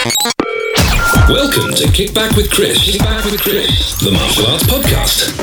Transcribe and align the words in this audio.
Welcome 0.00 1.74
to 1.74 1.84
Kickback 1.88 2.34
with 2.34 2.50
Chris. 2.50 2.78
Kickback 2.78 3.30
with 3.30 3.38
Chris, 3.42 4.00
the 4.00 4.10
martial 4.10 4.46
arts 4.46 4.64
podcast. 4.64 5.36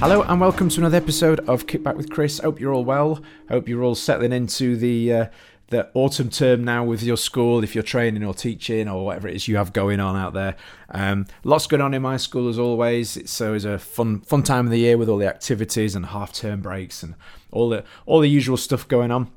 Hello 0.00 0.22
and 0.22 0.40
welcome 0.40 0.68
to 0.68 0.80
another 0.80 0.96
episode 0.96 1.38
of 1.48 1.68
Kickback 1.68 1.94
with 1.94 2.10
Chris. 2.10 2.40
Hope 2.40 2.58
you're 2.58 2.74
all 2.74 2.84
well. 2.84 3.22
Hope 3.50 3.68
you're 3.68 3.84
all 3.84 3.94
settling 3.94 4.32
into 4.32 4.74
the 4.74 5.12
uh, 5.12 5.26
the 5.70 5.88
autumn 5.94 6.28
term 6.28 6.64
now 6.64 6.84
with 6.84 7.02
your 7.02 7.16
school, 7.16 7.64
if 7.64 7.74
you're 7.74 7.84
training 7.84 8.24
or 8.24 8.34
teaching 8.34 8.88
or 8.88 9.06
whatever 9.06 9.28
it 9.28 9.36
is 9.36 9.48
you 9.48 9.56
have 9.56 9.72
going 9.72 10.00
on 10.00 10.16
out 10.16 10.34
there. 10.34 10.56
Um, 10.90 11.26
lots 11.44 11.66
going 11.66 11.80
on 11.80 11.94
in 11.94 12.02
my 12.02 12.16
school 12.16 12.48
as 12.48 12.58
always. 12.58 13.16
It's 13.16 13.40
always 13.40 13.64
a 13.64 13.78
fun 13.78 14.20
fun 14.20 14.42
time 14.42 14.66
of 14.66 14.72
the 14.72 14.80
year 14.80 14.98
with 14.98 15.08
all 15.08 15.18
the 15.18 15.28
activities 15.28 15.94
and 15.94 16.06
half 16.06 16.32
term 16.32 16.60
breaks 16.60 17.02
and 17.02 17.14
all 17.50 17.68
the 17.68 17.84
all 18.04 18.20
the 18.20 18.28
usual 18.28 18.56
stuff 18.56 18.86
going 18.86 19.10
on. 19.10 19.30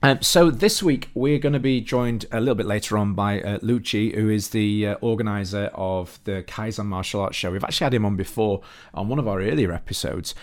Um, 0.00 0.22
so 0.22 0.50
this 0.50 0.80
week 0.80 1.10
we're 1.14 1.40
going 1.40 1.54
to 1.54 1.58
be 1.58 1.80
joined 1.80 2.26
a 2.30 2.38
little 2.38 2.54
bit 2.54 2.66
later 2.66 2.96
on 2.96 3.14
by 3.14 3.40
uh, 3.40 3.58
Lucci, 3.58 4.14
who 4.14 4.28
is 4.28 4.50
the 4.50 4.88
uh, 4.88 4.94
organizer 5.00 5.70
of 5.74 6.20
the 6.22 6.44
Kaizen 6.46 6.86
Martial 6.86 7.20
Arts 7.20 7.36
Show. 7.36 7.50
We've 7.50 7.64
actually 7.64 7.86
had 7.86 7.94
him 7.94 8.04
on 8.04 8.14
before 8.14 8.62
on 8.94 9.08
one 9.08 9.18
of 9.18 9.26
our 9.26 9.40
earlier 9.40 9.72
episodes. 9.72 10.36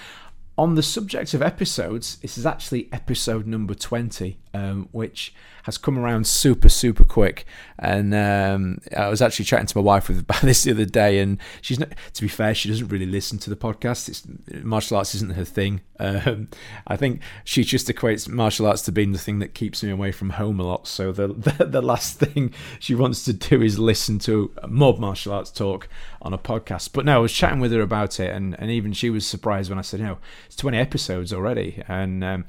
On 0.58 0.76
the 0.76 0.84
subject 0.84 1.34
of 1.34 1.42
episodes, 1.42 2.18
this 2.18 2.38
is 2.38 2.46
actually 2.46 2.90
episode 2.92 3.46
number 3.46 3.74
20, 3.74 4.38
um, 4.56 4.90
which 4.92 5.34
has 5.64 5.78
come 5.80 5.98
around 5.98 6.28
super, 6.28 6.70
super 6.70 7.04
quick. 7.04 7.46
And 7.80 8.14
um, 8.14 8.80
I 8.96 9.10
was 9.10 9.20
actually 9.22 9.46
chatting 9.46 9.66
to 9.66 9.78
my 9.78 9.84
wife 9.84 10.10
about 10.10 10.42
this 10.42 10.64
the 10.64 10.72
other 10.72 10.86
day, 10.86 11.20
and 11.20 11.40
she's 11.62 11.80
not, 11.80 11.90
to 12.14 12.22
be 12.22 12.28
fair, 12.28 12.54
she 12.54 12.70
doesn't 12.70 12.88
really 12.88 13.08
listen 13.08 13.40
to 13.40 13.50
the 13.50 13.56
podcast. 13.56 14.08
It's, 14.08 14.24
martial 14.64 14.98
arts 14.98 15.16
isn't 15.16 15.34
her 15.34 15.46
thing. 15.46 15.82
Um, 15.98 16.50
I 16.86 16.98
think 16.98 17.22
she 17.46 17.64
just 17.64 17.88
equates 17.88 18.28
martial 18.28 18.68
arts 18.68 18.82
to 18.82 18.92
being 18.92 19.14
the 19.14 19.18
thing 19.18 19.40
that 19.40 19.54
keeps 19.54 19.82
me 19.82 19.90
away 19.90 20.12
from 20.12 20.32
home 20.32 20.60
a 20.60 20.64
lot. 20.64 20.88
So 20.88 21.14
the, 21.14 21.28
the, 21.58 21.64
the 21.64 21.82
last 21.82 22.20
thing 22.20 22.54
she 22.80 22.94
wants 22.94 23.24
to 23.24 23.32
do 23.32 23.62
is 23.62 23.80
listen 23.80 24.20
to 24.20 24.52
mob 24.68 25.00
martial 25.00 25.32
arts 25.32 25.52
talk 25.52 25.88
on 26.22 26.34
a 26.34 26.38
podcast. 26.38 26.90
But 26.92 27.06
no, 27.06 27.16
I 27.16 27.20
was 27.20 27.32
chatting 27.32 27.62
with 27.62 27.72
her 27.72 27.80
about 27.80 28.20
it, 28.20 28.32
and, 28.32 28.60
and 28.60 28.70
even 28.70 28.92
she 28.92 29.10
was 29.10 29.26
surprised 29.26 29.70
when 29.70 29.80
I 29.80 29.84
said, 29.84 30.02
you 30.02 30.06
know, 30.06 30.18
it's 30.48 30.58
20 30.58 30.78
episodes 30.78 31.32
already. 31.32 31.82
And 31.88 32.26
um, 32.26 32.46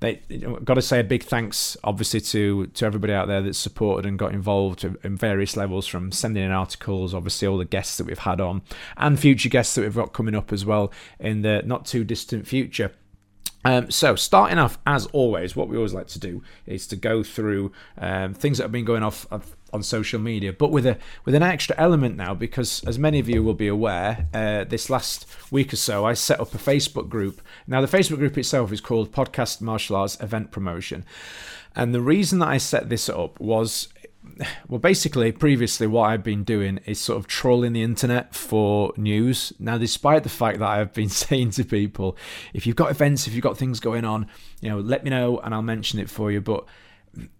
they 0.00 0.16
got 0.64 0.74
to 0.74 0.82
say 0.82 1.00
a 1.00 1.04
big 1.04 1.22
thanks, 1.22 1.76
obviously, 1.82 2.20
to 2.20 2.66
to 2.66 2.84
everybody 2.84 3.12
out 3.12 3.28
there 3.28 3.40
that 3.42 3.54
supported 3.54 4.06
and 4.06 4.18
got 4.18 4.32
involved 4.32 4.84
in 4.84 5.16
various 5.16 5.56
levels, 5.56 5.86
from 5.86 6.12
sending 6.12 6.44
in 6.44 6.50
articles, 6.50 7.14
obviously 7.14 7.48
all 7.48 7.56
the 7.56 7.64
guests 7.64 7.96
that 7.96 8.06
we've 8.06 8.18
had 8.18 8.40
on, 8.40 8.62
and 8.96 9.18
future 9.18 9.48
guests 9.48 9.74
that 9.74 9.82
we've 9.82 9.94
got 9.94 10.12
coming 10.12 10.34
up 10.34 10.52
as 10.52 10.64
well 10.66 10.92
in 11.18 11.42
the 11.42 11.62
not 11.64 11.86
too 11.86 12.04
distant 12.04 12.46
future. 12.46 12.92
Um, 13.64 13.90
so, 13.90 14.14
starting 14.14 14.58
off, 14.58 14.78
as 14.86 15.06
always, 15.06 15.56
what 15.56 15.68
we 15.68 15.76
always 15.76 15.94
like 15.94 16.06
to 16.08 16.20
do 16.20 16.42
is 16.66 16.86
to 16.88 16.96
go 16.96 17.24
through 17.24 17.72
um, 17.98 18.32
things 18.32 18.58
that 18.58 18.64
have 18.64 18.72
been 18.72 18.84
going 18.84 19.02
off 19.02 19.26
on 19.76 19.82
social 19.82 20.18
media, 20.18 20.52
but 20.52 20.72
with 20.72 20.86
a 20.86 20.98
with 21.24 21.34
an 21.34 21.42
extra 21.42 21.76
element 21.78 22.16
now, 22.16 22.34
because 22.34 22.82
as 22.84 22.98
many 22.98 23.20
of 23.20 23.28
you 23.28 23.42
will 23.42 23.54
be 23.54 23.68
aware, 23.68 24.26
uh, 24.34 24.64
this 24.64 24.90
last 24.90 25.26
week 25.52 25.72
or 25.72 25.76
so, 25.76 26.04
I 26.04 26.14
set 26.14 26.40
up 26.40 26.54
a 26.54 26.58
Facebook 26.58 27.08
group. 27.08 27.40
Now, 27.66 27.80
the 27.80 27.86
Facebook 27.86 28.18
group 28.18 28.36
itself 28.36 28.72
is 28.72 28.80
called 28.80 29.12
Podcast 29.12 29.60
Martial 29.60 29.96
Arts 29.96 30.18
Event 30.20 30.50
Promotion, 30.50 31.04
and 31.76 31.94
the 31.94 32.00
reason 32.00 32.40
that 32.40 32.48
I 32.48 32.58
set 32.58 32.88
this 32.88 33.08
up 33.08 33.38
was 33.38 33.88
well, 34.68 34.80
basically, 34.80 35.32
previously, 35.32 35.86
what 35.86 36.10
I've 36.10 36.22
been 36.22 36.44
doing 36.44 36.80
is 36.84 37.00
sort 37.00 37.18
of 37.18 37.26
trolling 37.26 37.72
the 37.72 37.82
internet 37.82 38.34
for 38.34 38.92
news. 38.96 39.52
Now, 39.58 39.78
despite 39.78 40.24
the 40.24 40.28
fact 40.28 40.58
that 40.58 40.68
I've 40.68 40.92
been 40.92 41.08
saying 41.24 41.50
to 41.52 41.64
people, 41.64 42.16
if 42.52 42.66
you've 42.66 42.76
got 42.76 42.90
events, 42.90 43.26
if 43.26 43.34
you've 43.34 43.42
got 43.42 43.56
things 43.56 43.80
going 43.80 44.04
on, 44.04 44.26
you 44.60 44.68
know, 44.68 44.80
let 44.80 45.04
me 45.04 45.10
know 45.10 45.38
and 45.38 45.54
I'll 45.54 45.62
mention 45.62 45.98
it 45.98 46.10
for 46.10 46.30
you. 46.30 46.40
But, 46.40 46.64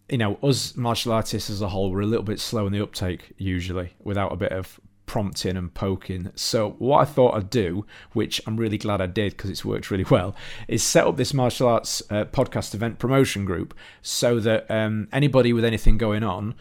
you 0.08 0.18
know, 0.18 0.38
us 0.42 0.76
martial 0.76 1.12
artists 1.12 1.50
as 1.50 1.62
a 1.62 1.68
whole, 1.68 1.90
we're 1.90 2.00
a 2.00 2.06
little 2.06 2.24
bit 2.24 2.40
slow 2.40 2.66
in 2.66 2.72
the 2.72 2.82
uptake 2.82 3.32
usually 3.36 3.94
without 4.02 4.32
a 4.32 4.36
bit 4.36 4.52
of 4.52 4.80
prompting 5.06 5.56
and 5.56 5.72
poking. 5.72 6.32
So, 6.34 6.70
what 6.78 6.98
I 6.98 7.04
thought 7.04 7.34
I'd 7.34 7.50
do, 7.50 7.86
which 8.12 8.40
I'm 8.46 8.56
really 8.56 8.78
glad 8.78 9.00
I 9.00 9.06
did 9.06 9.32
because 9.32 9.50
it's 9.50 9.64
worked 9.64 9.90
really 9.90 10.06
well, 10.10 10.34
is 10.68 10.82
set 10.82 11.06
up 11.06 11.16
this 11.16 11.34
martial 11.34 11.68
arts 11.68 12.02
uh, 12.10 12.24
podcast 12.24 12.74
event 12.74 12.98
promotion 12.98 13.44
group 13.44 13.74
so 14.02 14.40
that 14.40 14.70
um, 14.70 15.08
anybody 15.12 15.52
with 15.52 15.64
anything 15.64 15.98
going 15.98 16.22
on 16.22 16.54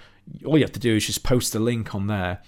all 0.46 0.58
you 0.58 0.64
have 0.64 0.72
to 0.72 0.80
do 0.80 0.96
is 0.96 1.06
just 1.06 1.24
post 1.24 1.54
a 1.56 1.59
link 1.59 1.94
on 1.94 2.08
there 2.08 2.42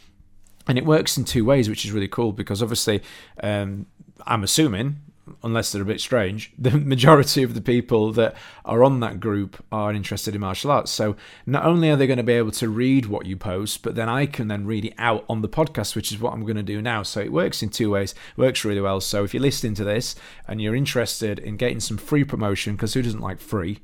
and 0.67 0.77
it 0.77 0.85
works 0.85 1.17
in 1.17 1.23
two 1.23 1.45
ways 1.45 1.69
which 1.69 1.85
is 1.85 1.91
really 1.91 2.07
cool 2.07 2.31
because 2.31 2.61
obviously 2.61 3.01
um, 3.43 3.85
i'm 4.25 4.43
assuming 4.43 4.97
unless 5.43 5.71
they're 5.71 5.81
a 5.81 5.85
bit 5.85 6.01
strange 6.01 6.51
the 6.57 6.71
majority 6.71 7.43
of 7.43 7.53
the 7.53 7.61
people 7.61 8.11
that 8.11 8.35
are 8.65 8.83
on 8.83 8.99
that 8.99 9.19
group 9.19 9.63
are 9.71 9.93
interested 9.93 10.35
in 10.35 10.41
martial 10.41 10.71
arts. 10.71 10.91
So 10.91 11.15
not 11.45 11.65
only 11.65 11.89
are 11.89 11.95
they 11.95 12.07
going 12.07 12.17
to 12.17 12.23
be 12.23 12.33
able 12.33 12.51
to 12.51 12.69
read 12.69 13.05
what 13.05 13.25
you 13.25 13.37
post 13.37 13.83
but 13.83 13.95
then 13.95 14.09
i 14.09 14.25
can 14.25 14.47
then 14.47 14.65
read 14.65 14.85
it 14.85 14.93
out 14.97 15.25
on 15.29 15.41
the 15.41 15.49
podcast 15.49 15.95
which 15.95 16.11
is 16.11 16.19
what 16.19 16.33
i'm 16.33 16.41
going 16.41 16.55
to 16.57 16.63
do 16.63 16.81
now. 16.81 17.03
So 17.03 17.19
it 17.19 17.31
works 17.31 17.61
in 17.61 17.69
two 17.69 17.91
ways 17.91 18.11
it 18.11 18.41
works 18.41 18.65
really 18.65 18.81
well. 18.81 19.01
So 19.01 19.23
if 19.23 19.33
you're 19.33 19.41
listening 19.41 19.75
to 19.75 19.83
this 19.83 20.15
and 20.47 20.61
you're 20.61 20.75
interested 20.75 21.39
in 21.39 21.57
getting 21.57 21.79
some 21.79 21.97
free 21.97 22.23
promotion 22.23 22.75
because 22.75 22.93
who 22.93 23.01
doesn't 23.01 23.21
like 23.21 23.39
free? 23.39 23.79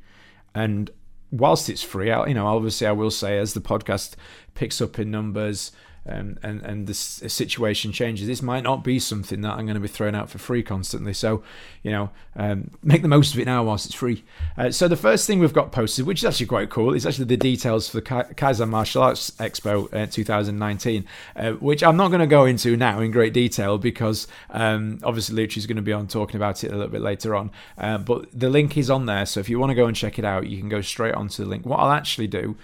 And 0.55 0.89
whilst 1.31 1.69
it's 1.69 1.83
free, 1.83 2.11
I, 2.11 2.27
you 2.27 2.33
know, 2.33 2.47
obviously 2.47 2.87
I 2.87 2.91
will 2.91 3.11
say 3.11 3.37
as 3.37 3.53
the 3.53 3.61
podcast 3.61 4.15
picks 4.53 4.81
up 4.81 4.99
in 4.99 5.09
numbers 5.09 5.71
um, 6.05 6.37
and 6.43 6.61
and 6.63 6.87
the 6.87 6.93
situation 6.93 7.93
changes, 7.93 8.27
this 8.27 8.41
might 8.41 8.63
not 8.63 8.83
be 8.83 8.99
something 8.99 9.41
that 9.41 9.53
I'm 9.53 9.65
going 9.65 9.75
to 9.75 9.79
be 9.79 9.87
throwing 9.87 10.15
out 10.15 10.29
for 10.29 10.37
free 10.37 10.61
constantly. 10.61 11.13
So, 11.13 11.43
you 11.81 11.91
know, 11.91 12.09
um, 12.35 12.71
make 12.83 13.01
the 13.01 13.07
most 13.07 13.33
of 13.33 13.39
it 13.39 13.45
now 13.45 13.63
whilst 13.63 13.85
it's 13.85 13.95
free. 13.95 14.23
Uh, 14.57 14.69
so 14.71 14.89
the 14.89 14.97
first 14.97 15.25
thing 15.25 15.39
we've 15.39 15.53
got 15.53 15.71
posted, 15.71 16.05
which 16.05 16.19
is 16.19 16.25
actually 16.25 16.47
quite 16.47 16.69
cool, 16.69 16.93
is 16.93 17.05
actually 17.05 17.25
the 17.25 17.37
details 17.37 17.87
for 17.87 17.97
the 17.97 18.01
Kaizen 18.01 18.69
Martial 18.69 19.01
Arts 19.01 19.31
Expo 19.31 19.93
uh, 19.93 20.07
2019, 20.07 21.05
uh, 21.37 21.51
which 21.53 21.83
I'm 21.83 21.95
not 21.95 22.09
going 22.09 22.19
to 22.19 22.27
go 22.27 22.45
into 22.45 22.75
now 22.75 22.99
in 22.99 23.11
great 23.11 23.33
detail 23.33 23.77
because 23.77 24.27
um, 24.49 24.99
obviously 25.03 25.35
Lucci's 25.45 25.67
going 25.67 25.77
to 25.77 25.81
be 25.81 25.93
on 25.93 26.07
talking 26.07 26.35
about 26.35 26.65
it 26.65 26.71
a 26.71 26.75
little 26.75 26.91
bit 26.91 27.01
later 27.01 27.33
on. 27.33 27.49
Uh, 27.77 27.97
but 27.97 28.27
the 28.37 28.49
link 28.49 28.77
is 28.77 28.89
on 28.89 29.05
there, 29.05 29.25
so 29.25 29.39
if 29.39 29.47
you 29.47 29.57
want 29.57 29.69
to 29.69 29.75
go 29.75 29.85
and 29.85 29.95
check 29.95 30.19
it 30.19 30.25
out, 30.25 30.47
you 30.47 30.59
can 30.59 30.67
go 30.67 30.81
straight 30.81 31.13
onto 31.13 31.43
the 31.43 31.49
link. 31.49 31.65
What 31.65 31.79
I'll 31.79 31.91
actually 31.91 32.27
do 32.27 32.57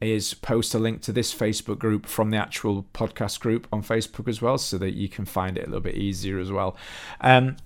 is 0.00 0.34
post 0.34 0.74
a 0.74 0.78
link 0.78 1.02
to 1.02 1.12
this 1.12 1.34
Facebook 1.34 1.78
group 1.78 2.06
from 2.06 2.30
the 2.30 2.36
actual 2.36 2.84
podcast 2.92 3.40
group 3.40 3.66
on 3.72 3.82
Facebook 3.82 4.28
as 4.28 4.42
well, 4.42 4.58
so 4.58 4.78
that 4.78 4.94
you 4.94 5.08
can 5.08 5.24
find 5.24 5.56
it 5.56 5.62
a 5.62 5.66
little 5.66 5.80
bit 5.80 5.94
easier 5.94 6.38
as 6.38 6.52
well. 6.52 6.76
Um, 7.20 7.56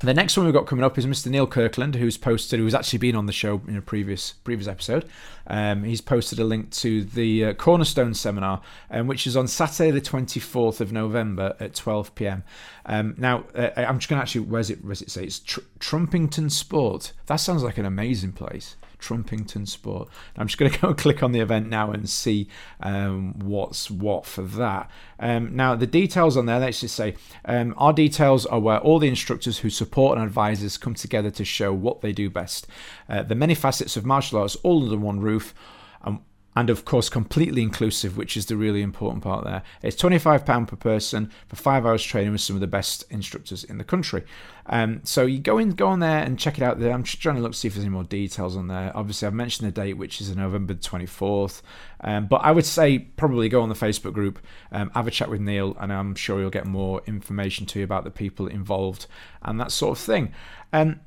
the 0.00 0.12
next 0.12 0.36
one 0.36 0.46
we've 0.46 0.52
got 0.52 0.66
coming 0.66 0.84
up 0.84 0.98
is 0.98 1.06
Mr. 1.06 1.28
Neil 1.28 1.46
Kirkland, 1.46 1.94
who's 1.94 2.16
posted, 2.16 2.58
who's 2.58 2.74
actually 2.74 2.98
been 2.98 3.14
on 3.14 3.26
the 3.26 3.32
show 3.32 3.62
in 3.68 3.76
a 3.76 3.80
previous 3.80 4.32
previous 4.32 4.66
episode. 4.66 5.08
Um, 5.46 5.84
he's 5.84 6.00
posted 6.00 6.40
a 6.40 6.44
link 6.44 6.72
to 6.72 7.04
the 7.04 7.44
uh, 7.44 7.52
Cornerstone 7.54 8.12
seminar, 8.14 8.62
um, 8.90 9.06
which 9.06 9.28
is 9.28 9.36
on 9.36 9.46
Saturday, 9.46 9.92
the 9.92 10.00
twenty 10.00 10.40
fourth 10.40 10.80
of 10.80 10.92
November 10.92 11.54
at 11.60 11.76
twelve 11.76 12.12
pm. 12.16 12.42
Um, 12.84 13.14
now, 13.16 13.44
uh, 13.54 13.70
I'm 13.76 14.00
just 14.00 14.08
going 14.08 14.18
to 14.18 14.22
actually, 14.22 14.40
where's 14.40 14.70
it? 14.70 14.84
Where's 14.84 15.02
it 15.02 15.10
say? 15.10 15.22
It's 15.22 15.38
Tr- 15.38 15.60
Trumpington 15.78 16.50
Sport. 16.50 17.12
That 17.26 17.36
sounds 17.36 17.62
like 17.62 17.78
an 17.78 17.86
amazing 17.86 18.32
place. 18.32 18.74
Trumpington 19.02 19.68
Sport. 19.68 20.08
I'm 20.36 20.46
just 20.46 20.58
going 20.58 20.70
to 20.72 20.78
go 20.78 20.88
and 20.88 20.96
click 20.96 21.22
on 21.22 21.32
the 21.32 21.40
event 21.40 21.68
now 21.68 21.90
and 21.90 22.08
see 22.08 22.48
um, 22.80 23.38
what's 23.40 23.90
what 23.90 24.24
for 24.24 24.42
that. 24.42 24.90
Um, 25.18 25.54
now, 25.54 25.74
the 25.74 25.86
details 25.86 26.36
on 26.36 26.46
there, 26.46 26.60
let's 26.60 26.80
just 26.80 26.94
say, 26.94 27.16
um, 27.44 27.74
our 27.76 27.92
details 27.92 28.46
are 28.46 28.60
where 28.60 28.78
all 28.78 28.98
the 28.98 29.08
instructors 29.08 29.58
who 29.58 29.70
support 29.70 30.16
and 30.16 30.26
advisors 30.26 30.76
come 30.78 30.94
together 30.94 31.30
to 31.32 31.44
show 31.44 31.72
what 31.72 32.00
they 32.00 32.12
do 32.12 32.30
best. 32.30 32.66
Uh, 33.08 33.22
the 33.22 33.34
many 33.34 33.54
facets 33.54 33.96
of 33.96 34.06
martial 34.06 34.38
arts 34.40 34.56
all 34.56 34.82
under 34.82 34.96
one 34.96 35.20
roof. 35.20 35.54
Um, 36.02 36.24
and 36.54 36.70
of 36.70 36.84
course 36.84 37.08
completely 37.08 37.62
inclusive 37.62 38.16
which 38.16 38.36
is 38.36 38.46
the 38.46 38.56
really 38.56 38.82
important 38.82 39.22
part 39.22 39.44
there. 39.44 39.62
It's 39.82 40.00
£25 40.00 40.66
per 40.66 40.76
person 40.76 41.30
for 41.48 41.56
five 41.56 41.86
hours 41.86 42.02
training 42.02 42.32
with 42.32 42.40
some 42.40 42.56
of 42.56 42.60
the 42.60 42.66
best 42.66 43.04
instructors 43.10 43.64
in 43.64 43.78
the 43.78 43.84
country. 43.84 44.24
Um, 44.66 45.00
so 45.04 45.26
you 45.26 45.38
go 45.38 45.58
in 45.58 45.70
go 45.70 45.88
on 45.88 46.00
there 46.00 46.22
and 46.22 46.38
check 46.38 46.56
it 46.58 46.62
out 46.62 46.78
there. 46.78 46.92
I'm 46.92 47.02
just 47.02 47.20
trying 47.20 47.36
to 47.36 47.42
look 47.42 47.54
see 47.54 47.68
if 47.68 47.74
there's 47.74 47.84
any 47.84 47.92
more 47.92 48.04
details 48.04 48.56
on 48.56 48.68
there. 48.68 48.92
Obviously 48.94 49.26
i've 49.26 49.34
mentioned 49.34 49.66
the 49.68 49.72
date 49.72 49.94
which 49.94 50.20
is 50.20 50.34
november 50.36 50.74
24th 50.74 51.62
um, 52.00 52.26
but 52.26 52.42
i 52.44 52.50
would 52.50 52.66
say 52.66 52.98
probably 52.98 53.48
go 53.48 53.62
on 53.62 53.68
the 53.68 53.74
facebook 53.74 54.12
group 54.12 54.38
um, 54.70 54.90
have 54.94 55.06
a 55.06 55.10
chat 55.10 55.28
with 55.28 55.40
neil 55.40 55.76
and 55.80 55.92
i'm 55.92 56.14
sure 56.14 56.40
you'll 56.40 56.50
get 56.50 56.66
more 56.66 57.02
information 57.06 57.66
to 57.66 57.78
you 57.78 57.84
about 57.84 58.04
the 58.04 58.10
people 58.10 58.46
involved 58.46 59.06
and 59.44 59.60
that 59.60 59.72
sort 59.72 59.98
of 59.98 60.04
thing. 60.04 60.32
Um, 60.72 61.00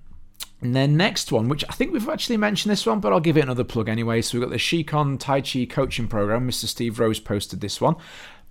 and 0.61 0.75
then 0.75 0.97
next 0.97 1.31
one, 1.31 1.49
which 1.49 1.63
I 1.69 1.73
think 1.73 1.91
we've 1.93 2.09
actually 2.09 2.37
mentioned 2.37 2.71
this 2.71 2.85
one, 2.85 2.99
but 2.99 3.13
I'll 3.13 3.19
give 3.19 3.37
it 3.37 3.43
another 3.43 3.63
plug 3.63 3.89
anyway. 3.89 4.21
So 4.21 4.37
we've 4.37 4.47
got 4.47 4.51
the 4.51 4.57
Shikon 4.57 5.17
Tai 5.17 5.41
Chi 5.41 5.65
coaching 5.65 6.07
program. 6.07 6.49
Mr. 6.49 6.65
Steve 6.65 6.99
Rose 6.99 7.19
posted 7.19 7.61
this 7.61 7.81
one. 7.81 7.95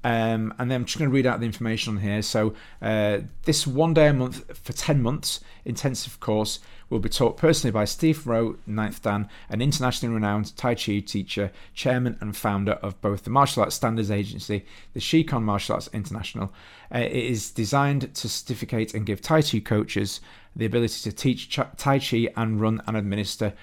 Um, 0.05 0.53
and 0.59 0.71
then 0.71 0.83
I'm 0.83 0.85
just 0.85 0.99
going 0.99 1.11
to 1.11 1.15
read 1.15 1.27
out 1.27 1.41
the 1.41 1.47
information 1.47 1.97
on 1.97 2.03
here. 2.03 2.21
So, 2.21 2.55
uh, 2.83 3.21
this 3.45 3.67
one 3.67 3.95
day 3.95 4.09
a 4.09 4.13
month 4.13 4.45
for 4.57 4.75
10 4.75 5.01
months 5.01 5.41
intensive 5.65 6.21
course 6.21 6.61
will 6.91 6.99
be 6.99 7.09
taught 7.09 7.39
personally 7.39 7.73
by 7.73 7.87
Steve 7.87 8.27
Rowe, 8.27 8.57
9th 8.69 9.01
Dan, 9.01 9.31
an 9.49 9.63
internationally 9.63 10.15
renowned 10.15 10.55
Tai 10.59 10.75
Chi 10.75 10.99
teacher, 10.99 11.51
chairman 11.73 12.19
and 12.21 12.37
founder 12.37 12.73
of 12.73 13.01
both 13.01 13.25
the 13.25 13.31
Martial 13.31 13.63
Arts 13.63 13.77
Standards 13.77 14.11
Agency, 14.11 14.67
the 14.93 15.01
Shikon 15.01 15.43
Martial 15.43 15.77
Arts 15.77 15.89
International. 15.95 16.53
Uh, 16.95 16.99
it 16.99 17.13
is 17.13 17.51
designed 17.51 18.15
to 18.15 18.29
certificate 18.29 18.93
and 18.93 19.07
give 19.07 19.23
Tai 19.23 19.41
Chi 19.41 19.61
coaches 19.61 20.21
the 20.57 20.67
ability 20.67 21.11
to 21.11 21.13
teach 21.13 21.59
Tai 21.77 21.99
Chi 21.99 22.29
and 22.37 22.61
run 22.61 22.83
and 22.87 22.97
administer 22.97 23.55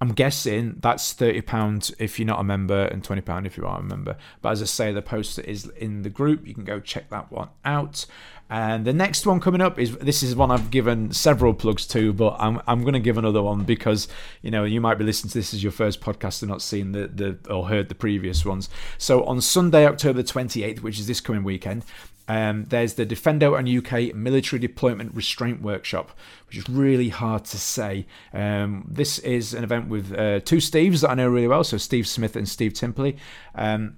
I'm 0.00 0.12
guessing 0.12 0.76
that's 0.80 1.12
thirty 1.12 1.40
pounds 1.40 1.92
if 1.98 2.18
you're 2.18 2.26
not 2.26 2.38
a 2.38 2.44
member 2.44 2.84
and 2.84 3.02
twenty 3.02 3.20
pound 3.20 3.46
if 3.46 3.56
you 3.56 3.66
are 3.66 3.80
a 3.80 3.82
member. 3.82 4.16
But 4.40 4.52
as 4.52 4.62
I 4.62 4.66
say, 4.66 4.92
the 4.92 5.02
poster 5.02 5.42
is 5.42 5.66
in 5.70 6.02
the 6.02 6.08
group. 6.08 6.46
You 6.46 6.54
can 6.54 6.64
go 6.64 6.78
check 6.78 7.10
that 7.10 7.32
one 7.32 7.48
out. 7.64 8.06
And 8.50 8.84
the 8.84 8.92
next 8.92 9.26
one 9.26 9.40
coming 9.40 9.60
up 9.60 9.78
is 9.78 9.96
this 9.98 10.22
is 10.22 10.34
one 10.34 10.50
I've 10.50 10.70
given 10.70 11.12
several 11.12 11.52
plugs 11.52 11.86
to, 11.88 12.12
but 12.12 12.36
I'm 12.38 12.60
I'm 12.66 12.82
going 12.82 12.94
to 12.94 13.00
give 13.00 13.18
another 13.18 13.42
one 13.42 13.64
because 13.64 14.08
you 14.42 14.50
know 14.50 14.64
you 14.64 14.80
might 14.80 14.96
be 14.96 15.04
listening 15.04 15.30
to 15.32 15.38
this 15.38 15.52
as 15.52 15.62
your 15.62 15.72
first 15.72 16.00
podcast 16.00 16.42
and 16.42 16.50
not 16.50 16.62
seen 16.62 16.92
the 16.92 17.08
the 17.08 17.38
or 17.52 17.68
heard 17.68 17.88
the 17.88 17.94
previous 17.94 18.46
ones. 18.46 18.70
So 18.96 19.24
on 19.24 19.40
Sunday, 19.40 19.86
October 19.86 20.22
28th, 20.22 20.80
which 20.80 20.98
is 20.98 21.06
this 21.06 21.20
coming 21.20 21.44
weekend, 21.44 21.84
um, 22.28 22.64
there's 22.64 22.94
the 22.94 23.06
Defendo 23.06 23.58
and 23.58 23.68
UK 23.68 24.14
Military 24.14 24.60
Deployment 24.60 25.14
Restraint 25.14 25.62
Workshop, 25.62 26.10
which 26.46 26.58
is 26.58 26.68
really 26.68 27.08
hard 27.08 27.44
to 27.46 27.58
say. 27.58 28.06
Um, 28.32 28.86
this 28.88 29.18
is 29.20 29.54
an 29.54 29.64
event 29.64 29.88
with 29.88 30.12
uh, 30.12 30.40
two 30.40 30.58
Steves 30.58 31.00
that 31.00 31.10
I 31.10 31.14
know 31.14 31.28
really 31.28 31.48
well, 31.48 31.64
so 31.64 31.78
Steve 31.78 32.06
Smith 32.06 32.36
and 32.36 32.48
Steve 32.48 32.74
Timperley. 32.74 33.16
Um, 33.54 33.96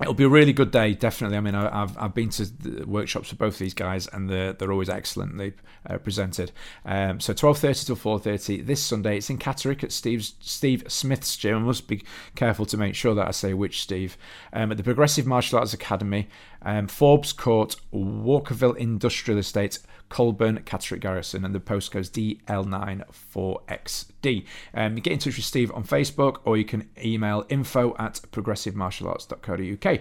it'll 0.00 0.14
be 0.14 0.24
a 0.24 0.28
really 0.28 0.52
good 0.52 0.70
day, 0.70 0.94
definitely. 0.94 1.36
I 1.36 1.40
mean, 1.40 1.54
I, 1.54 1.80
have 1.80 1.96
I've 1.98 2.14
been 2.14 2.30
to 2.30 2.84
workshops 2.86 3.28
for 3.28 3.36
both 3.36 3.58
these 3.58 3.74
guys, 3.74 4.06
and 4.08 4.28
they're 4.30 4.52
they're 4.52 4.72
always 4.72 4.88
excellently 4.88 5.52
uh, 5.88 5.98
presented. 5.98 6.52
Um, 6.84 7.20
so 7.20 7.32
twelve 7.32 7.58
thirty 7.58 7.84
till 7.84 7.96
four 7.96 8.18
thirty 8.18 8.60
this 8.62 8.82
Sunday. 8.82 9.18
It's 9.18 9.30
in 9.30 9.38
Catterick 9.38 9.84
at 9.84 9.92
Steve's 9.92 10.34
Steve 10.40 10.84
Smith's 10.88 11.36
gym. 11.36 11.56
I 11.56 11.60
must 11.60 11.86
be 11.86 12.02
careful 12.34 12.66
to 12.66 12.76
make 12.76 12.94
sure 12.94 13.14
that 13.14 13.28
I 13.28 13.32
say 13.32 13.54
which 13.54 13.82
Steve. 13.82 14.16
Um, 14.52 14.70
at 14.70 14.78
the 14.78 14.84
Progressive 14.84 15.26
Martial 15.26 15.58
Arts 15.58 15.74
Academy, 15.74 16.28
um, 16.62 16.86
Forbes 16.86 17.32
Court, 17.32 17.76
Walkerville 17.92 18.76
Industrial 18.76 19.38
Estate. 19.38 19.78
Colburn, 20.10 20.58
Catterick 20.66 21.00
Garrison, 21.00 21.46
and 21.46 21.54
the 21.54 21.60
postcode's 21.60 22.10
DL94XD. 22.10 24.44
Um, 24.74 24.96
get 24.96 25.14
in 25.14 25.18
touch 25.18 25.36
with 25.36 25.46
Steve 25.46 25.72
on 25.72 25.84
Facebook 25.84 26.40
or 26.44 26.58
you 26.58 26.66
can 26.66 26.90
email 27.02 27.46
info 27.48 27.96
at 27.98 28.20
progressivemartialarts.co.uk. 28.30 30.00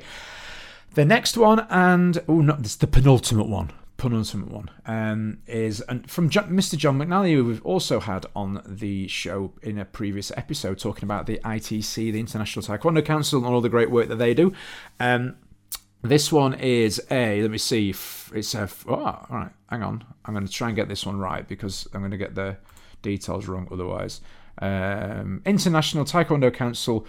The 0.96 1.06
next 1.06 1.38
one, 1.38 1.68
and 1.70 2.20
oh, 2.28 2.42
no, 2.42 2.56
this 2.58 2.72
is 2.72 2.78
the 2.78 2.88
penultimate 2.88 3.48
one. 3.48 3.72
Penultimate 3.98 4.50
one 4.50 4.72
um, 4.86 5.38
is 5.46 5.82
and 5.82 6.10
from 6.10 6.30
John, 6.30 6.50
Mr. 6.50 6.76
John 6.78 6.98
McNally, 6.98 7.34
who 7.34 7.46
we've 7.46 7.64
also 7.66 8.00
had 8.00 8.26
on 8.34 8.64
the 8.66 9.08
show 9.10 9.52
in 9.62 9.78
a 9.78 9.86
previous 9.86 10.32
episode, 10.38 10.80
talking 10.80 11.04
about 11.04 11.28
the 11.28 11.40
ITC, 11.44 12.14
the 12.14 12.20
International 12.20 12.66
Taekwondo 12.66 13.06
Council, 13.06 13.46
and 13.46 13.54
all 13.54 13.62
the 13.62 13.70
great 13.70 13.92
work 13.92 14.08
that 14.08 14.16
they 14.16 14.34
do. 14.34 14.54
Um, 15.02 15.36
this 16.02 16.32
one 16.32 16.54
is 16.54 17.02
a, 17.12 17.42
let 17.42 17.52
me 17.52 17.58
see, 17.58 17.90
it's 18.34 18.56
a, 18.56 18.70
oh, 18.88 18.94
all 18.94 19.28
right, 19.30 19.52
hang 19.70 19.84
on. 19.84 20.04
I'm 20.26 20.34
going 20.34 20.46
to 20.46 20.52
try 20.52 20.68
and 20.68 20.76
get 20.76 20.88
this 20.88 21.06
one 21.06 21.20
right 21.20 21.48
because 21.48 21.88
I'm 21.94 22.02
going 22.02 22.12
to 22.12 22.18
get 22.18 22.36
the 22.36 22.58
details 23.02 23.48
wrong 23.48 23.68
otherwise. 23.72 24.22
Um, 24.62 25.42
International 25.46 26.06
Taekwondo 26.06 26.54
Council 26.54 27.06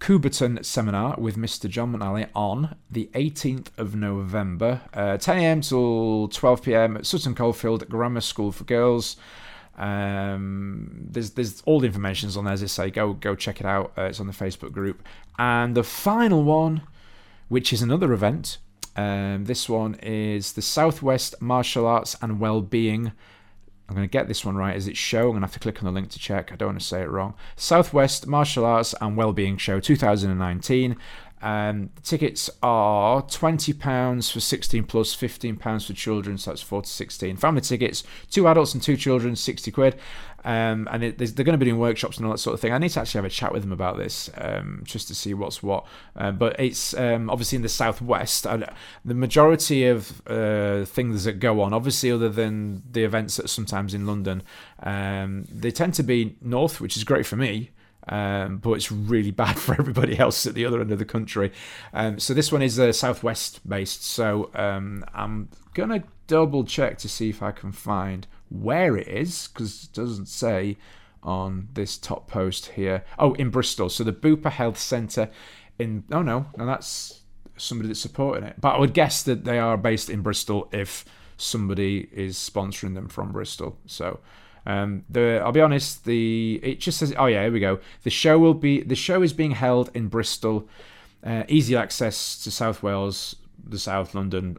Coubertin 0.00 0.64
seminar 0.64 1.14
with 1.18 1.36
Mr. 1.36 1.68
John 1.68 1.92
McNally 1.92 2.28
on 2.34 2.76
the 2.90 3.10
18th 3.14 3.68
of 3.76 3.94
November, 3.94 4.80
uh, 4.94 5.18
10 5.18 5.38
a.m. 5.38 5.60
till 5.60 6.28
12 6.28 6.62
p.m. 6.62 6.96
at 6.96 7.06
Sutton 7.06 7.34
Coldfield 7.34 7.86
Grammar 7.88 8.22
School 8.22 8.50
for 8.50 8.64
Girls. 8.64 9.16
Um, 9.76 11.06
there's 11.10 11.30
there's 11.30 11.62
all 11.64 11.80
the 11.80 11.86
information's 11.86 12.36
on 12.36 12.44
there 12.44 12.52
as 12.52 12.62
I 12.62 12.66
say. 12.66 12.90
Go 12.90 13.14
go 13.14 13.34
check 13.34 13.60
it 13.60 13.66
out. 13.66 13.92
Uh, 13.96 14.02
it's 14.02 14.20
on 14.20 14.26
the 14.26 14.32
Facebook 14.32 14.72
group. 14.72 15.02
And 15.38 15.74
the 15.74 15.84
final 15.84 16.42
one 16.42 16.82
which 17.50 17.72
is 17.72 17.82
another 17.82 18.12
event. 18.12 18.58
Um, 18.96 19.44
this 19.44 19.68
one 19.68 19.96
is 19.96 20.52
the 20.52 20.62
Southwest 20.62 21.34
Martial 21.42 21.84
Arts 21.84 22.16
and 22.22 22.38
Wellbeing. 22.38 23.12
I'm 23.88 23.96
going 23.96 24.08
to 24.08 24.12
get 24.12 24.28
this 24.28 24.44
one 24.44 24.54
right 24.54 24.76
as 24.76 24.86
it's 24.86 24.98
show. 24.98 25.22
I'm 25.22 25.30
going 25.30 25.40
to 25.40 25.46
have 25.46 25.54
to 25.54 25.58
click 25.58 25.82
on 25.82 25.84
the 25.84 25.90
link 25.90 26.10
to 26.10 26.18
check. 26.20 26.52
I 26.52 26.56
don't 26.56 26.68
want 26.68 26.80
to 26.80 26.86
say 26.86 27.02
it 27.02 27.10
wrong. 27.10 27.34
Southwest 27.56 28.28
Martial 28.28 28.64
Arts 28.64 28.94
and 29.00 29.16
Wellbeing 29.16 29.56
Show 29.56 29.80
2019. 29.80 30.96
Um, 31.42 31.90
the 31.94 32.02
tickets 32.02 32.50
are 32.62 33.22
£20 33.22 34.32
for 34.32 34.40
16 34.40 34.84
plus, 34.84 35.16
£15 35.16 35.86
for 35.86 35.92
children, 35.92 36.38
so 36.38 36.50
that's 36.50 36.62
4 36.62 36.82
to 36.82 36.88
16. 36.88 37.36
Family 37.36 37.60
tickets, 37.60 38.04
two 38.30 38.46
adults 38.46 38.74
and 38.74 38.82
two 38.82 38.96
children, 38.96 39.36
60 39.36 39.70
quid. 39.70 39.96
Um, 40.42 40.88
and 40.90 41.04
it, 41.04 41.18
they're 41.18 41.44
going 41.44 41.52
to 41.52 41.58
be 41.58 41.66
doing 41.66 41.78
workshops 41.78 42.16
and 42.16 42.24
all 42.24 42.32
that 42.32 42.38
sort 42.38 42.54
of 42.54 42.60
thing. 42.60 42.72
I 42.72 42.78
need 42.78 42.90
to 42.90 43.00
actually 43.00 43.18
have 43.18 43.26
a 43.26 43.30
chat 43.30 43.52
with 43.52 43.62
them 43.62 43.72
about 43.72 43.98
this 43.98 44.30
um, 44.38 44.82
just 44.84 45.08
to 45.08 45.14
see 45.14 45.34
what's 45.34 45.62
what. 45.62 45.86
Uh, 46.16 46.32
but 46.32 46.58
it's 46.58 46.94
um, 46.94 47.28
obviously 47.28 47.56
in 47.56 47.62
the 47.62 47.68
southwest. 47.68 48.44
the 48.44 49.14
majority 49.14 49.86
of 49.86 50.26
uh, 50.26 50.84
things 50.86 51.24
that 51.24 51.40
go 51.40 51.60
on, 51.60 51.72
obviously, 51.74 52.10
other 52.10 52.30
than 52.30 52.82
the 52.90 53.04
events 53.04 53.36
that 53.36 53.50
sometimes 53.50 53.92
in 53.92 54.06
London, 54.06 54.42
um, 54.82 55.44
they 55.50 55.70
tend 55.70 55.94
to 55.94 56.02
be 56.02 56.36
north, 56.40 56.80
which 56.80 56.96
is 56.96 57.04
great 57.04 57.26
for 57.26 57.36
me. 57.36 57.70
Um, 58.08 58.58
but 58.58 58.72
it's 58.72 58.90
really 58.90 59.30
bad 59.30 59.58
for 59.58 59.72
everybody 59.78 60.18
else 60.18 60.46
at 60.46 60.54
the 60.54 60.64
other 60.64 60.80
end 60.80 60.90
of 60.90 60.98
the 60.98 61.04
country. 61.04 61.52
Um, 61.92 62.18
so 62.18 62.34
this 62.34 62.50
one 62.50 62.62
is 62.62 62.78
uh, 62.78 62.92
southwest 62.92 63.68
based. 63.68 64.04
So 64.04 64.50
um, 64.54 65.04
I'm 65.14 65.48
gonna 65.74 66.04
double 66.26 66.64
check 66.64 66.98
to 66.98 67.08
see 67.08 67.28
if 67.28 67.42
I 67.42 67.50
can 67.50 67.72
find 67.72 68.26
where 68.48 68.96
it 68.96 69.08
is 69.08 69.48
because 69.48 69.84
it 69.84 69.92
doesn't 69.92 70.26
say 70.26 70.76
on 71.22 71.68
this 71.74 71.98
top 71.98 72.26
post 72.26 72.66
here. 72.66 73.04
Oh, 73.18 73.34
in 73.34 73.50
Bristol. 73.50 73.88
So 73.88 74.04
the 74.04 74.12
Bupa 74.12 74.50
Health 74.50 74.78
Centre 74.78 75.30
in. 75.78 76.04
Oh 76.10 76.22
no, 76.22 76.46
no, 76.56 76.66
that's 76.66 77.20
somebody 77.56 77.88
that's 77.88 78.00
supporting 78.00 78.44
it. 78.44 78.60
But 78.60 78.76
I 78.76 78.78
would 78.78 78.94
guess 78.94 79.22
that 79.24 79.44
they 79.44 79.58
are 79.58 79.76
based 79.76 80.10
in 80.10 80.22
Bristol 80.22 80.68
if 80.72 81.04
somebody 81.36 82.08
is 82.12 82.36
sponsoring 82.36 82.94
them 82.94 83.08
from 83.08 83.32
Bristol. 83.32 83.78
So 83.86 84.20
um, 84.66 85.04
the 85.08 85.40
I'll 85.44 85.52
be 85.52 85.60
honest, 85.60 86.04
the 86.04 86.60
it 86.62 86.80
just 86.80 86.98
says 86.98 87.14
oh 87.18 87.26
yeah, 87.26 87.42
here 87.42 87.52
we 87.52 87.60
go. 87.60 87.80
The 88.02 88.10
show 88.10 88.38
will 88.38 88.54
be 88.54 88.82
the 88.82 88.96
show 88.96 89.22
is 89.22 89.32
being 89.32 89.52
held 89.52 89.90
in 89.94 90.08
Bristol. 90.08 90.68
Uh, 91.22 91.44
easy 91.48 91.76
access 91.76 92.42
to 92.42 92.50
South 92.50 92.82
Wales, 92.82 93.36
the 93.62 93.78
South 93.78 94.14
London, 94.14 94.56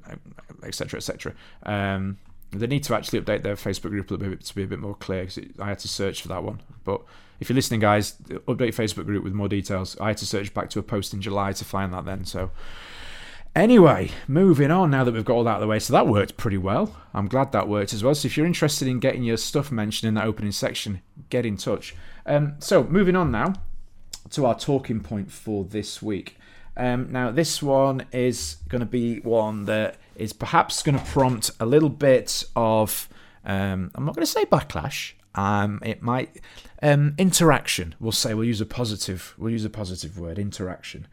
etc. 0.64 0.98
etc. 0.98 1.34
Um, 1.64 2.18
they 2.52 2.68
need 2.68 2.84
to 2.84 2.96
actually 2.96 3.22
update 3.22 3.44
their 3.44 3.56
Facebook 3.56 3.90
group 3.90 4.12
a 4.12 4.18
bit 4.18 4.42
to 4.42 4.56
be 4.56 4.64
a 4.64 4.68
bit 4.68 4.80
more 4.80 4.96
clear 4.96 5.22
because 5.22 5.40
I 5.60 5.70
had 5.70 5.80
to 5.80 5.88
search 5.88 6.22
for 6.22 6.28
that 6.28 6.44
one. 6.44 6.62
But 6.84 7.02
if 7.40 7.50
you're 7.50 7.56
listening, 7.56 7.80
guys, 7.80 8.14
update 8.14 8.76
Facebook 8.76 9.06
group 9.06 9.24
with 9.24 9.34
more 9.34 9.48
details. 9.48 9.98
I 10.00 10.10
had 10.10 10.18
to 10.18 10.26
search 10.26 10.54
back 10.54 10.70
to 10.72 10.80
a 10.80 10.84
post 10.84 11.14
in 11.14 11.22
July 11.22 11.54
to 11.54 11.66
find 11.66 11.94
that 11.94 12.06
then. 12.06 12.26
So 12.26 12.52
Anyway, 13.54 14.10
moving 14.30 14.72
on 14.72 14.90
now 14.92 15.04
that 15.04 15.14
we've 15.14 15.26
got 15.26 15.34
all 15.34 15.44
that 15.44 15.52
out 15.52 15.56
of 15.56 15.62
the 15.62 15.68
way. 15.68 15.78
So 15.78 15.92
that 15.92 16.08
worked 16.08 16.38
pretty 16.38 16.58
well. 16.58 16.96
I'm 17.14 17.28
glad 17.28 17.52
that 17.52 17.68
worked 17.68 17.94
as 17.94 18.02
well. 18.02 18.16
So 18.16 18.28
if 18.28 18.38
you're 18.38 18.46
interested 18.46 18.88
in 18.88 19.00
getting 19.00 19.24
your 19.24 19.36
stuff 19.36 19.72
mentioned 19.72 20.08
in 20.08 20.14
that 20.14 20.26
opening 20.26 20.54
section, 20.54 21.02
get 21.30 21.46
in 21.46 21.58
touch. 21.58 21.94
Um, 22.26 22.56
so 22.60 22.84
moving 22.84 23.16
on 23.16 23.30
now 23.30 23.54
to 24.30 24.46
our 24.46 24.58
talking 24.58 25.02
point 25.02 25.32
for 25.32 25.66
this 25.66 26.02
week. 26.02 26.38
Um, 26.78 27.12
now, 27.12 27.32
this 27.32 27.62
one 27.62 28.06
is 28.14 28.58
going 28.70 28.80
to 28.80 28.86
be 28.86 29.20
one 29.20 29.66
that 29.66 29.98
is 30.16 30.32
perhaps 30.32 30.82
going 30.82 30.98
to 30.98 31.04
prompt 31.04 31.52
a 31.60 31.66
little 31.66 31.90
bit 31.90 32.46
of, 32.56 33.10
um, 33.44 33.92
I'm 33.96 34.06
not 34.06 34.16
going 34.16 34.26
to 34.26 34.32
say 34.32 34.46
backlash. 34.46 35.12
Um, 35.36 35.80
it 35.84 36.02
might 36.02 36.40
um, 36.82 37.16
interaction. 37.18 37.96
We'll 38.00 38.14
say 38.14 38.34
we'll 38.34 38.46
use 38.46 38.62
a 38.62 38.66
positive. 38.66 39.34
We'll 39.38 39.52
use 39.52 39.66
a 39.66 39.70
positive 39.70 40.18
word. 40.18 40.40
Interaction. 40.40 41.08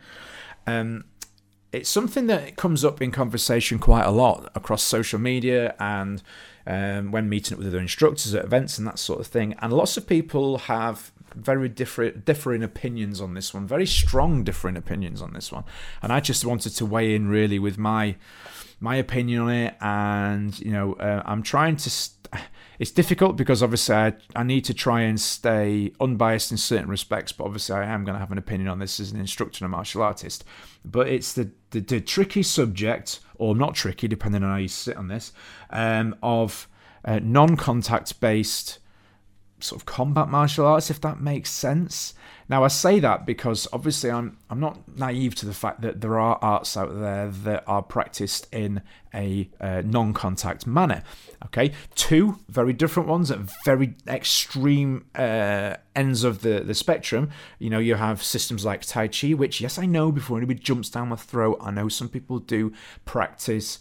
It's 1.73 1.89
something 1.89 2.27
that 2.29 2.57
comes 2.57 2.85
up 2.85 3.03
in 3.03 3.11
conversation 3.11 3.79
quite 3.79 4.05
a 4.05 4.11
lot 4.11 4.51
across 4.55 4.83
social 4.83 5.19
media 5.19 5.75
and 5.79 6.23
um, 6.67 7.13
when 7.13 7.29
meeting 7.29 7.55
up 7.55 7.59
with 7.59 7.69
other 7.69 7.79
instructors 7.79 8.35
at 8.35 8.45
events 8.45 8.79
and 8.79 8.87
that 8.87 8.99
sort 8.99 9.21
of 9.21 9.27
thing. 9.27 9.55
And 9.61 9.73
lots 9.73 9.97
of 9.97 10.07
people 10.07 10.59
have 10.59 11.13
very 11.35 11.69
different 11.69 12.25
differing 12.25 12.63
opinions 12.63 13.21
on 13.21 13.35
this 13.35 13.53
one, 13.53 13.67
very 13.67 13.87
strong 13.87 14.45
differing 14.45 14.77
opinions 14.77 15.23
on 15.23 15.33
this 15.33 15.53
one. 15.53 15.65
And 16.03 16.13
I 16.13 16.21
just 16.21 16.45
wanted 16.45 16.71
to 16.77 16.87
weigh 16.87 17.15
in 17.15 17.29
really 17.29 17.59
with 17.59 17.79
my 17.79 18.17
my 18.81 18.97
opinion 18.97 19.43
on 19.43 19.51
it. 19.51 19.77
And 19.81 20.59
you 20.61 20.73
know, 20.73 20.95
uh, 20.95 21.23
I'm 21.25 21.43
trying 21.43 21.77
to. 21.77 21.91
St- 21.91 22.18
it's 22.79 22.91
difficult 22.91 23.37
because 23.37 23.63
obviously 23.63 23.95
I, 23.95 24.13
I 24.37 24.43
need 24.43 24.65
to 24.67 24.75
try 24.75 25.03
and 25.03 25.21
stay 25.21 25.93
unbiased 26.01 26.51
in 26.51 26.57
certain 26.57 26.89
respects, 26.89 27.33
but 27.33 27.45
obviously 27.45 27.77
I 27.77 27.85
am 27.85 28.05
going 28.05 28.15
to 28.15 28.21
have 28.21 28.33
an 28.33 28.39
opinion 28.39 28.69
on 28.69 28.79
this 28.79 29.01
as 29.01 29.13
an 29.13 29.21
instructor 29.21 29.65
and 29.65 29.73
a 29.73 29.77
martial 29.77 30.03
artist. 30.03 30.45
But 30.85 31.09
it's 31.09 31.33
the, 31.33 31.51
the, 31.71 31.81
the 31.81 32.01
tricky 32.01 32.43
subject, 32.43 33.21
or 33.37 33.55
not 33.55 33.75
tricky, 33.75 34.09
depending 34.09 34.43
on 34.43 34.51
how 34.51 34.57
you 34.57 34.69
sit 34.69 34.97
on 34.97 35.09
this, 35.09 35.33
um, 35.71 36.15
of 36.23 36.69
uh, 37.05 37.21
non 37.23 37.57
contact 37.57 38.21
based 38.21 38.79
sort 39.61 39.81
of 39.81 39.87
combat 39.87 40.29
martial 40.29 40.67
arts, 40.67 40.91
if 40.91 41.01
that 41.01 41.21
makes 41.21 41.51
sense. 41.51 42.15
Now 42.49 42.65
I 42.65 42.69
say 42.69 42.99
that 43.01 43.27
because 43.27 43.69
obviously 43.73 44.11
I'm 44.11 44.39
I'm 44.49 44.61
not 44.61 44.97
naive 44.97 45.35
to 45.37 45.47
the 45.47 45.53
fact 45.53 45.83
that 45.83 46.01
there 46.01 46.19
are 46.19 46.39
arts 46.41 46.77
out 46.77 46.99
there 46.99 47.29
that 47.29 47.65
are 47.67 47.83
practiced 47.83 48.47
in 48.53 48.81
a 49.15 49.51
uh, 49.61 49.83
non-contact 49.85 50.67
manner. 50.67 51.03
Okay, 51.47 51.73
two 51.95 52.39
very 52.49 52.73
different 52.73 53.09
ones 53.09 53.31
at 53.31 53.39
very 53.65 53.95
extreme 54.07 55.05
uh, 55.15 55.77
ends 55.95 56.25
of 56.25 56.41
the 56.41 56.61
the 56.61 56.75
spectrum. 56.75 57.31
You 57.59 57.69
know, 57.71 57.79
you 57.79 57.97
have 57.97 58.23
systems 58.23 58.65
like 58.65 58.83
Tai 58.83 59.09
Chi, 59.09 59.35
which 59.35 59.61
yes, 59.61 59.79
I 59.79 59.85
know 59.85 60.11
before 60.11 60.39
anybody 60.39 60.61
jumps 60.61 60.89
down 60.89 61.11
my 61.11 61.17
throat, 61.17 61.59
I 61.61 61.71
know 61.71 61.89
some 61.89 62.09
people 62.09 62.39
do 62.39 62.73
practice 63.05 63.79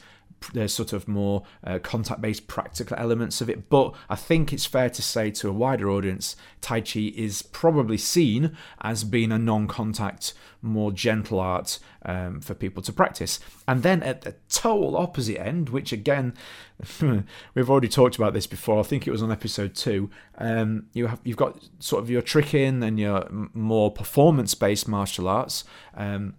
there's 0.53 0.73
sort 0.73 0.93
of 0.93 1.07
more 1.07 1.43
uh, 1.63 1.79
contact 1.79 2.21
based 2.21 2.47
practical 2.47 2.97
elements 2.97 3.41
of 3.41 3.49
it. 3.49 3.69
But 3.69 3.93
I 4.09 4.15
think 4.15 4.53
it's 4.53 4.65
fair 4.65 4.89
to 4.89 5.01
say 5.01 5.31
to 5.31 5.49
a 5.49 5.53
wider 5.53 5.89
audience, 5.89 6.35
Tai 6.61 6.81
Chi 6.81 7.11
is 7.15 7.41
probably 7.41 7.97
seen 7.97 8.55
as 8.81 9.03
being 9.03 9.31
a 9.31 9.37
non 9.39 9.67
contact, 9.67 10.33
more 10.61 10.91
gentle 10.91 11.39
art 11.39 11.79
um, 12.05 12.41
for 12.41 12.53
people 12.53 12.81
to 12.83 12.93
practice. 12.93 13.39
And 13.67 13.83
then 13.83 14.01
at 14.03 14.21
the 14.21 14.35
total 14.49 14.95
opposite 14.95 15.39
end, 15.39 15.69
which 15.69 15.91
again, 15.91 16.33
we've 17.53 17.69
already 17.69 17.89
talked 17.89 18.15
about 18.15 18.33
this 18.33 18.47
before, 18.47 18.79
I 18.79 18.83
think 18.83 19.07
it 19.07 19.11
was 19.11 19.23
on 19.23 19.31
episode 19.31 19.75
two, 19.75 20.09
um, 20.37 20.87
you 20.93 21.07
have, 21.07 21.19
you've 21.23 21.37
got 21.37 21.63
sort 21.79 22.03
of 22.03 22.09
your 22.09 22.21
tricking 22.21 22.83
and 22.83 22.99
your 22.99 23.27
more 23.53 23.91
performance 23.91 24.53
based 24.53 24.87
martial 24.87 25.27
arts. 25.27 25.63
Um, 25.95 26.35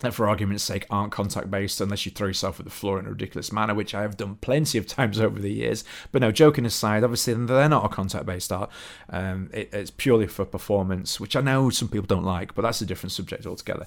that 0.00 0.14
for 0.14 0.28
argument's 0.28 0.64
sake 0.64 0.86
aren't 0.90 1.12
contact 1.12 1.50
based 1.50 1.80
unless 1.80 2.06
you 2.06 2.12
throw 2.12 2.28
yourself 2.28 2.58
at 2.58 2.64
the 2.66 2.70
floor 2.70 2.98
in 2.98 3.06
a 3.06 3.10
ridiculous 3.10 3.52
manner, 3.52 3.74
which 3.74 3.94
I 3.94 4.02
have 4.02 4.16
done 4.16 4.36
plenty 4.36 4.78
of 4.78 4.86
times 4.96 5.20
over 5.20 5.38
the 5.38 5.52
years. 5.52 5.84
But 6.12 6.22
no, 6.22 6.32
joking 6.32 6.66
aside, 6.66 7.04
obviously 7.04 7.34
they're 7.34 7.68
not 7.68 7.84
a 7.84 7.88
contact 7.88 8.26
based 8.26 8.52
art. 8.52 8.70
Um, 9.10 9.50
it, 9.52 9.70
it's 9.72 9.90
purely 9.90 10.26
for 10.26 10.44
performance, 10.44 11.20
which 11.20 11.36
I 11.36 11.40
know 11.40 11.70
some 11.70 11.88
people 11.88 12.06
don't 12.06 12.24
like, 12.24 12.54
but 12.54 12.62
that's 12.62 12.80
a 12.80 12.86
different 12.86 13.12
subject 13.12 13.46
altogether. 13.46 13.86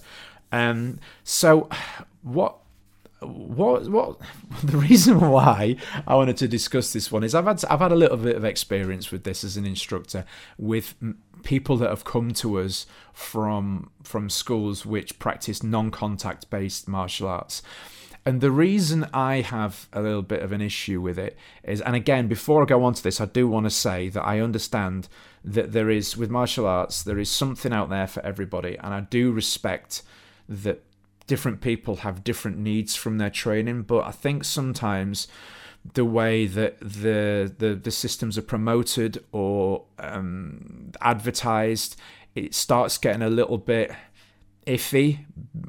Um, 0.52 1.00
so 1.24 1.70
what 2.22 2.58
what 3.22 3.90
what 3.90 4.20
the 4.64 4.78
reason 4.78 5.20
why 5.20 5.76
I 6.08 6.16
wanted 6.16 6.38
to 6.38 6.48
discuss 6.48 6.94
this 6.94 7.12
one 7.12 7.24
is 7.24 7.36
I've 7.36 7.46
had 7.46 7.64
I've 7.70 7.80
had 7.80 7.92
a 7.92 7.96
little 7.96 8.18
bit 8.18 8.36
of 8.36 8.46
experience 8.46 9.12
with 9.12 9.24
this 9.24 9.44
as 9.44 9.58
an 9.58 9.66
instructor 9.66 10.26
with 10.58 10.96
people 11.44 11.78
that 11.78 11.90
have 11.90 12.04
come 12.04 12.32
to 12.32 12.60
us 12.60 12.86
from 13.14 13.90
from 14.04 14.30
schools 14.30 14.86
which 14.86 15.20
practice 15.20 15.64
non-contact 15.64 16.50
based 16.50 16.88
martial 16.88 17.28
arts. 17.28 17.62
And 18.26 18.42
the 18.42 18.52
reason 18.52 19.08
I 19.14 19.42
have 19.42 19.88
a 19.94 20.02
little 20.02 20.22
bit 20.22 20.44
of 20.44 20.52
an 20.52 20.62
issue 20.62 21.00
with 21.02 21.18
it 21.18 21.38
is, 21.64 21.82
and 21.82 21.96
again, 21.96 22.28
before 22.28 22.62
I 22.62 22.66
go 22.66 22.84
on 22.84 22.94
to 22.94 23.02
this, 23.02 23.22
I 23.22 23.26
do 23.26 23.48
want 23.48 23.66
to 23.66 23.70
say 23.70 24.10
that 24.10 24.24
I 24.24 24.42
understand 24.42 25.08
that 25.44 25.72
there 25.72 25.90
is, 25.90 26.18
with 26.18 26.30
martial 26.30 26.68
arts, 26.68 27.02
there 27.02 27.18
is 27.18 27.30
something 27.30 27.72
out 27.72 27.90
there 27.90 28.08
for 28.08 28.24
everybody. 28.26 28.78
And 28.78 28.94
I 28.94 29.02
do 29.02 29.32
respect 29.32 30.04
that 30.50 30.84
different 31.28 31.62
people 31.62 31.98
have 31.98 32.24
different 32.24 32.58
needs 32.58 32.96
from 32.96 33.20
their 33.20 33.30
training, 33.30 33.84
but 33.84 34.04
I 34.06 34.12
think 34.12 34.44
sometimes 34.44 35.28
the 35.94 36.06
way 36.06 36.46
that 36.46 36.80
the 36.80 37.54
the, 37.58 37.76
the 37.76 37.92
systems 37.92 38.38
are 38.38 38.44
promoted 38.44 39.24
or 39.32 39.86
um, 39.98 40.92
advertised, 41.02 41.96
it 42.36 42.54
starts 42.54 42.98
getting 42.98 43.22
a 43.22 43.30
little 43.30 43.58
bit 43.58 43.92
iffy. 44.68 45.26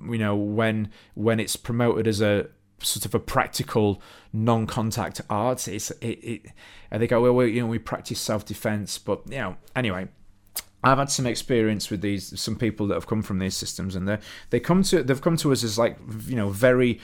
You 0.09 0.19
know, 0.19 0.37
when 0.37 0.91
when 1.15 1.41
it's 1.41 1.57
promoted 1.57 2.07
as 2.07 2.21
a 2.21 2.49
sort 2.83 3.05
of 3.05 3.15
a 3.15 3.21
practical 3.21 4.03
non-contact 4.33 5.21
art, 5.29 5.69
it's 5.69 5.91
it, 5.91 6.07
it 6.07 6.47
and 6.91 7.03
they 7.03 7.07
go 7.07 7.21
well, 7.21 7.35
we, 7.35 7.53
you 7.53 7.61
know, 7.61 7.67
we 7.67 7.79
practice 7.79 8.21
self-defense, 8.21 8.99
but 8.99 9.23
you 9.27 9.39
know, 9.39 9.57
anyway. 9.75 10.09
I've 10.83 10.97
had 10.97 11.11
some 11.11 11.27
experience 11.27 11.91
with 11.91 12.01
these 12.01 12.41
some 12.41 12.57
people 12.57 12.87
that 12.87 12.95
have 12.95 13.07
come 13.07 13.21
from 13.21 13.39
these 13.39 13.55
systems, 13.55 13.95
and 13.95 14.09
they 14.09 14.17
they 14.49 14.61
come 14.61 14.83
to 14.85 15.03
they've 15.03 15.21
come 15.21 15.37
to 15.37 15.53
us 15.53 15.63
as 15.63 15.79
like 15.79 15.99
you 16.27 16.37
know 16.37 16.49
very 16.49 16.99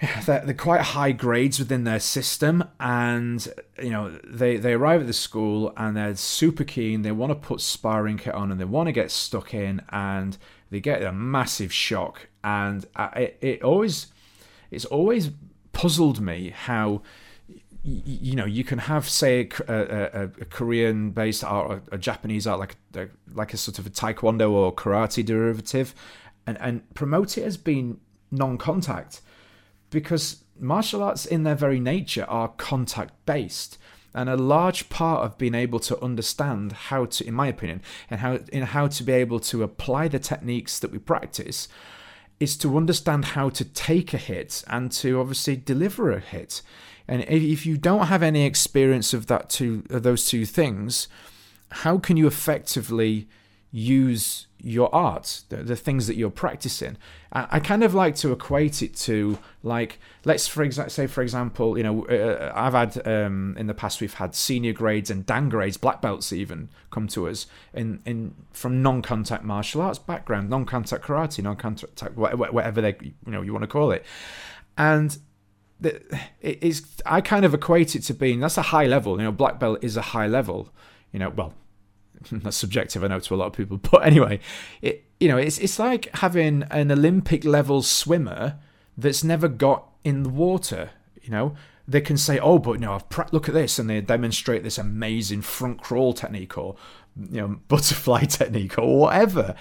they're, 0.26 0.40
they're, 0.44 0.54
quite 0.54 0.80
high 0.80 1.12
grades 1.12 1.58
within 1.58 1.84
their 1.84 2.00
system 2.00 2.64
and 2.80 3.48
you 3.82 3.90
know 3.90 4.10
they 4.24 4.56
they 4.56 4.72
arrive 4.72 5.02
at 5.02 5.06
the 5.06 5.12
school 5.12 5.72
and 5.76 5.96
they're 5.96 6.16
super 6.16 6.64
keen. 6.64 7.02
They 7.02 7.12
want 7.12 7.30
to 7.30 7.36
put 7.36 7.60
sparring 7.60 8.18
kit 8.18 8.34
on 8.34 8.50
and 8.50 8.60
they 8.60 8.64
want 8.64 8.88
to 8.88 8.92
get 8.92 9.10
stuck 9.10 9.54
in 9.54 9.82
and 9.90 10.36
they 10.70 10.80
get 10.80 11.02
a 11.02 11.12
massive 11.12 11.72
shock. 11.72 12.28
And 12.42 12.86
it, 13.14 13.38
it 13.40 13.62
always 13.62 14.08
it's 14.70 14.84
always 14.84 15.30
puzzled 15.72 16.20
me 16.20 16.50
how 16.50 17.02
you 17.82 18.34
know 18.34 18.46
you 18.46 18.64
can 18.64 18.78
have 18.78 19.08
say 19.08 19.48
a, 19.68 19.74
a, 19.74 20.22
a 20.24 20.44
Korean 20.46 21.10
based 21.10 21.44
art 21.44 21.82
a 21.92 21.98
Japanese 21.98 22.46
art 22.46 22.58
like 22.58 22.76
a, 22.94 23.08
like 23.34 23.52
a 23.52 23.58
sort 23.58 23.78
of 23.78 23.86
a 23.86 23.90
taekwondo 23.90 24.50
or 24.50 24.74
karate 24.74 25.24
derivative 25.24 25.94
and 26.46 26.56
and 26.60 26.94
promote 26.94 27.36
it 27.36 27.42
as 27.42 27.58
being 27.58 28.00
non-contact 28.30 29.20
because 29.94 30.44
martial 30.58 31.02
arts 31.02 31.24
in 31.24 31.44
their 31.44 31.54
very 31.54 31.80
nature 31.80 32.26
are 32.28 32.48
contact 32.48 33.14
based 33.24 33.78
and 34.14 34.28
a 34.28 34.36
large 34.36 34.88
part 34.88 35.24
of 35.24 35.38
being 35.38 35.54
able 35.54 35.80
to 35.80 36.00
understand 36.00 36.72
how 36.72 37.04
to 37.04 37.26
in 37.26 37.34
my 37.34 37.48
opinion 37.48 37.82
and 38.10 38.20
how 38.20 38.38
in 38.52 38.62
how 38.62 38.86
to 38.86 39.02
be 39.02 39.12
able 39.12 39.40
to 39.40 39.62
apply 39.62 40.06
the 40.08 40.18
techniques 40.18 40.78
that 40.78 40.92
we 40.92 40.98
practice 40.98 41.68
is 42.40 42.56
to 42.56 42.76
understand 42.76 43.24
how 43.26 43.48
to 43.48 43.64
take 43.64 44.12
a 44.12 44.18
hit 44.18 44.62
and 44.68 44.90
to 44.92 45.20
obviously 45.20 45.56
deliver 45.56 46.10
a 46.10 46.20
hit. 46.20 46.62
And 47.06 47.22
if 47.22 47.64
you 47.66 47.76
don't 47.76 48.06
have 48.06 48.22
any 48.22 48.44
experience 48.44 49.14
of 49.14 49.26
that 49.26 49.50
two 49.50 49.84
of 49.90 50.02
those 50.02 50.26
two 50.26 50.44
things, 50.44 51.08
how 51.70 51.98
can 51.98 52.16
you 52.16 52.26
effectively 52.26 53.28
use 53.70 54.46
your 54.64 54.92
art, 54.94 55.42
the, 55.48 55.58
the 55.58 55.76
things 55.76 56.06
that 56.06 56.16
you're 56.16 56.30
practicing? 56.30 56.96
I, 57.32 57.46
I, 57.52 57.60
kind 57.60 57.84
of 57.84 57.94
like 57.94 58.14
to 58.16 58.32
equate 58.32 58.82
it 58.82 58.96
to 58.96 59.38
like 59.62 59.98
let's 60.24 60.48
for 60.48 60.66
exa- 60.66 60.90
say 60.90 61.06
for 61.06 61.22
example, 61.22 61.76
you 61.76 61.84
know, 61.84 62.06
uh, 62.06 62.52
I've 62.54 62.72
had 62.72 63.06
um, 63.06 63.56
in 63.58 63.66
the 63.66 63.74
past 63.74 64.00
we've 64.00 64.14
had 64.14 64.34
senior 64.34 64.72
grades 64.72 65.10
and 65.10 65.26
dan 65.26 65.48
grades, 65.48 65.76
black 65.76 66.00
belts 66.00 66.32
even 66.32 66.68
come 66.90 67.08
to 67.08 67.28
us 67.28 67.46
in 67.72 68.00
in 68.06 68.34
from 68.52 68.82
non-contact 68.82 69.44
martial 69.44 69.82
arts 69.82 69.98
background, 69.98 70.48
non-contact 70.50 71.04
karate, 71.04 71.42
non-contact 71.42 72.16
whatever 72.16 72.80
they 72.80 72.96
you 73.00 73.12
know 73.32 73.42
you 73.42 73.52
want 73.52 73.62
to 73.62 73.68
call 73.68 73.90
it, 73.90 74.04
and 74.78 75.18
it 75.82 76.62
is 76.62 76.86
I 77.04 77.20
kind 77.20 77.44
of 77.44 77.54
equate 77.54 77.94
it 77.94 78.00
to 78.04 78.14
being 78.14 78.40
that's 78.40 78.58
a 78.58 78.62
high 78.62 78.86
level. 78.86 79.18
You 79.18 79.24
know, 79.24 79.32
black 79.32 79.58
belt 79.58 79.82
is 79.82 79.96
a 79.96 80.02
high 80.02 80.26
level. 80.26 80.72
You 81.12 81.18
know, 81.20 81.30
well, 81.30 81.54
that's 82.32 82.56
subjective 82.56 83.04
I 83.04 83.08
know 83.08 83.20
to 83.20 83.34
a 83.34 83.36
lot 83.36 83.46
of 83.46 83.52
people, 83.52 83.76
but 83.90 84.06
anyway, 84.06 84.40
it 84.82 85.04
you 85.20 85.28
know 85.28 85.36
it's 85.36 85.58
it's 85.58 85.78
like 85.78 86.14
having 86.16 86.64
an 86.64 86.90
Olympic 86.90 87.44
level 87.44 87.82
swimmer 87.82 88.58
that's 88.96 89.24
never 89.24 89.48
got 89.48 89.88
in 90.04 90.22
the 90.22 90.28
water. 90.28 90.90
You 91.22 91.30
know, 91.30 91.56
they 91.86 92.00
can 92.00 92.16
say, 92.16 92.38
"Oh, 92.38 92.58
but 92.58 92.80
know, 92.80 92.92
I've 92.92 93.08
pra- 93.08 93.28
look 93.32 93.48
at 93.48 93.54
this," 93.54 93.78
and 93.78 93.88
they 93.88 94.00
demonstrate 94.00 94.62
this 94.62 94.78
amazing 94.78 95.42
front 95.42 95.82
crawl 95.82 96.12
technique 96.12 96.56
or 96.58 96.76
you 97.30 97.40
know 97.40 97.48
butterfly 97.68 98.24
technique 98.24 98.78
or 98.78 98.98
whatever. 98.98 99.54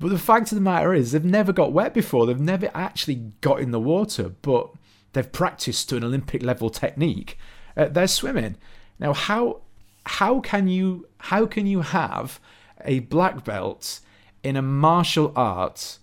But 0.00 0.10
the 0.10 0.18
fact 0.18 0.52
of 0.52 0.56
the 0.56 0.62
matter 0.62 0.94
is, 0.94 1.10
they've 1.10 1.24
never 1.24 1.52
got 1.52 1.72
wet 1.72 1.92
before. 1.92 2.24
They've 2.24 2.38
never 2.38 2.70
actually 2.72 3.32
got 3.40 3.58
in 3.60 3.72
the 3.72 3.80
water, 3.80 4.28
but 4.28 4.70
they've 5.12 5.32
practiced 5.32 5.88
to 5.88 5.96
an 5.96 6.04
Olympic 6.04 6.40
level 6.40 6.70
technique. 6.70 7.36
They're 7.74 8.06
swimming. 8.06 8.56
Now, 9.00 9.12
how 9.12 9.62
how 10.06 10.40
can 10.40 10.68
you 10.68 11.07
how 11.18 11.46
can 11.46 11.66
you 11.66 11.82
have 11.82 12.40
a 12.84 13.00
black 13.00 13.44
belt 13.44 14.00
in 14.42 14.56
a 14.56 14.62
martial 14.62 15.32
art 15.34 15.98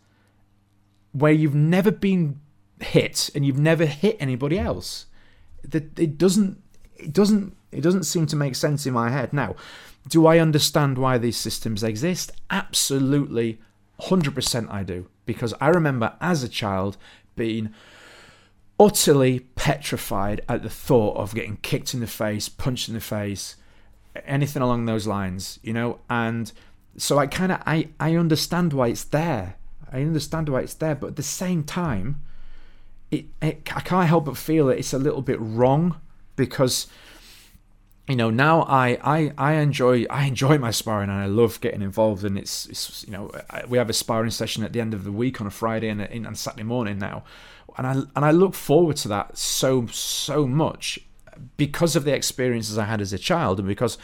where 1.11 1.31
you've 1.31 1.55
never 1.55 1.91
been 1.91 2.39
hit 2.79 3.29
and 3.33 3.45
you've 3.45 3.59
never 3.59 3.85
hit 3.85 4.17
anybody 4.19 4.59
else. 4.59 5.05
That 5.63 5.97
it 5.97 6.17
doesn't 6.17 6.61
it 6.97 7.13
doesn't 7.13 7.55
it 7.71 7.81
doesn't 7.81 8.03
seem 8.03 8.25
to 8.27 8.35
make 8.35 8.55
sense 8.55 8.85
in 8.85 8.93
my 8.93 9.09
head. 9.09 9.33
Now, 9.33 9.55
do 10.09 10.25
I 10.27 10.39
understand 10.39 10.97
why 10.97 11.17
these 11.17 11.37
systems 11.37 11.83
exist? 11.83 12.31
Absolutely 12.49 13.59
100% 14.01 14.69
I 14.71 14.83
do 14.83 15.07
because 15.25 15.53
I 15.59 15.69
remember 15.69 16.13
as 16.21 16.43
a 16.43 16.49
child 16.49 16.97
being 17.35 17.73
utterly 18.79 19.39
petrified 19.39 20.41
at 20.49 20.63
the 20.63 20.69
thought 20.69 21.17
of 21.17 21.33
getting 21.33 21.57
kicked 21.57 21.93
in 21.93 22.01
the 22.01 22.07
face, 22.07 22.49
punched 22.49 22.89
in 22.89 22.93
the 22.93 23.01
face, 23.01 23.55
anything 24.25 24.61
along 24.61 24.85
those 24.85 25.07
lines, 25.07 25.59
you 25.63 25.73
know, 25.73 25.99
and 26.09 26.51
so 26.97 27.17
I 27.17 27.27
kind 27.27 27.51
of 27.51 27.61
I 27.65 27.89
I 27.99 28.15
understand 28.15 28.73
why 28.73 28.87
it's 28.87 29.03
there. 29.03 29.55
I 29.91 30.01
understand 30.01 30.49
why 30.49 30.61
it's 30.61 30.73
there, 30.73 30.95
but 30.95 31.07
at 31.07 31.15
the 31.15 31.23
same 31.23 31.63
time, 31.63 32.21
it, 33.11 33.25
it 33.41 33.75
I 33.75 33.81
can't 33.81 34.07
help 34.07 34.25
but 34.25 34.37
feel 34.37 34.67
that 34.67 34.77
it's 34.77 34.93
a 34.93 34.99
little 34.99 35.21
bit 35.21 35.37
wrong 35.39 35.99
because 36.35 36.87
you 38.07 38.15
know 38.15 38.29
now 38.29 38.63
I, 38.63 38.97
I 39.03 39.33
I 39.37 39.53
enjoy 39.53 40.05
I 40.09 40.25
enjoy 40.25 40.57
my 40.57 40.71
sparring 40.71 41.09
and 41.09 41.19
I 41.19 41.25
love 41.25 41.61
getting 41.61 41.81
involved 41.81 42.23
and 42.23 42.37
it's, 42.37 42.65
it's 42.67 43.05
you 43.05 43.11
know 43.11 43.31
we 43.67 43.77
have 43.77 43.89
a 43.89 43.93
sparring 43.93 44.31
session 44.31 44.63
at 44.63 44.73
the 44.73 44.81
end 44.81 44.93
of 44.93 45.03
the 45.03 45.11
week 45.11 45.41
on 45.41 45.47
a 45.47 45.51
Friday 45.51 45.89
and 45.89 46.01
and 46.01 46.37
Saturday 46.37 46.63
morning 46.63 46.99
now. 46.99 47.23
And 47.77 47.85
I 47.85 47.91
and 48.15 48.25
I 48.25 48.31
look 48.31 48.53
forward 48.53 48.95
to 48.97 49.09
that 49.09 49.37
so 49.37 49.87
so 49.87 50.47
much 50.47 50.99
because 51.57 51.95
of 51.95 52.03
the 52.03 52.13
experiences 52.13 52.77
I 52.77 52.85
had 52.85 53.01
as 53.01 53.13
a 53.13 53.17
child 53.17 53.59
and 53.59 53.67
because 53.67 53.97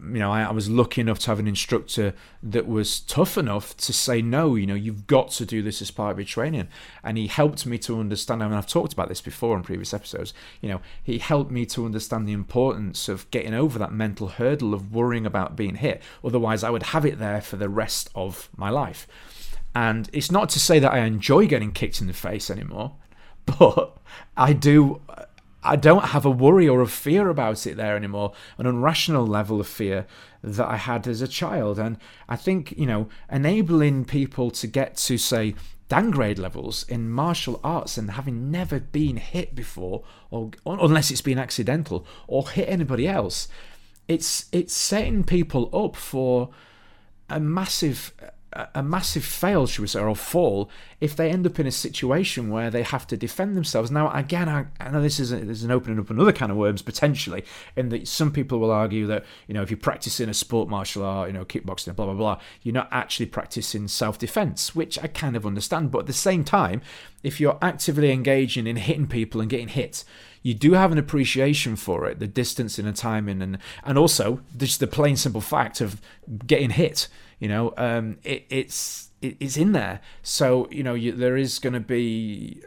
you 0.00 0.18
know 0.18 0.30
I, 0.30 0.42
I, 0.42 0.52
was 0.52 0.70
lucky 0.70 1.00
enough 1.00 1.18
to 1.20 1.26
have 1.28 1.40
an 1.40 1.48
instructor 1.48 2.14
that 2.42 2.68
was 2.68 3.00
tough 3.00 3.36
enough 3.36 3.76
to 3.78 3.92
say 3.92 4.22
no 4.22 4.54
you 4.54 4.66
know 4.66 4.74
you've 4.74 5.06
got 5.06 5.30
to 5.32 5.46
do 5.46 5.62
this 5.62 5.82
as 5.82 5.90
part 5.90 6.12
of 6.12 6.18
your 6.18 6.26
training. 6.26 6.68
And 7.02 7.18
he 7.18 7.26
helped 7.26 7.66
me 7.66 7.78
to 7.78 7.98
understand 7.98 8.42
I 8.42 8.48
mean 8.48 8.56
I've 8.56 8.66
talked 8.66 8.92
about 8.92 9.08
this 9.08 9.20
before 9.20 9.56
in 9.56 9.62
previous 9.62 9.92
episodes 9.92 10.34
you 10.60 10.68
know 10.68 10.80
he 11.02 11.18
helped 11.18 11.50
me 11.50 11.66
to 11.66 11.84
understand 11.84 12.28
the 12.28 12.32
importance 12.32 13.08
of 13.08 13.30
getting 13.30 13.54
over 13.54 13.78
that 13.78 13.92
mental 13.92 14.28
hurdle 14.28 14.74
of 14.74 14.94
worrying 14.94 15.26
about 15.26 15.56
being 15.56 15.76
hit. 15.76 16.02
Otherwise 16.24 16.62
I 16.62 16.70
would 16.70 16.84
have 16.84 17.04
it 17.04 17.18
there 17.18 17.40
for 17.40 17.56
the 17.56 17.68
rest 17.68 18.10
of 18.14 18.48
my 18.56 18.70
life. 18.70 19.06
And 19.74 20.08
it's 20.12 20.30
not 20.30 20.48
to 20.50 20.60
say 20.60 20.78
that 20.78 20.92
I 20.92 21.00
enjoy 21.00 21.46
getting 21.46 21.72
kicked 21.72 22.00
in 22.00 22.06
the 22.06 22.12
face 22.12 22.50
anymore 22.50 22.96
but 23.58 23.96
I 24.36 24.52
do 24.52 25.00
I 25.68 25.76
don't 25.76 26.06
have 26.06 26.24
a 26.24 26.30
worry 26.30 26.66
or 26.66 26.80
a 26.80 26.86
fear 26.86 27.28
about 27.28 27.66
it 27.66 27.76
there 27.76 27.94
anymore, 27.94 28.32
an 28.56 28.66
irrational 28.66 29.26
level 29.26 29.60
of 29.60 29.68
fear 29.68 30.06
that 30.42 30.66
I 30.66 30.76
had 30.76 31.06
as 31.06 31.20
a 31.20 31.28
child. 31.28 31.78
And 31.78 31.98
I 32.26 32.36
think, 32.36 32.72
you 32.78 32.86
know, 32.86 33.08
enabling 33.30 34.06
people 34.06 34.50
to 34.52 34.66
get 34.66 34.96
to, 34.96 35.18
say, 35.18 35.54
Dan 35.88 36.10
grade 36.10 36.38
levels 36.38 36.84
in 36.88 37.10
martial 37.10 37.60
arts 37.62 37.98
and 37.98 38.12
having 38.12 38.50
never 38.50 38.80
been 38.80 39.18
hit 39.18 39.54
before, 39.54 40.04
or 40.30 40.50
unless 40.66 41.10
it's 41.10 41.20
been 41.20 41.38
accidental, 41.38 42.06
or 42.26 42.48
hit 42.48 42.68
anybody 42.68 43.06
else, 43.06 43.48
it's 44.06 44.46
it's 44.52 44.74
setting 44.74 45.22
people 45.22 45.68
up 45.74 45.96
for 45.96 46.50
a 47.28 47.38
massive 47.38 48.12
a 48.52 48.82
massive 48.82 49.24
fail, 49.24 49.66
should 49.66 49.82
we 49.82 49.88
say, 49.88 50.00
or 50.00 50.16
fall, 50.16 50.70
if 51.00 51.14
they 51.14 51.30
end 51.30 51.46
up 51.46 51.60
in 51.60 51.66
a 51.66 51.70
situation 51.70 52.48
where 52.48 52.70
they 52.70 52.82
have 52.82 53.06
to 53.06 53.16
defend 53.16 53.56
themselves. 53.56 53.90
Now, 53.90 54.10
again, 54.10 54.48
I, 54.48 54.66
I 54.80 54.90
know 54.90 55.02
this 55.02 55.20
is, 55.20 55.32
a, 55.32 55.36
this 55.36 55.58
is 55.58 55.64
an 55.64 55.70
opening 55.70 55.98
up 55.98 56.08
another 56.08 56.32
kind 56.32 56.50
of 56.50 56.56
worms 56.56 56.80
potentially, 56.80 57.44
in 57.76 57.90
that 57.90 58.08
some 58.08 58.32
people 58.32 58.58
will 58.58 58.70
argue 58.70 59.06
that 59.06 59.24
you 59.46 59.54
know 59.54 59.62
if 59.62 59.70
you're 59.70 59.76
practicing 59.76 60.28
a 60.28 60.34
sport 60.34 60.68
martial 60.68 61.04
art, 61.04 61.28
you 61.28 61.34
know, 61.34 61.44
kickboxing, 61.44 61.94
blah 61.94 62.06
blah 62.06 62.14
blah, 62.14 62.40
you're 62.62 62.74
not 62.74 62.88
actually 62.90 63.26
practicing 63.26 63.86
self-defense, 63.86 64.74
which 64.74 64.98
I 64.98 65.08
kind 65.08 65.36
of 65.36 65.44
understand. 65.44 65.90
But 65.90 66.00
at 66.00 66.06
the 66.06 66.12
same 66.14 66.42
time, 66.42 66.80
if 67.22 67.40
you're 67.40 67.58
actively 67.60 68.10
engaging 68.10 68.66
in 68.66 68.76
hitting 68.76 69.08
people 69.08 69.40
and 69.40 69.50
getting 69.50 69.68
hit, 69.68 70.04
you 70.42 70.54
do 70.54 70.72
have 70.72 70.90
an 70.90 70.98
appreciation 70.98 71.76
for 71.76 72.06
it, 72.06 72.18
the 72.18 72.26
distance 72.26 72.78
and 72.78 72.88
the 72.88 72.92
timing, 72.92 73.42
and 73.42 73.58
and 73.84 73.98
also 73.98 74.40
just 74.56 74.80
the 74.80 74.86
plain 74.86 75.16
simple 75.16 75.42
fact 75.42 75.82
of 75.82 76.00
getting 76.46 76.70
hit 76.70 77.08
you 77.38 77.48
know, 77.48 77.72
um, 77.76 78.18
it, 78.22 78.46
it's 78.50 79.10
it, 79.20 79.36
it's 79.40 79.56
in 79.56 79.72
there. 79.72 80.00
So 80.22 80.68
you 80.70 80.82
know, 80.82 80.94
you, 80.94 81.12
there 81.12 81.36
is 81.36 81.58
going 81.58 81.74
to 81.74 81.80
be 81.80 82.62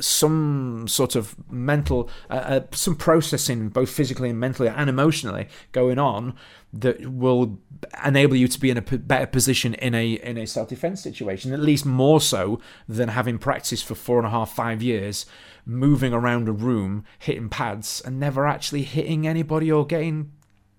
some 0.00 0.86
sort 0.88 1.16
of 1.16 1.34
mental, 1.50 2.10
uh, 2.30 2.34
uh, 2.34 2.60
some 2.72 2.96
processing, 2.96 3.68
both 3.68 3.90
physically 3.90 4.30
and 4.30 4.38
mentally 4.38 4.68
and 4.68 4.90
emotionally, 4.90 5.48
going 5.72 5.98
on 5.98 6.34
that 6.72 7.10
will 7.10 7.58
enable 8.04 8.36
you 8.36 8.48
to 8.48 8.60
be 8.60 8.70
in 8.70 8.76
a 8.76 8.82
p- 8.82 8.96
better 8.96 9.26
position 9.26 9.74
in 9.74 9.94
a 9.94 10.12
in 10.14 10.36
a 10.36 10.46
self 10.46 10.68
defense 10.68 11.02
situation. 11.02 11.52
At 11.52 11.60
least 11.60 11.86
more 11.86 12.20
so 12.20 12.60
than 12.88 13.08
having 13.10 13.38
practiced 13.38 13.84
for 13.84 13.94
four 13.94 14.18
and 14.18 14.26
a 14.26 14.30
half, 14.30 14.52
five 14.52 14.82
years, 14.82 15.26
moving 15.64 16.12
around 16.12 16.48
a 16.48 16.52
room, 16.52 17.04
hitting 17.18 17.48
pads, 17.48 18.02
and 18.04 18.20
never 18.20 18.46
actually 18.46 18.82
hitting 18.82 19.26
anybody 19.26 19.70
or 19.70 19.86
getting 19.86 20.32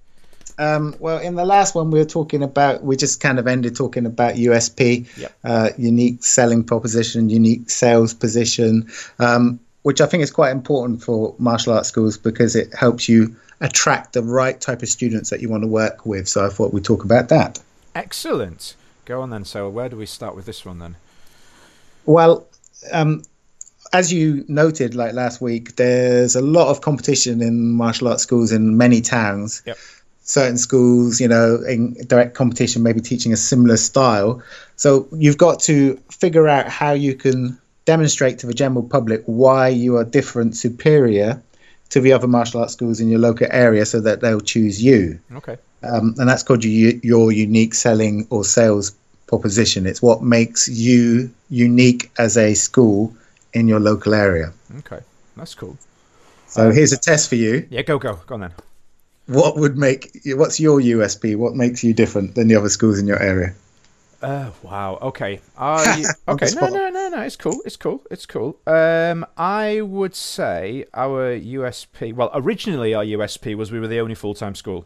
Um, 0.58 0.94
well, 0.98 1.18
in 1.18 1.36
the 1.36 1.44
last 1.44 1.74
one, 1.74 1.90
we 1.90 1.98
were 1.98 2.04
talking 2.04 2.42
about, 2.42 2.82
we 2.82 2.96
just 2.96 3.20
kind 3.20 3.38
of 3.38 3.46
ended 3.46 3.76
talking 3.76 4.06
about 4.06 4.34
USP, 4.34 5.16
yep. 5.16 5.36
uh, 5.44 5.70
unique 5.78 6.22
selling 6.24 6.64
proposition, 6.64 7.30
unique 7.30 7.70
sales 7.70 8.14
position, 8.14 8.90
um, 9.18 9.60
which 9.82 10.00
I 10.00 10.06
think 10.06 10.22
is 10.22 10.30
quite 10.30 10.50
important 10.50 11.02
for 11.02 11.34
martial 11.38 11.72
arts 11.72 11.88
schools 11.88 12.18
because 12.18 12.56
it 12.56 12.74
helps 12.74 13.08
you 13.08 13.34
attract 13.60 14.12
the 14.12 14.22
right 14.22 14.60
type 14.60 14.82
of 14.82 14.88
students 14.88 15.30
that 15.30 15.40
you 15.40 15.48
want 15.48 15.62
to 15.62 15.68
work 15.68 16.04
with. 16.06 16.28
So 16.28 16.44
I 16.44 16.50
thought 16.50 16.72
we'd 16.72 16.84
talk 16.84 17.04
about 17.04 17.28
that. 17.28 17.58
Excellent. 17.94 18.76
Go 19.04 19.22
on 19.22 19.30
then. 19.30 19.44
So, 19.44 19.68
where 19.68 19.88
do 19.88 19.96
we 19.96 20.06
start 20.06 20.36
with 20.36 20.46
this 20.46 20.64
one 20.64 20.78
then? 20.78 20.96
Well, 22.06 22.46
um, 22.92 23.22
as 23.92 24.12
you 24.12 24.44
noted, 24.48 24.94
like 24.94 25.14
last 25.14 25.40
week, 25.40 25.76
there's 25.76 26.36
a 26.36 26.40
lot 26.40 26.68
of 26.68 26.80
competition 26.80 27.42
in 27.42 27.72
martial 27.72 28.08
arts 28.08 28.22
schools 28.22 28.52
in 28.52 28.76
many 28.76 29.00
towns. 29.00 29.62
Yep 29.66 29.76
certain 30.30 30.56
schools, 30.56 31.20
you 31.20 31.26
know, 31.26 31.56
in 31.68 31.94
direct 32.06 32.34
competition, 32.34 32.82
maybe 32.82 33.00
teaching 33.00 33.32
a 33.32 33.36
similar 33.36 33.76
style. 33.76 34.40
So 34.76 35.08
you've 35.12 35.36
got 35.38 35.60
to 35.60 35.96
figure 36.10 36.48
out 36.48 36.68
how 36.68 36.92
you 36.92 37.14
can 37.14 37.58
demonstrate 37.84 38.38
to 38.38 38.46
the 38.46 38.54
general 38.54 38.84
public 38.84 39.22
why 39.26 39.68
you 39.68 39.96
are 39.96 40.04
different, 40.04 40.56
superior 40.56 41.42
to 41.88 42.00
the 42.00 42.12
other 42.12 42.28
martial 42.28 42.60
arts 42.60 42.72
schools 42.72 43.00
in 43.00 43.08
your 43.08 43.18
local 43.18 43.48
area 43.50 43.84
so 43.84 44.00
that 44.00 44.20
they'll 44.20 44.40
choose 44.40 44.82
you. 44.82 45.18
Okay. 45.34 45.56
Um, 45.82 46.14
and 46.18 46.28
that's 46.28 46.44
called 46.44 46.64
your, 46.64 46.92
your 47.02 47.32
unique 47.32 47.74
selling 47.74 48.26
or 48.30 48.44
sales 48.44 48.92
proposition. 49.26 49.86
It's 49.86 50.00
what 50.00 50.22
makes 50.22 50.68
you 50.68 51.30
unique 51.48 52.10
as 52.18 52.36
a 52.36 52.54
school 52.54 53.12
in 53.52 53.68
your 53.68 53.80
local 53.80 54.14
area. 54.14 54.52
Okay, 54.78 55.00
that's 55.36 55.54
cool. 55.54 55.76
So 56.46 56.70
here's 56.70 56.92
a 56.92 56.98
test 56.98 57.28
for 57.28 57.36
you. 57.36 57.66
Yeah, 57.70 57.82
go 57.82 57.98
go 57.98 58.18
go 58.26 58.34
on 58.34 58.40
then. 58.40 58.52
What 59.26 59.56
would 59.56 59.76
make 59.78 60.10
what's 60.26 60.58
your 60.58 60.80
USP? 60.80 61.36
What 61.36 61.54
makes 61.54 61.84
you 61.84 61.94
different 61.94 62.34
than 62.34 62.48
the 62.48 62.56
other 62.56 62.68
schools 62.68 62.98
in 62.98 63.06
your 63.06 63.22
area? 63.22 63.54
Uh, 64.22 64.50
wow. 64.62 64.98
Okay. 65.00 65.40
Okay. 66.28 66.48
No, 66.54 66.68
no, 66.68 66.88
no, 66.90 67.08
no. 67.08 67.20
It's 67.22 67.36
cool. 67.36 67.60
It's 67.64 67.76
cool. 67.76 68.02
It's 68.10 68.26
cool. 68.26 68.58
Um, 68.66 69.24
I 69.36 69.80
would 69.80 70.14
say 70.14 70.84
our 70.92 71.38
USP. 71.38 72.14
Well, 72.14 72.30
originally 72.34 72.92
our 72.94 73.04
USP 73.04 73.54
was 73.54 73.72
we 73.72 73.80
were 73.80 73.88
the 73.88 74.00
only 74.00 74.14
full-time 74.14 74.54
school. 74.54 74.84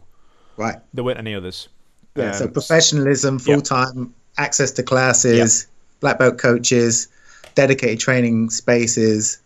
Right. 0.57 0.77
There 0.93 1.03
weren't 1.03 1.19
any 1.19 1.35
others. 1.35 1.67
Yeah, 2.15 2.31
so 2.31 2.45
Um, 2.45 2.51
professionalism, 2.53 3.39
full 3.39 3.61
time, 3.61 4.13
access 4.37 4.71
to 4.71 4.83
classes, 4.83 5.67
black 5.99 6.17
belt 6.17 6.37
coaches, 6.37 7.09
dedicated 7.55 7.99
training 7.99 8.49
spaces, 8.49 9.41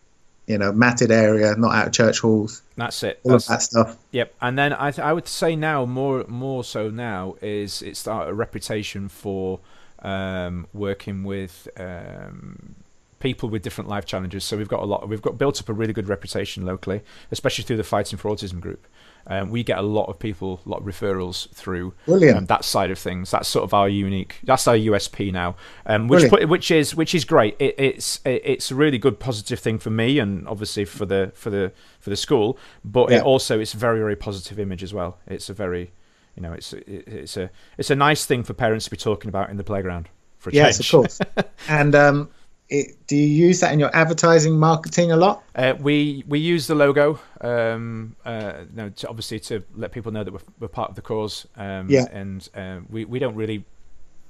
you 0.48 0.58
know, 0.58 0.72
matted 0.72 1.12
area, 1.12 1.56
not 1.56 1.76
out 1.76 1.88
of 1.88 1.93
church 1.93 2.19
halls, 2.19 2.62
That's 2.76 3.02
it. 3.04 3.19
all 3.24 3.34
That's, 3.34 3.45
of 3.45 3.50
that 3.52 3.62
stuff. 3.62 3.98
Yep, 4.12 4.34
and 4.41 4.58
then 4.58 4.74
I 4.74 4.91
th- 4.91 5.06
I 5.06 5.13
would 5.13 5.28
say 5.28 5.56
now 5.56 5.86
more 5.86 6.26
more 6.28 6.63
so 6.63 6.89
now 6.89 7.36
is 7.41 7.82
it's 7.82 8.06
a 8.08 8.34
reputation 8.34 9.10
for 9.10 9.60
um, 10.02 10.67
working 10.74 11.24
with 11.24 11.67
um, 11.78 12.76
people 13.19 13.50
with 13.50 13.62
different 13.62 13.89
life 13.89 14.06
challenges. 14.06 14.43
So 14.43 14.58
we've 14.58 14.67
got 14.67 14.82
a 14.82 14.86
lot. 14.86 15.08
We've 15.08 15.22
got 15.22 15.38
built 15.38 15.62
up 15.62 15.69
a 15.69 15.74
really 15.74 15.93
good 15.93 16.08
reputation 16.08 16.65
locally, 16.65 17.02
especially 17.32 17.63
through 17.65 17.78
the 17.78 17.84
Fighting 17.84 18.17
for 18.17 18.32
Autism 18.32 18.60
group. 18.60 18.86
Um, 19.30 19.52
we 19.52 19.63
get 19.63 19.78
a 19.78 19.84
lot 19.84 20.06
of 20.06 20.18
people, 20.18 20.60
a 20.65 20.70
lot 20.70 20.80
of 20.82 20.86
referrals 20.86 21.50
through 21.54 21.94
um, 22.36 22.46
that 22.48 22.65
side 22.65 22.89
of 22.89 22.98
things. 22.98 23.30
That's 23.30 23.48
sort 23.48 23.63
of 23.63 23.74
our 23.76 23.88
unique. 23.88 24.39
That's 24.44 24.68
our 24.68 24.76
USP 24.76 25.32
now, 25.32 25.56
um, 25.86 26.08
which 26.08 26.24
put, 26.30 26.50
which 26.50 26.72
is 26.72 26.96
which 26.96 27.13
is 27.13 27.26
great. 27.26 27.56
It, 27.60 27.76
it's 27.78 28.20
it, 28.26 28.42
it's 28.44 28.72
a 28.72 28.76
really 28.76 28.98
good 28.98 29.20
positive 29.20 29.60
thing 29.60 29.78
for 29.78 29.92
me, 29.92 30.18
and 30.18 30.48
obviously 30.48 30.84
for 30.84 31.06
the 31.06 31.32
for 31.36 31.52
the 31.52 31.72
for 32.00 32.10
the 32.10 32.18
school. 32.18 32.58
But 32.84 33.12
Yeah. 33.12 33.18
it 33.18 33.24
also 33.24 33.60
it's 33.60 33.76
a 33.76 33.78
very 33.78 34.00
very 34.00 34.15
positive 34.15 34.60
image 34.60 34.82
as 34.82 34.94
well. 34.94 35.20
It's 35.28 35.48
a 35.50 35.54
very 35.54 35.92
you 36.36 36.42
know 36.42 36.54
it's 36.54 36.74
it, 36.74 36.88
it's 36.88 37.38
a 37.38 37.52
it's 37.78 37.92
a 37.92 37.96
nice 37.96 38.26
thing 38.26 38.44
for 38.44 38.54
parents 38.54 38.86
to 38.86 38.92
be 38.92 38.98
talking 38.98 39.30
about 39.30 39.52
in 39.52 39.58
the 39.58 39.63
playground. 39.63 40.10
For 40.39 40.50
a 40.50 40.54
Yes, 40.54 40.80
of 40.80 40.89
course. 40.89 41.20
and 41.68 41.94
um, 41.94 42.30
it, 42.69 43.08
do 43.08 43.15
you 43.15 43.25
use 43.47 43.60
that 43.62 43.73
in 43.73 43.79
your 43.79 43.93
advertising 43.95 44.58
marketing 44.58 45.12
a 45.12 45.17
lot? 45.17 45.43
Uh, 45.55 45.73
we 45.79 46.23
we 46.27 46.39
use 46.39 46.67
the 46.67 46.75
logo, 46.75 47.19
um, 47.41 48.15
uh, 48.25 48.65
know, 48.73 48.89
to, 48.89 49.08
obviously 49.10 49.39
to 49.41 49.63
let 49.75 49.91
people 49.91 50.12
know 50.12 50.23
that 50.23 50.32
we're, 50.34 50.39
we're 50.60 50.67
part 50.67 50.89
of 50.89 50.95
the 50.95 51.01
cause. 51.01 51.47
Um, 51.55 51.89
Yeah. 51.89 52.05
And 52.12 52.47
uh, 52.55 52.79
we 52.89 53.05
we 53.05 53.19
don't 53.19 53.36
really 53.36 53.65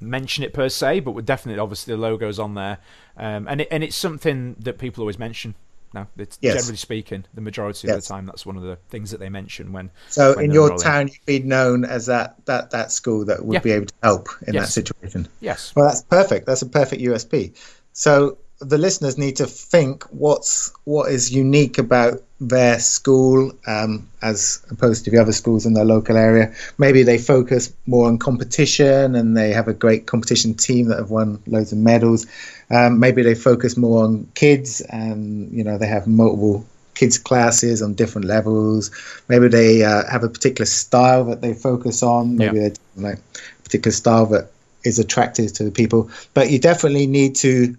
mention 0.01 0.43
it 0.45 0.53
per 0.53 0.69
se, 0.69 1.01
but 1.01 1.11
we're 1.11 1.21
definitely 1.21 1.59
obviously 1.59 1.93
the 1.93 1.99
logo's 2.01 2.39
on 2.39 2.53
there, 2.55 2.77
um, 3.17 3.47
and 3.49 3.61
it, 3.61 3.67
and 3.71 3.83
it's 3.83 3.97
something 3.97 4.55
that 4.59 4.77
people 4.77 5.01
always 5.01 5.19
mention. 5.19 5.55
Now, 5.91 6.07
it's 6.17 6.37
Yes. 6.39 6.53
generally 6.53 6.77
speaking, 6.77 7.25
the 7.33 7.41
majority 7.41 7.89
of 7.89 7.95
the 7.95 8.01
time, 8.07 8.27
that's 8.27 8.45
one 8.45 8.55
of 8.55 8.61
the 8.61 8.75
things 8.89 9.09
that 9.09 9.19
they 9.19 9.27
mention 9.29 9.73
when. 9.73 9.89
So 10.09 10.35
when 10.35 10.45
in 10.45 10.51
your 10.51 10.65
enrolling. 10.67 10.83
town, 10.83 11.07
you'd 11.07 11.25
be 11.25 11.39
known 11.39 11.83
as 11.83 12.05
that 12.05 12.35
that 12.45 12.69
that 12.71 12.91
school 12.91 13.25
that 13.25 13.43
would 13.43 13.55
Yeah. 13.55 13.59
be 13.61 13.71
able 13.71 13.87
to 13.87 13.93
help 14.03 14.29
in 14.47 14.53
Yes. 14.53 14.67
that 14.67 14.71
situation. 14.71 15.27
Yes. 15.41 15.73
Well, 15.75 15.87
that's 15.87 16.03
perfect. 16.03 16.45
That's 16.45 16.61
a 16.61 16.67
perfect 16.67 17.01
USP. 17.01 17.53
So 17.93 18.37
the 18.61 18.77
listeners 18.77 19.17
need 19.17 19.37
to 19.37 19.45
think 19.45 20.03
what's 20.11 20.71
what 20.83 21.11
is 21.11 21.31
unique 21.33 21.77
about 21.77 22.21
their 22.41 22.79
school 22.79 23.51
um, 23.67 24.07
as 24.21 24.61
opposed 24.69 25.05
to 25.05 25.11
the 25.11 25.17
other 25.17 25.31
schools 25.31 25.65
in 25.65 25.73
their 25.73 25.85
local 25.85 26.17
area. 26.17 26.53
Maybe 26.77 27.03
they 27.03 27.17
focus 27.17 27.73
more 27.85 28.07
on 28.07 28.17
competition 28.17 29.15
and 29.15 29.35
they 29.35 29.51
have 29.51 29.67
a 29.67 29.73
great 29.73 30.05
competition 30.07 30.53
team 30.53 30.87
that 30.87 30.97
have 30.99 31.09
won 31.09 31.41
loads 31.47 31.71
of 31.71 31.77
medals. 31.77 32.27
Um, 32.69 32.99
maybe 32.99 33.23
they 33.23 33.35
focus 33.35 33.77
more 33.77 34.03
on 34.03 34.29
kids 34.35 34.81
and 34.81 35.51
you 35.51 35.63
know 35.63 35.77
they 35.77 35.87
have 35.87 36.07
multiple 36.07 36.65
kids 36.95 37.17
classes 37.17 37.81
on 37.81 37.93
different 37.93 38.27
levels. 38.27 38.91
Maybe 39.29 39.47
they 39.47 39.83
uh, 39.83 40.03
have 40.11 40.23
a 40.23 40.29
particular 40.29 40.65
style 40.65 41.23
that 41.25 41.41
they 41.41 41.53
focus 41.53 42.03
on. 42.03 42.35
Maybe 42.37 42.57
Yeah. 42.57 42.69
they 42.69 43.01
like 43.01 43.19
a 43.19 43.63
particular 43.63 43.93
style 43.93 44.25
that 44.27 44.51
is 44.83 44.99
attractive 44.99 45.53
to 45.53 45.63
the 45.63 45.71
people. 45.71 46.09
But 46.33 46.49
you 46.49 46.59
definitely 46.59 47.07
need 47.07 47.35
to 47.37 47.75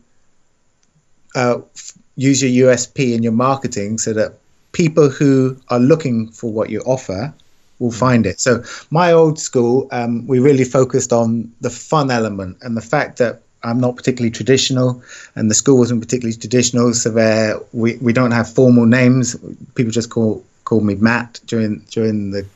uh, 1.34 1.58
f- 1.74 1.92
use 2.16 2.42
your 2.42 2.68
USP 2.68 3.14
in 3.14 3.22
your 3.22 3.32
marketing 3.32 3.98
so 3.98 4.12
that 4.12 4.34
people 4.72 5.08
who 5.08 5.56
are 5.68 5.80
looking 5.80 6.28
for 6.28 6.52
what 6.52 6.70
you 6.70 6.80
offer 6.80 7.32
will 7.78 7.90
find 7.90 8.26
it. 8.26 8.40
So 8.40 8.62
my 8.90 9.12
old 9.12 9.38
school, 9.38 9.88
um, 9.90 10.26
we 10.26 10.38
really 10.38 10.64
focused 10.64 11.12
on 11.12 11.52
the 11.60 11.70
fun 11.70 12.10
element 12.10 12.58
and 12.62 12.76
the 12.76 12.82
fact 12.82 13.18
that 13.18 13.40
I'm 13.62 13.80
not 13.80 13.96
particularly 13.96 14.30
traditional, 14.30 15.02
and 15.34 15.50
the 15.50 15.54
school 15.54 15.78
wasn't 15.78 16.00
particularly 16.00 16.36
traditional. 16.36 16.94
So 16.94 17.10
there, 17.10 17.58
we, 17.72 17.96
we 17.98 18.12
don't 18.12 18.30
have 18.30 18.50
formal 18.50 18.86
names. 18.86 19.36
People 19.74 19.92
just 19.92 20.10
call 20.10 20.42
call 20.64 20.80
me 20.80 20.94
Matt 20.94 21.40
during 21.46 21.80
during 21.90 22.30
the 22.30 22.46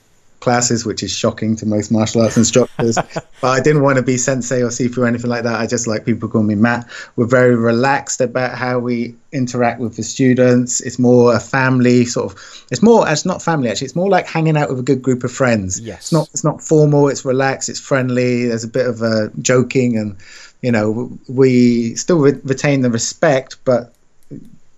classes, 0.44 0.85
which 0.87 1.02
is 1.02 1.11
shocking 1.11 1.57
to 1.57 1.66
most 1.66 1.90
martial 1.90 2.22
arts 2.22 2.37
instructors. 2.37 2.94
but 3.40 3.48
I 3.48 3.61
didn't 3.61 3.83
want 3.83 3.96
to 3.96 4.02
be 4.02 4.16
sensei 4.16 4.62
or 4.62 4.68
sifu 4.68 4.98
or 4.98 5.07
anything 5.07 5.30
like 5.30 5.42
that. 5.42 5.59
I 5.59 5.66
just 5.66 5.87
like 5.87 6.04
people 6.04 6.28
call 6.28 6.42
me 6.42 6.54
Matt. 6.54 6.87
We're 7.16 7.26
very 7.26 7.57
relaxed 7.57 8.20
about 8.20 8.57
how 8.57 8.78
we 8.78 9.16
interact 9.33 9.80
with 9.80 9.96
the 9.96 10.02
students. 10.02 10.80
It's 10.83 10.98
more 10.98 11.35
a 11.35 11.40
family 11.40 12.04
sort 12.04 12.33
of. 12.33 12.66
It's 12.70 12.83
more. 12.83 13.09
It's 13.09 13.24
not 13.24 13.42
family 13.42 13.68
actually. 13.68 13.87
It's 13.87 13.96
more 13.96 14.11
like 14.11 14.28
hanging 14.28 14.57
out 14.57 14.68
with 14.68 14.78
a 14.78 14.83
good 14.83 15.02
group 15.02 15.24
of 15.24 15.33
friends. 15.33 15.80
Yes. 15.80 15.98
It's 15.98 16.12
not. 16.12 16.28
It's 16.28 16.44
not 16.44 16.62
formal. 16.62 17.09
It's 17.09 17.24
relaxed. 17.24 17.68
It's 17.68 17.80
friendly. 17.80 18.46
There's 18.46 18.64
a 18.64 18.68
bit 18.68 18.87
of 18.87 19.02
uh, 19.02 19.28
joking 19.40 19.96
and. 19.96 20.16
You 20.62 20.72
know, 20.72 21.11
we 21.28 21.94
still 21.94 22.20
re- 22.20 22.40
retain 22.42 22.80
the 22.80 22.90
respect, 22.90 23.59
but 23.66 23.92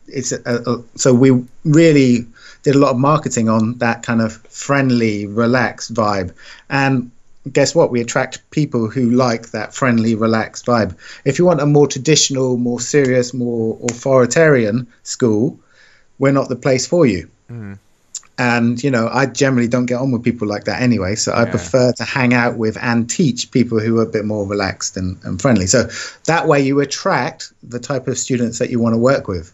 it's 0.09 0.33
a, 0.33 0.41
a, 0.45 0.83
so 0.97 1.15
we 1.15 1.45
really 1.65 2.27
did 2.67 2.75
a 2.75 2.79
lot 2.81 2.91
of 2.91 2.99
marketing 2.99 3.49
on 3.49 3.79
that 3.79 4.03
kind 4.03 4.21
of 4.21 4.39
friendly, 4.49 5.25
relaxed 5.25 5.95
vibe. 5.95 6.35
And 6.69 7.13
guess 7.53 7.77
what? 7.77 7.93
We 7.93 8.01
attract 8.01 8.51
people 8.51 8.91
who 8.91 9.09
like 9.13 9.53
that 9.53 9.73
friendly, 9.73 10.17
relaxed 10.17 10.67
vibe. 10.67 10.97
If 11.25 11.39
you 11.39 11.45
want 11.45 11.61
a 11.61 11.67
more 11.67 11.87
traditional, 11.87 12.57
more 12.57 12.81
serious, 12.81 13.33
more 13.33 13.79
authoritarian 13.85 14.89
school, 15.05 15.57
we're 16.19 16.33
not 16.33 16.49
the 16.49 16.57
place 16.57 16.89
for 16.89 17.07
you. 17.07 17.31
Mm-hmm. 17.49 17.75
And 18.39 18.83
you 18.83 18.91
know, 18.91 19.09
I 19.13 19.27
generally 19.27 19.69
don't 19.69 19.87
get 19.87 20.01
on 20.01 20.11
with 20.11 20.25
people 20.25 20.49
like 20.49 20.65
that 20.65 20.83
anyway. 20.83 21.15
So 21.15 21.31
I 21.31 21.45
Yeah. 21.45 21.51
prefer 21.53 21.93
to 21.93 22.05
hang 22.05 22.35
out 22.35 22.57
with 22.57 22.77
and 22.83 23.09
teach 23.09 23.49
people 23.53 23.79
who 23.79 24.01
are 24.01 24.03
a 24.03 24.13
bit 24.17 24.25
more 24.25 24.45
relaxed 24.45 24.97
and, 24.97 25.17
and 25.23 25.41
friendly. 25.41 25.69
So 25.69 25.89
that 26.25 26.49
way, 26.49 26.61
you 26.63 26.81
attract 26.81 27.53
the 27.63 27.79
type 27.79 28.09
of 28.09 28.19
students 28.19 28.59
that 28.59 28.71
you 28.71 28.81
want 28.81 28.95
to 28.95 28.99
work 28.99 29.29
with 29.29 29.53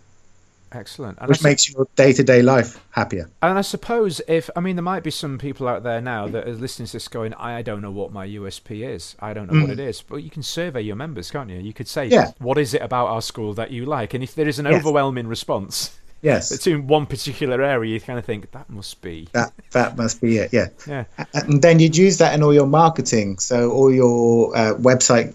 Excellent. 0.74 1.18
And 1.20 1.28
which 1.28 1.38
sup- 1.38 1.44
makes 1.44 1.70
your 1.72 1.86
day-to-day 1.96 2.42
life 2.42 2.82
happier. 2.90 3.28
And 3.42 3.58
I 3.58 3.62
suppose 3.62 4.20
if 4.26 4.48
I 4.56 4.60
mean 4.60 4.76
there 4.76 4.82
might 4.82 5.02
be 5.02 5.10
some 5.10 5.38
people 5.38 5.68
out 5.68 5.82
there 5.82 6.00
now 6.00 6.28
that 6.28 6.46
are 6.48 6.52
listening 6.52 6.86
to 6.86 6.92
this 6.94 7.08
going, 7.08 7.34
I 7.34 7.62
don't 7.62 7.80
know 7.82 7.90
what 7.90 8.12
my 8.12 8.26
USP 8.26 8.88
is. 8.88 9.14
I 9.20 9.32
don't 9.34 9.52
know 9.52 9.60
what 9.60 9.70
it 9.70 9.80
is. 9.80 10.02
But 10.02 10.16
you 10.22 10.30
can 10.30 10.42
survey 10.42 10.80
your 10.82 10.96
members, 10.96 11.30
can't 11.30 11.50
you? 11.50 11.58
You 11.58 11.72
could 11.72 11.88
say, 11.88 12.08
Mm. 12.08 12.12
Yeah. 12.12 12.30
what 12.38 12.58
is 12.58 12.74
it 12.74 12.82
about 12.82 13.06
our 13.08 13.22
school 13.22 13.54
that 13.54 13.70
you 13.70 13.84
like? 13.86 14.14
And 14.14 14.22
if 14.24 14.34
there 14.34 14.48
is 14.48 14.58
an 14.58 14.66
Yes. 14.66 14.74
overwhelming 14.80 15.26
response 15.28 15.98
Yes, 16.22 16.56
to 16.64 16.80
one 16.80 17.06
particular 17.06 17.60
area, 17.62 17.94
you 17.94 18.00
kind 18.00 18.16
of 18.18 18.24
think 18.24 18.52
that 18.52 18.70
must 18.70 19.00
be. 19.02 19.26
that 19.32 19.52
that 19.72 19.96
must 19.96 20.20
be 20.20 20.38
it. 20.38 20.52
Yeah, 20.52 20.68
Yeah. 20.86 21.04
and 21.34 21.60
then 21.60 21.80
you'd 21.80 21.96
use 21.96 22.18
that 22.18 22.32
in 22.34 22.42
all 22.44 22.54
your 22.54 22.66
marketing. 22.68 23.38
So 23.40 23.72
all 23.72 23.92
your 23.92 24.56
uh, 24.56 24.74
website 24.74 25.34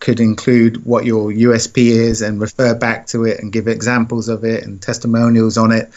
could 0.00 0.20
include 0.20 0.84
what 0.84 1.04
your 1.04 1.30
USP 1.30 1.88
is 1.88 2.22
and 2.22 2.40
refer 2.40 2.74
back 2.74 3.06
to 3.08 3.24
it 3.24 3.40
and 3.40 3.52
give 3.52 3.68
examples 3.68 4.28
of 4.28 4.44
it 4.44 4.64
and 4.64 4.80
testimonials 4.80 5.56
on 5.56 5.72
it, 5.72 5.90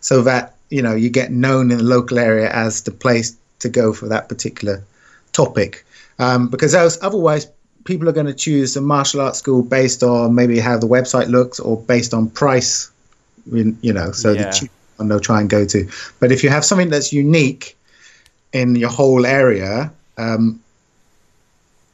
so 0.00 0.22
that 0.22 0.54
you 0.70 0.82
know 0.82 0.94
you 0.94 1.10
get 1.10 1.30
known 1.30 1.70
in 1.70 1.78
the 1.78 1.84
local 1.84 2.18
area 2.18 2.50
as 2.50 2.82
the 2.82 2.90
place 2.90 3.36
to 3.60 3.68
go 3.68 3.92
for 3.92 4.08
that 4.08 4.28
particular 4.28 4.82
topic. 5.32 5.84
Um, 6.18 6.48
because 6.48 6.74
else, 6.74 6.98
otherwise, 7.02 7.46
people 7.84 8.08
are 8.08 8.12
going 8.12 8.26
to 8.26 8.34
choose 8.34 8.76
a 8.76 8.80
martial 8.80 9.20
arts 9.20 9.38
school 9.38 9.62
based 9.62 10.02
on 10.02 10.34
maybe 10.34 10.58
how 10.58 10.76
the 10.78 10.86
website 10.88 11.28
looks 11.28 11.60
or 11.60 11.76
based 11.80 12.12
on 12.14 12.30
price. 12.30 12.90
you 13.48 13.92
know, 13.92 14.10
so 14.10 14.32
Yeah. 14.32 14.46
the 14.46 14.50
cheap 14.52 14.70
one 14.96 15.08
they'll 15.08 15.20
try 15.20 15.40
and 15.40 15.48
go 15.48 15.64
to. 15.64 15.88
But 16.18 16.32
if 16.32 16.42
you 16.42 16.50
have 16.50 16.64
something 16.64 16.90
that's 16.90 17.12
unique 17.12 17.76
in 18.52 18.74
your 18.74 18.88
whole 18.90 19.24
area, 19.24 19.92
um, 20.18 20.58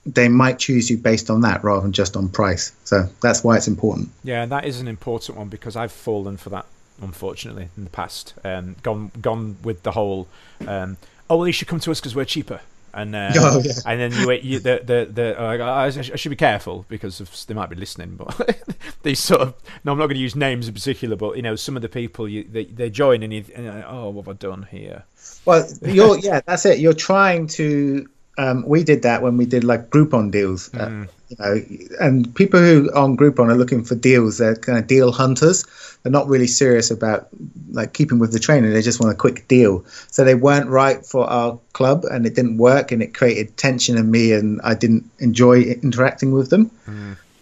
they 0.05 0.29
might 0.29 0.59
choose 0.59 0.91
you 0.91 0.99
based 0.99 1.31
on 1.31 1.43
that 1.43 1.63
rather 1.63 1.83
than 1.83 1.93
just 1.93 2.17
on 2.17 2.29
price. 2.29 2.73
So 2.85 3.09
that's 3.21 3.45
why 3.45 3.57
it's 3.57 3.69
important. 3.69 4.11
Yeah, 4.25 4.47
that 4.47 4.65
is 4.65 4.81
an 4.81 4.89
important 4.89 5.39
one 5.39 5.49
because 5.49 5.77
I've 5.77 5.93
fallen 5.93 6.37
for 6.37 6.51
that, 6.51 6.67
unfortunately, 7.01 7.69
in 7.77 7.85
the 7.85 7.91
past. 7.91 8.35
Um, 8.45 8.77
gone 8.83 9.11
gone 9.21 9.57
with 9.63 9.83
the 9.85 9.93
whole, 9.93 10.29
um, 10.67 10.97
oh 11.31 11.37
well, 11.39 11.47
you 11.47 11.53
should 11.53 11.69
come 11.69 11.81
to 11.81 11.91
us 11.91 12.01
because 12.01 12.15
we're 12.17 12.25
cheaper. 12.25 12.61
And 12.95 13.17
uh, 13.17 13.33
Oh, 13.37 13.63
yeah. 13.65 13.73
and 13.87 13.99
then 13.99 14.13
you, 14.13 14.31
you 14.33 14.59
the 14.59 14.83
the 14.85 15.09
the 15.11 15.41
uh, 15.41 15.57
I, 15.57 15.87
I 15.87 15.91
should 15.91 16.29
be 16.29 16.37
careful 16.37 16.85
because 16.91 17.21
of, 17.23 17.31
they 17.47 17.55
might 17.55 17.71
be 17.71 17.77
listening, 17.77 18.17
but 18.17 18.67
these 19.03 19.19
sort 19.19 19.41
of 19.41 19.55
no, 19.83 19.93
I'm 19.93 19.99
not 19.99 20.09
going 20.09 20.17
to 20.17 20.21
use 20.21 20.37
names 20.37 20.69
in 20.69 20.75
particular, 20.75 21.17
but 21.17 21.37
you 21.37 21.43
know 21.43 21.57
some 21.57 21.75
of 21.75 21.81
the 21.81 21.89
people 21.89 22.29
you 22.29 22.45
they, 22.45 22.67
they 22.67 22.91
join 22.91 23.23
and 23.23 23.33
you 23.33 23.45
and 23.55 23.67
like, 23.67 23.85
oh 23.89 24.11
what 24.11 24.27
have 24.27 24.35
I 24.35 24.37
done 24.37 24.67
here? 24.71 25.05
Well, 25.47 25.67
you're 25.81 26.19
yeah, 26.19 26.43
that's 26.45 26.67
it. 26.67 26.81
You're 26.81 26.93
trying 26.93 27.47
to 27.49 28.07
um, 28.39 28.65
we 28.67 28.83
did 28.83 29.03
that 29.03 29.23
when 29.23 29.37
we 29.37 29.45
did 29.45 29.65
like 29.65 29.91
Groupon 29.91 30.31
deals. 30.31 30.73
Uh, 30.75 31.07
you 31.29 31.37
know, 31.39 31.63
and 32.01 32.35
people 32.35 32.61
who 32.61 32.91
are 32.91 32.99
on 33.05 33.17
Groupon 33.17 33.49
are 33.51 33.57
looking 33.57 33.85
for 33.85 33.95
deals. 33.95 34.39
They're 34.39 34.57
kind 34.57 34.79
of 34.79 34.87
deal 34.87 35.13
hunters. 35.13 35.65
They're 36.03 36.13
not 36.13 36.29
really 36.29 36.47
serious 36.47 36.91
about 36.91 37.29
like 37.71 37.93
keeping 37.93 38.19
with 38.19 38.33
the 38.33 38.39
trainer. 38.39 38.71
They 38.71 38.83
just 38.83 39.01
want 39.01 39.13
a 39.13 39.17
quick 39.17 39.49
deal. 39.49 39.85
So 40.11 40.25
they 40.25 40.35
weren't 40.35 40.69
right 40.69 41.05
for 41.05 41.25
our 41.29 41.59
club, 41.73 42.05
and 42.05 42.27
it 42.27 42.35
didn't 42.35 42.59
work, 42.59 42.91
and 42.93 43.03
it 43.03 43.15
created 43.15 43.57
tension 43.57 43.97
in 43.97 44.11
me, 44.11 44.33
and 44.33 44.61
I 44.63 44.75
didn't 44.75 45.09
enjoy 45.19 45.63
interacting 45.63 46.33
with 46.33 46.51
them. 46.51 46.71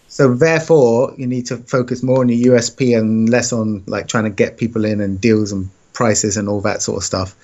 So 0.07 0.33
therefore, 0.33 1.13
you 1.17 1.25
need 1.25 1.45
to 1.47 1.57
focus 1.57 2.03
more 2.03 2.19
on 2.19 2.27
your 2.27 2.55
USP 2.55 2.97
and 2.97 3.29
less 3.29 3.53
on 3.53 3.83
like 3.87 4.07
trying 4.09 4.25
to 4.25 4.29
get 4.29 4.57
people 4.57 4.83
in 4.83 4.99
and 4.99 5.21
deals 5.21 5.53
and 5.53 5.69
prices 5.93 6.35
and 6.35 6.49
all 6.49 6.59
that 6.61 6.81
sort 6.81 6.97
of 6.97 7.03
stuff. 7.03 7.35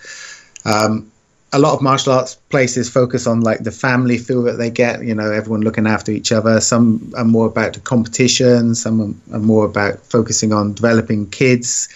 Um, 0.66 1.10
a 1.58 1.60
lot 1.60 1.74
of 1.74 1.82
martial 1.82 2.14
arts 2.14 2.36
places 2.50 2.88
focus 2.88 3.26
on 3.26 3.42
like 3.42 3.64
the 3.64 3.72
family 3.72 4.20
feel 4.20 4.44
that 4.44 4.60
they 4.60 4.70
get, 4.70 5.04
you 5.04 5.16
know, 5.16 5.32
everyone 5.32 5.62
looking 5.62 5.88
after 5.88 6.12
each 6.12 6.32
other. 6.32 6.62
Some 6.62 7.12
are 7.18 7.26
more 7.26 7.48
about 7.48 7.74
the 7.74 7.80
competition, 7.80 8.76
some 8.76 9.20
are 9.34 9.40
more 9.40 9.66
about 9.66 9.98
focusing 10.06 10.54
on 10.54 10.74
developing 10.74 11.28
kids. 11.32 11.90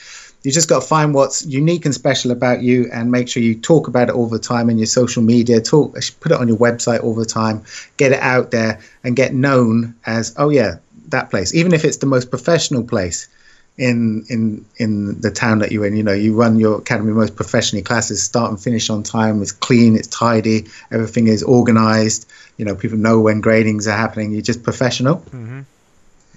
You 0.44 0.52
just 0.52 0.68
got 0.68 0.82
to 0.82 0.88
find 0.88 1.14
what's 1.14 1.46
unique 1.46 1.86
and 1.86 1.94
special 1.94 2.32
about 2.32 2.64
you 2.64 2.90
and 2.92 3.12
make 3.12 3.30
sure 3.30 3.44
you 3.44 3.54
talk 3.54 3.88
about 3.88 4.10
it 4.10 4.16
all 4.16 4.28
the 4.28 4.40
time 4.40 4.68
in 4.68 4.80
your 4.80 4.88
social 4.88 5.22
media, 5.22 5.62
talk 5.62 5.96
put 6.20 6.32
it 6.32 6.40
on 6.40 6.48
your 6.48 6.58
website 6.58 7.04
all 7.04 7.14
the 7.14 7.24
time, 7.24 7.64
get 7.98 8.12
it 8.12 8.20
out 8.20 8.50
there 8.50 8.80
and 9.04 9.16
get 9.16 9.36
known 9.36 9.94
as, 10.08 10.34
oh 10.38 10.50
yeah, 10.50 10.78
that 11.10 11.30
place. 11.30 11.54
Even 11.54 11.72
if 11.72 11.86
it's 11.86 11.98
the 11.98 12.08
most 12.08 12.32
professional 12.32 12.84
place 12.84 13.28
in 13.78 14.26
in 14.30 14.66
in 14.78 15.20
the 15.22 15.32
town 15.32 15.60
that 15.60 15.72
you're 15.72 15.86
in. 15.86 15.96
You 15.96 16.04
know, 16.04 16.14
you 16.14 16.36
run 16.36 16.60
your 16.60 16.80
academy 16.80 17.14
most 17.14 17.36
professionally. 17.36 17.82
Classes 17.84 18.22
start 18.22 18.52
and 18.52 18.62
finish 18.62 18.90
on 18.90 19.04
time. 19.04 19.42
It's 19.42 19.52
clean. 19.52 19.96
It's 19.96 20.08
tidy. 20.08 20.66
Everything 20.92 21.28
is 21.28 21.42
organized. 21.44 22.28
You 22.58 22.66
know, 22.66 22.76
people 22.76 22.98
know 22.98 23.20
when 23.20 23.42
gradings 23.42 23.88
are 23.88 23.98
happening. 23.98 24.32
You're 24.34 24.42
just 24.42 24.64
professional. 24.64 25.18
Mm-hmm. 25.18 25.62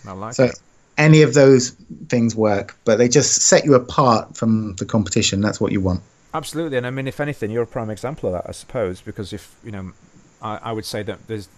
I 0.06 0.12
like 0.12 0.34
So 0.34 0.44
it. 0.44 0.60
any 0.96 1.22
of 1.22 1.34
those 1.34 1.70
things 2.08 2.36
work, 2.36 2.76
but 2.84 2.96
they 2.96 3.08
just 3.08 3.42
set 3.42 3.64
you 3.64 3.74
apart 3.74 4.36
from 4.36 4.74
the 4.76 4.84
competition. 4.84 5.40
That's 5.40 5.60
what 5.60 5.72
you 5.72 5.80
want. 5.80 6.02
Absolutely, 6.32 6.76
and 6.76 6.86
I 6.86 6.90
mean, 6.90 7.06
if 7.06 7.20
anything, 7.20 7.50
you're 7.50 7.62
a 7.62 7.66
prime 7.66 7.90
example 7.90 8.28
of 8.28 8.32
that, 8.42 8.48
I 8.48 8.52
suppose, 8.52 9.00
because 9.00 9.32
if 9.32 9.54
you 9.64 9.70
know, 9.70 9.92
I, 10.42 10.56
I 10.64 10.72
would 10.72 10.84
say 10.84 11.02
that 11.04 11.26
there's 11.28 11.48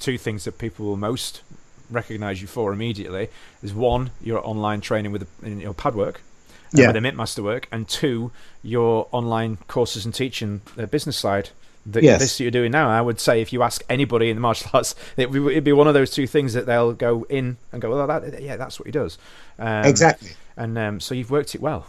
two 0.00 0.18
things 0.18 0.44
that 0.44 0.58
people 0.58 0.86
will 0.86 0.96
most 0.96 1.42
recognise 1.90 2.40
you 2.40 2.46
for 2.48 2.72
immediately. 2.72 3.28
Is 3.62 3.74
one, 3.74 4.10
your 4.20 4.46
online 4.46 4.80
training 4.80 5.12
with 5.12 5.26
in 5.42 5.60
your 5.60 5.74
pad 5.74 5.94
work, 5.94 6.20
uh, 6.20 6.80
Yeah. 6.80 6.92
with 6.92 7.02
the 7.02 7.08
MittMaster 7.08 7.42
work, 7.42 7.68
and 7.72 7.88
two, 7.88 8.30
your 8.62 9.08
online 9.12 9.58
courses 9.68 10.04
and 10.04 10.14
teaching 10.14 10.60
uh, 10.78 10.86
business 10.86 11.16
side. 11.16 11.50
That 11.86 12.02
Yes. 12.02 12.20
this 12.20 12.38
you're 12.40 12.50
doing 12.50 12.70
now, 12.72 12.90
I 12.90 13.00
would 13.00 13.18
say 13.18 13.40
if 13.40 13.50
you 13.50 13.62
ask 13.62 13.82
anybody 13.88 14.28
in 14.28 14.36
the 14.36 14.40
martial 14.42 14.68
arts, 14.74 14.94
it 15.16 15.30
would 15.30 15.52
it'd 15.52 15.64
be 15.64 15.72
one 15.72 15.88
of 15.88 15.94
those 15.94 16.10
two 16.10 16.26
things 16.26 16.52
that 16.52 16.66
they'll 16.66 16.92
go 16.92 17.24
in 17.30 17.56
and 17.72 17.80
go, 17.80 17.88
well, 17.88 18.06
that, 18.06 18.42
yeah, 18.42 18.56
that's 18.58 18.78
what 18.78 18.84
he 18.86 18.92
does. 18.92 19.16
Um, 19.58 19.84
exactly. 19.86 20.32
And 20.56 20.76
um, 20.76 21.00
so 21.00 21.14
you've 21.14 21.30
worked 21.30 21.54
it 21.54 21.62
well. 21.62 21.86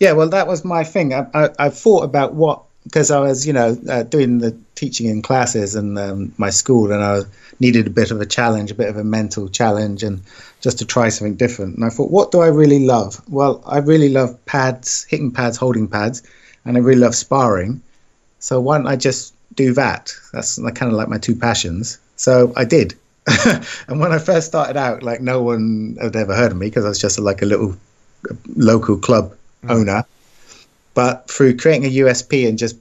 Yeah, 0.00 0.12
well, 0.12 0.28
that 0.30 0.48
was 0.48 0.64
my 0.64 0.82
thing. 0.82 1.14
I, 1.14 1.26
I, 1.34 1.50
I 1.58 1.68
thought 1.70 2.02
about 2.02 2.34
what 2.34 2.62
because 2.88 3.10
I 3.10 3.20
was, 3.20 3.46
you 3.46 3.52
know, 3.52 3.76
uh, 3.90 4.02
doing 4.02 4.38
the 4.38 4.56
teaching 4.74 5.08
in 5.08 5.20
classes 5.20 5.74
and 5.74 5.98
um, 5.98 6.32
my 6.38 6.48
school, 6.48 6.90
and 6.90 7.04
I 7.04 7.20
needed 7.60 7.86
a 7.86 7.90
bit 7.90 8.10
of 8.10 8.20
a 8.22 8.26
challenge, 8.26 8.70
a 8.70 8.74
bit 8.74 8.88
of 8.88 8.96
a 8.96 9.04
mental 9.04 9.48
challenge, 9.50 10.02
and 10.02 10.22
just 10.62 10.78
to 10.78 10.86
try 10.86 11.10
something 11.10 11.36
different. 11.36 11.76
And 11.76 11.84
I 11.84 11.90
thought, 11.90 12.10
what 12.10 12.32
do 12.32 12.40
I 12.40 12.46
really 12.46 12.86
love? 12.86 13.20
Well, 13.28 13.62
I 13.66 13.78
really 13.78 14.08
love 14.08 14.42
pads, 14.46 15.04
hitting 15.04 15.30
pads, 15.30 15.58
holding 15.58 15.86
pads, 15.86 16.22
and 16.64 16.78
I 16.78 16.80
really 16.80 17.00
love 17.00 17.14
sparring. 17.14 17.82
So 18.38 18.58
why 18.58 18.78
don't 18.78 18.86
I 18.86 18.96
just 18.96 19.34
do 19.54 19.74
that? 19.74 20.14
That's 20.32 20.58
kind 20.58 20.90
of 20.90 20.92
like 20.92 21.08
my 21.08 21.18
two 21.18 21.36
passions. 21.36 21.98
So 22.16 22.54
I 22.56 22.64
did. 22.64 22.94
and 23.88 24.00
when 24.00 24.12
I 24.12 24.18
first 24.18 24.46
started 24.46 24.78
out, 24.78 25.02
like 25.02 25.20
no 25.20 25.42
one 25.42 25.98
had 26.00 26.16
ever 26.16 26.34
heard 26.34 26.52
of 26.52 26.56
me 26.56 26.68
because 26.68 26.86
I 26.86 26.88
was 26.88 26.98
just 26.98 27.18
like 27.18 27.42
a 27.42 27.46
little 27.46 27.76
local 28.56 28.96
club 28.96 29.34
owner. 29.68 30.04
But 30.98 31.30
through 31.30 31.56
creating 31.58 31.84
a 31.84 31.94
USP 32.02 32.48
and 32.48 32.58
just 32.58 32.76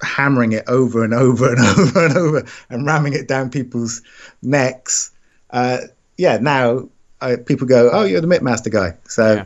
hammering 0.00 0.52
it 0.52 0.64
over 0.68 1.04
and 1.04 1.12
over 1.26 1.52
and 1.52 1.60
over 1.60 2.06
and 2.06 2.16
over 2.16 2.46
and 2.70 2.86
ramming 2.86 3.12
it 3.12 3.28
down 3.28 3.50
people's 3.50 4.00
necks, 4.40 5.10
uh, 5.50 5.80
yeah, 6.16 6.38
now 6.38 6.88
uh, 7.20 7.36
people 7.44 7.66
go, 7.66 7.90
"Oh, 7.92 8.04
you're 8.04 8.22
the 8.22 8.26
MittMaster 8.26 8.70
guy." 8.72 8.94
So 9.06 9.34
Yeah. 9.34 9.44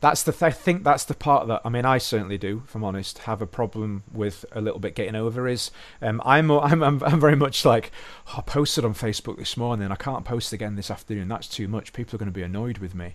That's 0.00 0.22
the. 0.24 0.32
Th- 0.32 0.42
I 0.42 0.50
think 0.50 0.84
that's 0.84 1.04
the 1.06 1.14
part 1.14 1.48
that 1.48 1.62
I 1.64 1.70
mean. 1.70 1.86
I 1.86 1.96
certainly 1.96 2.36
do, 2.36 2.62
if 2.66 2.74
I'm 2.74 2.84
honest, 2.84 3.20
have 3.20 3.40
a 3.40 3.46
problem 3.46 4.02
with 4.12 4.44
a 4.52 4.60
little 4.60 4.78
bit 4.78 4.94
getting 4.94 5.14
over. 5.14 5.48
Is 5.48 5.70
um, 6.02 6.20
I'm, 6.26 6.50
I'm 6.70 6.82
I'm 6.82 7.02
I'm 7.02 7.18
very 7.20 7.36
much 7.36 7.64
like 7.64 7.90
oh, 8.28 8.34
I 8.36 8.40
posted 8.42 8.84
on 8.84 8.92
Facebook 8.92 9.38
this 9.38 9.56
morning. 9.56 9.90
I 9.90 9.96
can't 9.96 10.26
post 10.26 10.52
again 10.52 10.76
this 10.76 10.90
afternoon. 10.90 11.28
That's 11.28 11.48
too 11.48 11.68
much. 11.68 11.94
People 11.94 12.16
are 12.16 12.18
going 12.18 12.30
to 12.34 12.38
be 12.38 12.42
annoyed 12.42 12.78
with 12.84 12.94
me. 12.94 13.14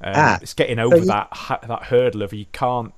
Um, 0.00 0.12
Ah, 0.14 0.38
it's 0.40 0.54
getting 0.54 0.78
over 0.78 0.98
you- 0.98 1.06
that 1.06 1.26
ha- 1.32 1.58
that 1.66 1.82
hurdle 1.84 2.22
of 2.22 2.32
you 2.32 2.46
can't 2.52 2.92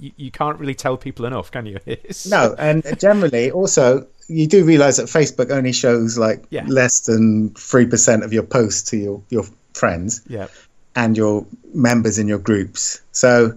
you, 0.00 0.12
you 0.16 0.30
can't 0.30 0.58
really 0.58 0.74
tell 0.74 0.96
people 0.96 1.24
enough, 1.26 1.50
can 1.50 1.66
you? 1.66 1.78
No, 2.28 2.54
and 2.58 2.82
generally 2.98 3.50
also 3.50 4.06
you 4.28 4.46
do 4.46 4.64
realize 4.64 4.96
that 4.96 5.06
Facebook 5.06 5.50
only 5.50 5.72
shows 5.72 6.18
like 6.18 6.44
Yeah. 6.50 6.64
less 6.68 7.00
than 7.00 7.50
three 7.50 7.86
percent 7.86 8.24
of 8.24 8.32
your 8.32 8.42
posts 8.42 8.90
to 8.90 8.96
your 8.96 9.22
your 9.30 9.44
friends. 9.74 10.20
Yeah. 10.28 10.48
and 10.94 11.14
your 11.16 11.44
members 11.74 12.18
in 12.18 12.26
your 12.26 12.38
groups. 12.38 13.00
So 13.12 13.52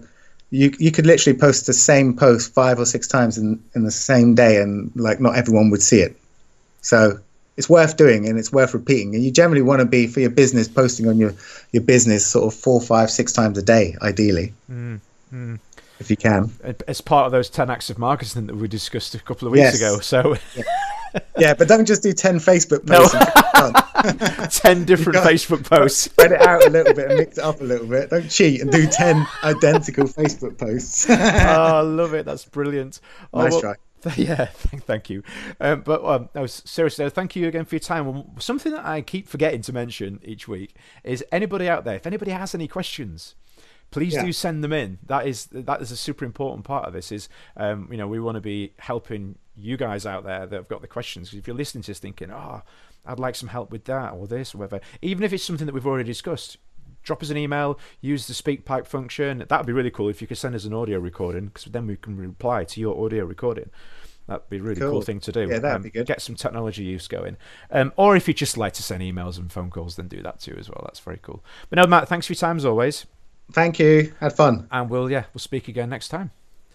you 0.50 0.72
you 0.78 0.90
could 0.92 1.06
literally 1.06 1.38
post 1.38 1.66
the 1.66 1.72
same 1.72 2.14
post 2.16 2.52
five 2.52 2.78
or 2.78 2.84
six 2.84 3.08
times 3.08 3.38
in, 3.38 3.62
in 3.74 3.84
the 3.84 3.90
same 3.90 4.34
day 4.34 4.60
and 4.60 4.90
like 4.94 5.20
not 5.20 5.36
everyone 5.36 5.70
would 5.70 5.82
see 5.82 6.00
it. 6.00 6.16
So 6.82 7.18
it's 7.56 7.68
worth 7.68 7.96
doing 7.96 8.26
and 8.28 8.38
it's 8.38 8.52
worth 8.52 8.74
repeating. 8.74 9.14
And 9.14 9.22
you 9.24 9.30
generally 9.30 9.62
want 9.62 9.80
to 9.80 9.86
be 9.86 10.06
for 10.06 10.20
your 10.20 10.30
business 10.30 10.66
posting 10.68 11.08
on 11.08 11.18
your, 11.18 11.34
your 11.72 11.82
business 11.82 12.26
sort 12.26 12.52
of 12.52 12.58
four, 12.58 12.80
five, 12.80 13.10
six 13.10 13.32
times 13.32 13.58
a 13.58 13.62
day, 13.62 13.96
ideally. 14.00 14.52
Mm, 14.70 15.00
mm. 15.32 15.58
If 16.00 16.10
you 16.10 16.16
can. 16.16 16.50
As 16.88 17.00
part 17.00 17.26
of 17.26 17.32
those 17.32 17.48
ten 17.50 17.70
acts 17.70 17.90
of 17.90 17.98
marketing 17.98 18.46
that 18.48 18.56
we 18.56 18.66
discussed 18.68 19.14
a 19.14 19.18
couple 19.20 19.46
of 19.46 19.52
weeks 19.52 19.62
Yes. 19.62 19.76
ago, 19.76 19.98
so 20.00 20.36
Yeah, 21.38 21.54
but 21.54 21.66
don't 21.68 21.86
just 21.86 22.02
do 22.02 22.12
ten 22.12 22.36
Facebook 22.38 22.86
posts 22.86 23.14
and 23.54 24.50
ten 24.52 24.84
different 24.84 25.18
Facebook 25.18 25.64
posts. 25.68 26.00
spread 26.00 26.32
it 26.32 26.40
out 26.40 26.64
a 26.66 26.70
little 26.70 26.94
bit 26.94 27.10
and 27.10 27.18
mix 27.18 27.36
it 27.38 27.44
up 27.44 27.60
a 27.60 27.64
little 27.64 27.86
bit. 27.86 28.10
Don't 28.10 28.28
cheat 28.30 28.60
and 28.62 28.70
do 28.70 28.86
ten 28.86 29.26
identical 29.44 30.04
Facebook 30.04 30.56
posts. 30.58 31.06
oh, 31.10 31.14
I 31.18 31.80
love 31.80 32.14
it. 32.14 32.24
That's 32.26 32.44
brilliant. 32.44 33.00
Oh, 33.34 33.42
Nice 33.42 33.52
well, 33.52 33.60
try. 33.60 33.74
th- 34.02 34.18
Yeah, 34.28 34.44
thank, 34.54 34.84
thank 34.84 35.10
you. 35.10 35.22
Um, 35.60 35.80
but 35.82 36.04
um, 36.04 36.28
no, 36.34 36.46
seriously, 36.46 37.10
thank 37.10 37.34
you 37.36 37.48
again 37.48 37.64
for 37.64 37.74
your 37.74 37.80
time. 37.80 38.06
Um, 38.08 38.24
Something 38.38 38.72
that 38.72 38.86
I 38.86 39.02
keep 39.02 39.28
forgetting 39.28 39.62
to 39.62 39.72
mention 39.72 40.20
each 40.22 40.46
week 40.46 40.76
is 41.04 41.24
anybody 41.32 41.68
out 41.68 41.84
there, 41.84 41.96
if 41.96 42.06
anybody 42.06 42.30
has 42.30 42.54
any 42.54 42.68
questions, 42.68 43.34
please 43.90 44.14
Yeah. 44.14 44.24
do 44.24 44.32
send 44.32 44.62
them 44.64 44.72
in. 44.72 44.98
That 45.06 45.26
is 45.26 45.46
that 45.46 45.80
is 45.82 45.90
a 45.90 45.96
super 45.96 46.24
important 46.24 46.64
part 46.64 46.86
of 46.86 46.92
this. 46.92 47.10
Is 47.12 47.28
um, 47.56 47.88
you 47.90 47.96
know 47.96 48.06
we 48.08 48.20
want 48.20 48.36
to 48.36 48.40
be 48.40 48.72
helping 48.78 49.36
you 49.56 49.76
guys 49.76 50.06
out 50.06 50.24
there 50.24 50.46
that 50.46 50.56
have 50.56 50.68
got 50.68 50.80
the 50.80 50.88
questions. 50.88 51.34
if 51.34 51.46
you're 51.46 51.56
listening 51.56 51.82
to 51.82 51.90
this 51.90 51.98
thinking, 51.98 52.30
oh, 52.30 52.62
I'd 53.04 53.18
like 53.18 53.34
some 53.34 53.48
help 53.48 53.70
with 53.70 53.84
that 53.84 54.12
or 54.12 54.26
this 54.26 54.54
or 54.54 54.58
whatever, 54.58 54.80
even 55.02 55.22
if 55.24 55.32
it's 55.32 55.44
something 55.44 55.66
that 55.66 55.74
we've 55.74 55.86
already 55.86 56.06
discussed, 56.06 56.56
drop 57.02 57.22
us 57.22 57.30
an 57.30 57.36
email, 57.36 57.78
use 58.00 58.26
the 58.26 58.32
SpeakPipe 58.34 58.86
function. 58.86 59.44
That'd 59.48 59.66
be 59.66 59.72
really 59.72 59.90
cool 59.90 60.08
if 60.08 60.20
you 60.22 60.26
could 60.28 60.38
send 60.38 60.54
us 60.54 60.64
an 60.64 60.72
audio 60.72 60.98
recording 60.98 61.46
because 61.46 61.64
then 61.66 61.86
we 61.86 61.96
can 61.96 62.16
reply 62.16 62.64
to 62.64 62.80
your 62.80 63.04
audio 63.04 63.24
recording. 63.24 63.70
That'd 64.26 64.48
be 64.48 64.58
a 64.58 64.62
really 64.62 64.80
cool, 64.80 64.90
Cool. 64.92 65.02
thing 65.02 65.18
to 65.20 65.32
do. 65.32 65.40
Yeah, 65.40 65.58
that'd 65.58 65.76
Um, 65.76 65.82
be 65.82 65.90
good. 65.90 66.06
Get 66.06 66.22
some 66.22 66.36
technology 66.36 66.84
use 66.84 67.08
going. 67.08 67.36
Um, 67.70 67.92
or 67.96 68.14
if 68.16 68.28
you 68.28 68.34
just 68.34 68.56
like 68.56 68.72
to 68.74 68.82
send 68.82 69.02
emails 69.02 69.38
and 69.38 69.50
phone 69.52 69.70
calls, 69.70 69.96
then 69.96 70.06
do 70.08 70.22
that 70.22 70.38
too 70.40 70.54
as 70.58 70.68
well. 70.70 70.82
That's 70.84 71.00
very 71.00 71.18
cool. 71.20 71.42
But 71.68 71.78
no, 71.78 71.86
Matt, 71.86 72.08
thanks 72.08 72.26
for 72.28 72.32
your 72.34 72.38
time 72.38 72.56
as 72.58 72.64
always. 72.64 73.06
Thank 73.52 73.78
you. 73.78 74.12
Had 74.20 74.34
fun. 74.34 74.68
And 74.70 74.90
we'll, 74.90 75.10
yeah, 75.10 75.24
we'll 75.32 75.40
speak 75.40 75.68
again 75.68 75.90
next 75.90 76.08
time. 76.08 76.30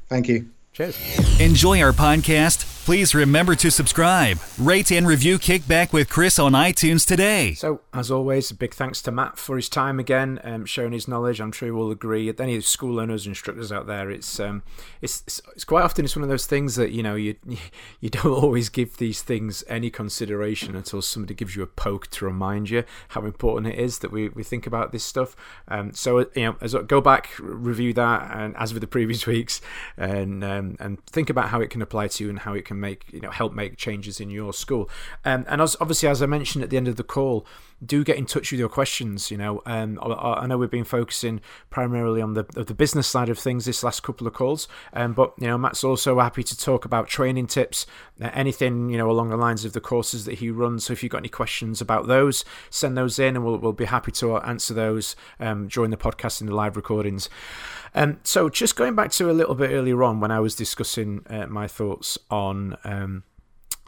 Thank 0.08 0.28
you. 0.28 0.50
Cheers. 0.76 1.40
Enjoy 1.40 1.82
our 1.82 1.94
podcast? 1.94 2.76
Please 2.86 3.16
remember 3.16 3.56
to 3.56 3.72
subscribe, 3.72 4.38
rate, 4.60 4.92
and 4.92 5.08
review 5.08 5.40
Kickback 5.40 5.92
with 5.92 6.08
Chris 6.08 6.38
on 6.38 6.52
iTunes 6.52 7.04
today. 7.04 7.56
So, 7.56 7.82
as 7.96 8.12
always, 8.12 8.52
a 8.52 8.54
big 8.54 8.76
thanks 8.76 9.02
to 9.02 9.12
Matt 9.12 9.40
for 9.40 9.56
his 9.56 9.70
time 9.70 10.00
again, 10.00 10.40
um, 10.44 10.66
sharing 10.66 10.92
his 10.92 11.08
knowledge. 11.08 11.42
I'm 11.42 11.52
sure 11.52 11.68
you 11.68 11.74
will 11.74 11.90
agree. 11.90 12.32
Any 12.38 12.62
school 12.62 13.00
owners, 13.00 13.26
instructors 13.26 13.72
out 13.72 13.88
there, 13.88 14.12
it's 14.12 14.40
um, 14.40 14.62
it's, 15.02 15.24
it's 15.26 15.42
it's 15.56 15.64
quite 15.64 15.82
often 15.82 16.06
it's 16.06 16.16
one 16.16 16.22
of 16.22 16.30
those 16.30 16.46
things 16.46 16.76
that 16.76 16.92
you 16.92 17.02
know 17.02 17.16
you 17.16 17.36
you 18.02 18.12
don't 18.12 18.28
always 18.28 18.70
give 18.70 18.98
these 18.98 19.24
things 19.24 19.64
any 19.68 19.90
consideration 19.90 20.76
until 20.76 21.02
somebody 21.02 21.34
gives 21.34 21.56
you 21.56 21.64
a 21.64 21.68
poke 21.68 22.06
to 22.12 22.26
remind 22.26 22.70
you 22.70 22.84
how 23.08 23.26
important 23.26 23.74
it 23.74 23.80
is 23.80 23.98
that 24.00 24.12
we, 24.12 24.30
we 24.30 24.44
think 24.44 24.68
about 24.68 24.92
this 24.92 25.04
stuff. 25.04 25.36
Um, 25.68 25.92
so 25.96 26.20
you 26.36 26.44
know, 26.44 26.56
as 26.62 26.76
go 26.86 27.02
back, 27.02 27.32
review 27.40 27.94
that, 27.94 28.30
and 28.32 28.56
as 28.58 28.76
with 28.76 28.82
the 28.82 28.88
previous 28.88 29.26
weeks, 29.36 29.60
and 29.98 30.44
um, 30.65 30.78
and 30.80 31.06
think 31.06 31.30
about 31.30 31.49
how 31.49 31.62
it 31.62 31.69
can 31.69 31.82
apply 31.82 32.08
to 32.08 32.23
you 32.23 32.30
and 32.30 32.39
how 32.39 32.54
it 32.54 32.65
can 32.65 32.80
make 32.80 33.06
you 33.12 33.19
know 33.19 33.32
help 33.32 33.54
make 33.54 33.78
changes 33.78 34.19
in 34.19 34.30
your 34.30 34.54
school. 34.54 34.89
Um, 35.23 35.45
and 35.47 35.62
as, 35.62 35.75
obviously, 35.80 36.10
as 36.10 36.21
I 36.21 36.25
mentioned 36.25 36.63
at 36.63 36.69
the 36.69 36.78
end 36.78 36.88
of 36.88 36.95
the 36.95 37.04
call, 37.04 37.45
do 37.84 38.04
get 38.04 38.18
in 38.18 38.26
touch 38.26 38.52
with 38.52 38.60
your 38.60 38.70
questions. 38.70 39.32
You 39.32 39.38
know, 39.38 39.62
um, 39.66 40.00
I, 40.02 40.42
I 40.42 40.48
know 40.48 40.58
we've 40.58 40.70
been 40.70 40.84
focusing 40.84 41.42
primarily 41.70 42.22
on 42.22 42.34
the 42.34 42.44
the 42.44 42.74
business 42.74 43.08
side 43.08 43.30
of 43.30 43.38
things 43.38 43.66
this 43.66 43.84
last 43.84 44.04
couple 44.04 44.28
of 44.28 44.34
calls, 44.34 44.68
um, 44.94 45.14
but 45.14 45.34
you 45.40 45.48
know, 45.48 45.58
Matt's 45.58 45.84
also 45.84 46.20
happy 46.20 46.44
to 46.44 46.58
talk 46.58 46.86
about 46.86 47.08
training 47.08 47.48
tips, 47.48 47.86
uh, 48.22 48.30
anything 48.34 48.90
you 48.90 48.98
know 48.98 49.10
along 49.10 49.30
the 49.30 49.38
lines 49.38 49.66
of 49.66 49.74
the 49.74 49.82
courses 49.82 50.26
that 50.26 50.40
he 50.40 50.50
runs. 50.50 50.86
So 50.86 50.94
if 50.94 51.04
you've 51.04 51.12
got 51.12 51.20
any 51.20 51.30
questions 51.30 51.82
about 51.82 52.08
those, 52.08 52.46
send 52.70 52.98
those 52.98 53.20
in, 53.20 53.36
and 53.36 53.46
we'll 53.46 53.58
we'll 53.58 53.74
be 53.74 53.86
happy 53.86 54.12
to 54.14 54.38
answer 54.38 54.74
those 54.74 55.16
um, 55.40 55.68
during 55.68 55.92
the 55.92 55.98
podcast 55.98 56.42
in 56.42 56.48
the 56.48 56.56
live 56.56 56.76
recordings. 56.76 57.30
Um, 57.94 58.20
so 58.24 58.50
just 58.50 58.76
going 58.76 58.94
back 58.94 59.12
to 59.12 59.32
a 59.32 59.34
little 59.34 59.56
bit 59.56 59.72
earlier 59.72 60.04
on 60.04 60.20
when 60.20 60.30
I 60.30 60.42
was 60.42 60.54
discussing 60.54 61.26
uh, 61.30 61.48
my 61.48 61.66
thoughts 61.68 62.18
on 62.30 62.78
um, 62.84 63.24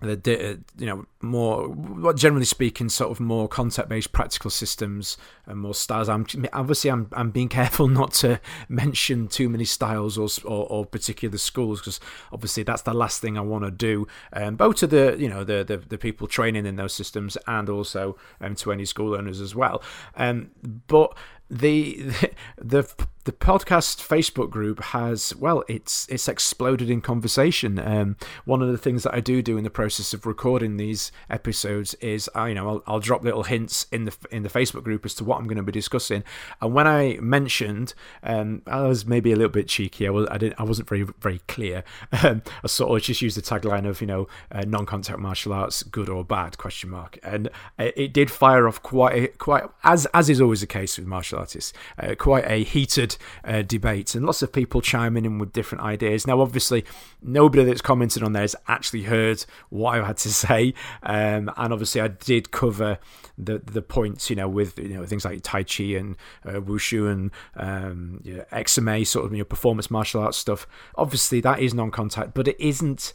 the 0.02 0.60
you 0.78 0.86
know 0.86 1.06
more 1.22 2.14
generally 2.14 2.46
speaking 2.46 2.88
sort 2.88 3.12
of 3.12 3.20
more 3.20 3.48
concept 3.48 3.90
based 3.90 4.12
practical 4.12 4.52
systems 4.52 5.18
and 5.46 5.60
more 5.60 5.74
styles. 5.74 6.08
I'm 6.08 6.26
obviously 6.54 6.92
i'm, 6.92 7.08
I'm 7.14 7.32
being 7.32 7.50
careful 7.62 7.88
not 7.88 8.14
to 8.16 8.40
mention 8.70 9.28
too 9.28 9.50
many 9.50 9.66
styles 9.66 10.18
or 10.18 10.28
or, 10.46 10.68
or 10.68 10.86
particular 10.86 11.38
schools 11.38 11.80
because 11.80 12.00
obviously 12.32 12.64
that's 12.64 12.84
the 12.84 12.94
last 12.94 13.22
thing 13.22 13.38
i 13.38 13.42
want 13.42 13.64
to 13.66 13.72
do. 13.72 14.08
Um, 14.34 14.56
both 14.56 14.78
to 14.78 14.88
the 14.88 15.16
you 15.18 15.30
know 15.30 15.44
the, 15.44 15.64
the, 15.64 15.78
the 15.78 15.98
people 15.98 16.28
training 16.28 16.66
in 16.66 16.76
those 16.76 16.94
systems 16.94 17.38
and 17.48 17.70
also 17.70 18.18
um, 18.40 18.56
to 18.56 18.72
any 18.72 18.86
school 18.86 19.16
owners 19.16 19.42
as 19.42 19.56
well. 19.56 19.82
Um, 20.16 20.52
but 20.88 21.18
the 21.50 22.12
the 22.58 22.84
the 23.28 23.34
podcast 23.34 23.98
Facebook 23.98 24.50
group 24.50 24.82
has 24.82 25.36
well, 25.36 25.62
it's 25.68 26.08
it's 26.08 26.30
exploded 26.30 26.90
in 26.90 27.02
conversation. 27.02 27.78
Um, 27.78 28.16
one 28.46 28.62
of 28.62 28.70
the 28.70 28.78
things 28.78 29.04
that 29.04 29.14
I 29.14 29.20
do 29.20 29.42
do 29.42 29.58
in 29.58 29.66
the 29.66 29.70
process 29.70 30.14
of 30.14 30.26
recording 30.26 30.78
these 30.78 31.12
episodes 31.30 31.94
is 31.96 32.30
I 32.34 32.48
you 32.48 32.56
know 32.56 32.70
I'll, 32.70 32.84
I'll 32.88 33.00
drop 33.02 33.26
little 33.26 33.44
hints 33.44 33.86
in 33.92 34.06
the 34.06 34.16
in 34.32 34.44
the 34.44 34.50
Facebook 34.50 34.86
group 34.86 35.06
as 35.06 35.14
to 35.16 35.26
what 35.26 35.40
I'm 35.40 35.44
going 35.44 35.58
to 35.58 35.64
be 35.64 35.74
discussing. 35.74 36.24
And 36.62 36.74
when 36.74 36.88
I 36.88 37.18
mentioned, 37.20 37.94
um, 38.24 38.62
I 38.66 38.84
was 38.84 39.06
maybe 39.06 39.34
a 39.34 39.36
little 39.36 39.52
bit 39.52 39.68
cheeky. 39.68 40.08
I 40.08 40.10
was 40.10 40.26
I 40.32 40.38
didn't 40.38 40.58
I 40.58 40.64
wasn't 40.64 40.88
very 40.88 41.04
very 41.04 41.42
clear. 41.48 41.84
Um, 42.24 42.42
I 42.64 42.68
sort 42.68 42.98
of 42.98 43.06
just 43.06 43.22
used 43.22 43.38
the 43.38 43.42
tagline 43.42 43.88
of 43.88 44.02
you 44.02 44.08
know 44.08 44.28
uh, 44.52 44.64
non-contact 44.66 45.20
martial 45.20 45.54
arts, 45.54 45.84
good 45.84 46.10
or 46.10 46.26
bad 46.26 46.58
question 46.58 46.90
mark, 46.90 47.20
and 47.22 47.48
it, 47.78 47.94
it 47.96 48.14
did 48.14 48.32
fire 48.32 48.68
off 48.68 48.82
quite 48.82 49.38
quite 49.38 49.66
as 49.84 50.08
as 50.14 50.30
is 50.30 50.42
always 50.42 50.62
the 50.62 50.68
case 50.68 50.98
with 50.98 51.06
martial 51.06 51.38
artists, 51.38 51.74
uh, 52.00 52.16
quite 52.16 52.46
a 52.50 52.64
heated 52.64 53.17
uh, 53.44 53.62
debates 53.62 54.16
and 54.16 54.26
lots 54.26 54.42
of 54.42 54.52
people 54.52 54.82
chiming 54.82 55.26
in 55.26 55.40
with 55.40 55.54
different 55.54 55.84
ideas. 55.84 56.28
Now, 56.28 56.42
obviously, 56.42 56.86
nobody 57.22 57.64
that's 57.64 57.82
commented 57.82 58.24
on 58.24 58.34
there 58.34 58.44
has 58.44 58.56
actually 58.68 59.04
heard 59.04 59.46
what 59.70 60.00
I 60.00 60.06
had 60.06 60.18
to 60.18 60.30
say, 60.34 60.74
um, 61.04 61.52
and 61.58 61.74
obviously, 61.74 62.02
I 62.02 62.08
did 62.08 62.52
cover 62.52 63.00
the 63.38 63.60
the 63.60 63.82
points, 63.82 64.30
you 64.30 64.36
know, 64.36 64.48
with 64.48 64.80
you 64.80 64.96
know 64.96 65.06
things 65.06 65.24
like 65.24 65.42
Tai 65.44 65.64
Chi 65.64 65.84
and 65.84 66.16
uh, 66.46 66.54
Wushu 66.54 67.12
and 67.12 67.32
um, 67.56 68.22
yeah, 68.24 68.44
XMA, 68.52 69.06
sort 69.06 69.26
of 69.26 69.32
you 69.32 69.40
know, 69.40 69.46
performance 69.46 69.92
martial 69.92 70.22
arts 70.22 70.38
stuff. 70.38 70.68
Obviously, 70.96 71.40
that 71.42 71.60
is 71.60 71.74
non-contact, 71.74 72.34
but 72.34 72.48
it 72.48 72.60
isn't 72.60 73.14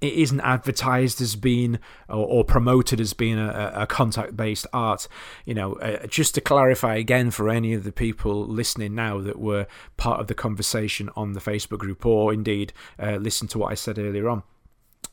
it 0.00 0.12
isn't 0.12 0.40
advertised 0.40 1.20
as 1.20 1.34
being 1.34 1.78
or, 2.08 2.26
or 2.26 2.44
promoted 2.44 3.00
as 3.00 3.14
being 3.14 3.38
a, 3.38 3.72
a 3.74 3.86
contact-based 3.86 4.66
art. 4.72 5.08
You 5.44 5.54
know, 5.54 5.74
uh, 5.74 6.06
just 6.06 6.34
to 6.34 6.40
clarify 6.40 6.96
again 6.96 7.30
for 7.30 7.48
any 7.48 7.72
of 7.72 7.84
the 7.84 7.92
people 7.92 8.46
listening 8.46 8.94
now 8.94 9.20
that 9.20 9.38
were 9.38 9.66
part 9.96 10.20
of 10.20 10.26
the 10.26 10.34
conversation 10.34 11.08
on 11.16 11.32
the 11.32 11.40
Facebook 11.40 11.78
group, 11.78 12.04
or 12.04 12.32
indeed 12.32 12.72
uh, 12.98 13.16
listen 13.16 13.48
to 13.48 13.58
what 13.58 13.72
I 13.72 13.74
said 13.74 13.98
earlier 13.98 14.28
on 14.28 14.42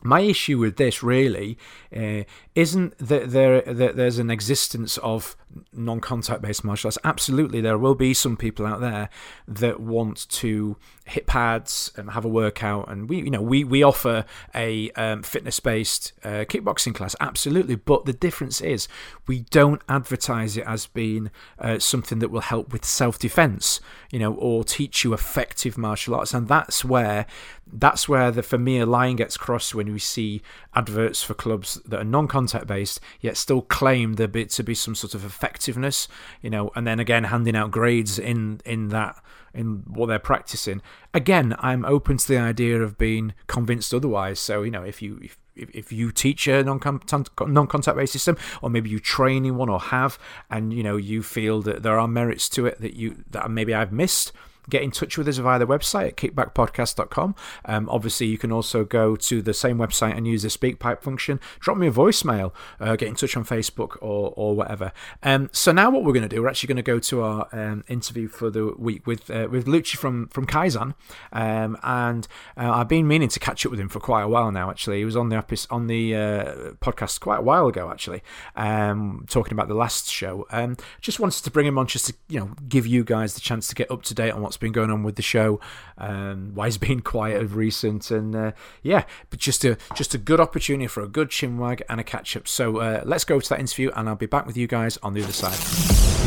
my 0.02 0.22
issue 0.22 0.58
with 0.58 0.78
this 0.78 1.04
really 1.04 1.58
uh, 1.96 2.24
isn't 2.56 2.98
that 3.00 3.32
there 3.32 3.62
that 3.62 3.96
there's 3.96 4.18
an 4.18 4.30
existence 4.30 4.98
of 5.00 5.36
non-contact 5.74 6.42
based 6.42 6.64
martial 6.64 6.88
arts. 6.88 6.98
Absolutely, 7.04 7.62
there 7.62 7.78
will 7.78 7.96
be 7.96 8.14
some 8.14 8.38
people 8.38 8.66
out 8.66 8.82
there 8.82 9.10
that 9.48 9.80
want 9.80 10.28
to 10.30 10.78
hit 11.06 11.26
pads 11.26 11.92
and 11.96 12.12
have 12.12 12.26
a 12.26 12.30
workout, 12.30 12.90
and 12.90 13.10
we, 13.10 13.18
you 13.18 13.32
know, 13.32 13.42
we 13.42 13.64
we 13.64 13.84
offer 13.84 14.26
a 14.54 14.92
um, 14.92 15.24
fitness 15.24 15.60
based 15.60 16.14
uh, 16.24 16.46
kickboxing 16.46 16.94
class. 16.94 17.16
Absolutely, 17.20 17.76
but 17.76 18.06
the 18.06 18.14
difference 18.14 18.62
is 18.62 18.88
we 19.28 19.42
don't 19.50 19.82
advertise 19.90 20.58
it 20.58 20.66
as 20.66 20.86
being 20.88 21.32
uh, 21.60 21.80
something 21.80 22.20
that 22.20 22.30
will 22.30 22.42
help 22.42 22.72
with 22.72 22.86
self 22.86 23.18
defense, 23.20 23.80
you 24.12 24.20
know, 24.20 24.34
or 24.34 24.64
teach 24.64 25.04
you 25.04 25.14
effective 25.14 25.78
martial 25.78 26.16
arts, 26.16 26.34
and 26.34 26.48
that's 26.48 26.86
where 26.86 27.26
that's 27.72 28.10
where 28.10 28.32
the 28.32 28.44
a 28.50 28.86
line 28.86 29.16
gets 29.16 29.38
crossed 29.38 29.76
when 29.76 29.92
we 29.92 30.00
see 30.00 30.42
adverts 30.74 31.22
for 31.24 31.34
clubs 31.34 31.76
that 31.86 32.00
are 32.00 32.06
non-contact 32.06 32.68
based 32.68 33.00
yet 33.22 33.38
still 33.38 33.62
claim 33.62 34.14
there 34.14 34.28
to 34.28 34.64
be 34.64 34.74
some 34.74 34.96
sort 34.96 35.14
of 35.14 35.24
effectiveness 35.40 36.08
you 36.42 36.50
know 36.50 36.70
and 36.76 36.86
then 36.86 37.00
again 37.00 37.26
handing 37.26 37.56
out 37.56 37.72
grades 37.72 38.20
in 38.20 38.60
in 38.66 38.90
that 38.90 39.16
in 39.54 39.84
what 39.88 40.08
they're 40.08 40.20
practicing. 40.20 40.82
Again 41.14 41.56
i'm 41.60 41.86
open 41.86 42.18
to 42.18 42.28
the 42.28 42.38
idea 42.38 42.82
of 42.82 42.98
being 42.98 43.34
convinced 43.48 43.94
otherwise. 43.94 44.40
So 44.40 44.64
you 44.64 44.72
know 44.72 44.84
if 44.84 45.02
you 45.02 45.20
if, 45.24 45.38
if 45.56 45.92
you 45.92 46.12
teach 46.12 46.48
a 46.48 46.64
non-contact 46.64 47.98
based 47.98 48.14
system 48.14 48.38
or 48.62 48.70
maybe 48.70 48.90
you 48.90 49.00
train 49.00 49.46
in 49.46 49.58
one 49.58 49.70
or 49.70 49.80
have 49.80 50.18
and 50.50 50.74
you 50.74 50.84
know 50.84 50.98
you 50.98 51.22
feel 51.24 51.62
that 51.64 51.84
there 51.84 52.00
are 52.00 52.08
merits 52.08 52.48
to 52.50 52.66
it 52.66 52.80
that 52.82 52.94
you 52.94 53.24
that 53.30 53.50
maybe 53.50 53.74
I've 53.74 53.92
missed 53.92 54.32
get 54.70 54.82
in 54.82 54.92
touch 54.92 55.18
with 55.18 55.28
us 55.28 55.38
via 55.38 55.60
the 55.60 55.68
website 55.68 56.08
at 56.08 56.18
kickbackpodcast.com. 56.18 57.36
Um, 57.66 57.90
obviously, 57.90 58.28
you 58.28 58.38
can 58.38 58.52
also 58.52 58.84
go 58.84 59.16
to 59.16 59.42
the 59.42 59.54
same 59.54 59.78
website 59.78 60.16
and 60.16 60.28
use 60.28 60.44
the 60.44 60.50
SpeakPipe 60.50 61.02
function. 61.02 61.40
Drop 61.60 61.78
me 61.78 61.88
a 61.88 61.92
voicemail, 61.92 62.54
uh, 62.80 62.96
get 62.96 63.08
in 63.08 63.16
touch 63.16 63.36
on 63.36 63.46
Facebook 63.46 63.98
or, 64.02 64.34
or 64.36 64.56
whatever. 64.56 64.92
Um, 65.24 65.50
so 65.52 65.72
now 65.72 65.90
what 65.90 66.04
we're 66.04 66.14
going 66.14 66.28
to 66.28 66.34
do, 66.34 66.42
we're 66.42 66.50
actually 66.50 66.68
going 66.68 66.78
to 66.78 66.84
go 66.84 67.00
to 67.00 67.22
our 67.22 67.48
um, 67.52 67.84
interview 67.88 68.28
for 68.28 68.50
the 68.50 68.74
week 68.78 69.06
with 69.06 69.30
uh, 69.30 69.48
with 69.50 69.66
Lucci 69.66 69.96
from 69.96 70.28
from 70.28 70.46
Kaizen, 70.46 70.94
um, 71.34 71.78
and 71.84 72.28
uh, 72.58 72.72
I've 72.72 72.88
been 72.88 73.08
meaning 73.08 73.30
to 73.30 73.40
catch 73.40 73.66
up 73.66 73.72
with 73.72 73.80
him 73.80 73.90
for 73.90 74.00
quite 74.00 74.24
a 74.24 74.28
while 74.28 74.52
now. 74.52 74.70
Actually, 74.70 75.00
he 75.00 75.06
was 75.06 75.16
on 75.16 75.30
the 75.30 75.68
on 75.70 75.88
the 75.88 76.16
uh, 76.16 76.44
podcast 76.82 77.20
quite 77.20 77.40
a 77.40 77.42
while 77.42 77.68
ago. 77.68 77.90
Actually, 77.90 78.24
um, 78.56 79.26
talking 79.30 79.54
about 79.54 79.68
the 79.68 79.74
last 79.74 80.10
show. 80.10 80.48
Um, 80.52 80.78
just 81.02 81.20
wanted 81.20 81.44
to 81.44 81.52
bring 81.52 81.66
him 81.66 81.78
on 81.78 81.88
just 81.88 82.08
to 82.08 82.14
you 82.28 82.40
know 82.40 82.52
give 82.68 82.86
you 82.86 83.04
guys 83.04 83.34
the 83.34 83.42
chance 83.42 83.68
to 83.68 83.76
get 83.76 83.90
up 83.92 84.04
to 84.04 84.14
date 84.14 84.32
on 84.32 84.42
what's 84.50 84.58
been 84.58 84.72
going 84.72 84.90
on 84.90 85.04
with 85.04 85.16
the 85.16 85.22
show, 85.22 85.60
um, 86.00 86.56
why 86.56 86.66
he's 86.66 86.78
been 86.80 87.02
quiet 87.02 87.40
of 87.40 87.56
recent, 87.56 88.10
and 88.10 88.36
uh, 88.36 88.52
yeah, 88.82 89.04
but 89.30 89.38
just 89.38 89.64
a 89.64 89.78
just 89.94 90.16
a 90.16 90.18
good 90.18 90.40
opportunity 90.40 90.88
for 90.88 91.04
a 91.04 91.08
good 91.08 91.30
chinwag 91.30 91.84
and 91.88 92.00
a 92.00 92.04
catch 92.04 92.36
up. 92.36 92.48
So 92.48 92.78
uh, 92.78 93.04
let's 93.06 93.24
go 93.24 93.40
to 93.40 93.50
that 93.50 93.60
interview, 93.60 93.92
and 93.96 94.10
I'll 94.10 94.16
be 94.16 94.26
back 94.26 94.48
with 94.48 94.58
you 94.58 94.66
guys 94.66 94.98
on 95.04 95.14
the 95.14 95.22
other 95.22 95.32
side. 95.32 95.60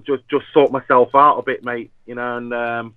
just 0.05 0.23
just 0.29 0.45
sort 0.53 0.71
myself 0.71 1.15
out 1.15 1.37
a 1.39 1.43
bit, 1.43 1.63
mate. 1.63 1.91
You 2.05 2.15
know, 2.15 2.37
and 2.37 2.53
um, 2.53 2.95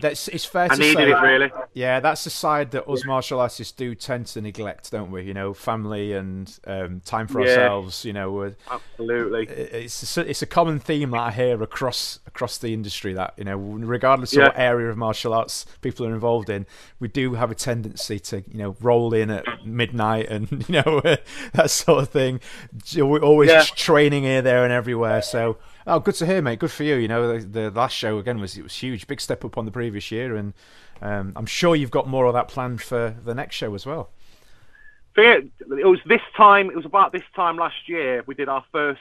that's 0.00 0.28
it's 0.28 0.44
fair 0.46 0.64
I 0.64 0.74
to 0.74 0.80
needed 0.80 0.94
say. 0.96 1.10
it 1.10 1.14
really. 1.20 1.50
Yeah, 1.74 2.00
that's 2.00 2.24
the 2.24 2.30
side 2.30 2.70
that 2.70 2.88
us 2.88 3.04
martial 3.04 3.40
artists 3.40 3.72
do 3.72 3.94
tend 3.94 4.26
to 4.28 4.40
neglect, 4.40 4.90
don't 4.90 5.10
we? 5.10 5.22
You 5.24 5.34
know, 5.34 5.52
family 5.52 6.14
and 6.14 6.50
um, 6.66 7.00
time 7.04 7.26
for 7.26 7.40
Yeah. 7.42 7.48
ourselves. 7.50 8.04
You 8.04 8.14
know, 8.14 8.52
Absolutely. 8.70 9.46
it's 9.48 10.16
a, 10.16 10.28
it's 10.28 10.40
a 10.42 10.46
common 10.46 10.78
theme 10.78 11.10
that 11.10 11.20
I 11.20 11.30
hear 11.30 11.62
across 11.62 12.20
across 12.26 12.56
the 12.58 12.72
industry. 12.72 13.12
That 13.12 13.34
you 13.36 13.44
know, 13.44 13.56
regardless 13.58 14.32
of 14.32 14.38
Yeah. 14.38 14.44
what 14.46 14.58
area 14.58 14.88
of 14.88 14.96
martial 14.96 15.34
arts 15.34 15.66
people 15.82 16.06
are 16.06 16.14
involved 16.14 16.48
in, 16.48 16.64
we 16.98 17.08
do 17.08 17.34
have 17.34 17.50
a 17.50 17.54
tendency 17.54 18.18
to 18.20 18.38
you 18.50 18.58
know 18.58 18.76
roll 18.80 19.12
in 19.12 19.28
at 19.30 19.44
midnight 19.66 20.28
and 20.30 20.50
you 20.68 20.82
know 20.82 21.00
that 21.52 21.70
sort 21.70 22.02
of 22.02 22.08
thing. 22.08 22.40
We're 22.96 23.18
always 23.20 23.50
Yeah. 23.50 23.62
training 23.64 24.22
here, 24.22 24.40
there, 24.42 24.64
and 24.64 24.72
everywhere. 24.72 25.20
So. 25.22 25.58
Oh, 25.86 25.98
good 26.00 26.14
to 26.16 26.26
hear, 26.26 26.40
mate. 26.42 26.58
Good 26.60 26.70
for 26.70 26.84
you. 26.84 26.94
You 26.96 27.08
know, 27.08 27.38
the, 27.38 27.44
the 27.46 27.70
last 27.70 27.92
show 27.96 28.18
again 28.18 28.40
was 28.40 28.56
it 28.56 28.62
was 28.62 28.74
huge, 28.74 29.06
big 29.06 29.20
step 29.20 29.44
up 29.44 29.58
on 29.58 29.64
the 29.64 29.72
previous 29.72 30.10
year, 30.12 30.36
and 30.36 30.52
um, 31.00 31.32
I'm 31.34 31.46
sure 31.46 31.74
you've 31.74 31.90
got 31.90 32.06
more 32.08 32.26
of 32.26 32.34
that 32.34 32.48
planned 32.48 32.80
for 32.82 33.14
the 33.24 33.34
next 33.34 33.56
show 33.56 33.74
as 33.74 33.84
well. 33.84 34.10
Forget- 35.14 35.44
It 35.60 35.86
was 35.86 35.98
this 36.06 36.20
time. 36.36 36.70
It 36.70 36.76
was 36.76 36.84
about 36.86 37.12
this 37.12 37.24
time 37.34 37.56
last 37.56 37.88
year. 37.88 38.22
We 38.26 38.34
did 38.34 38.48
our 38.48 38.64
first 38.72 39.00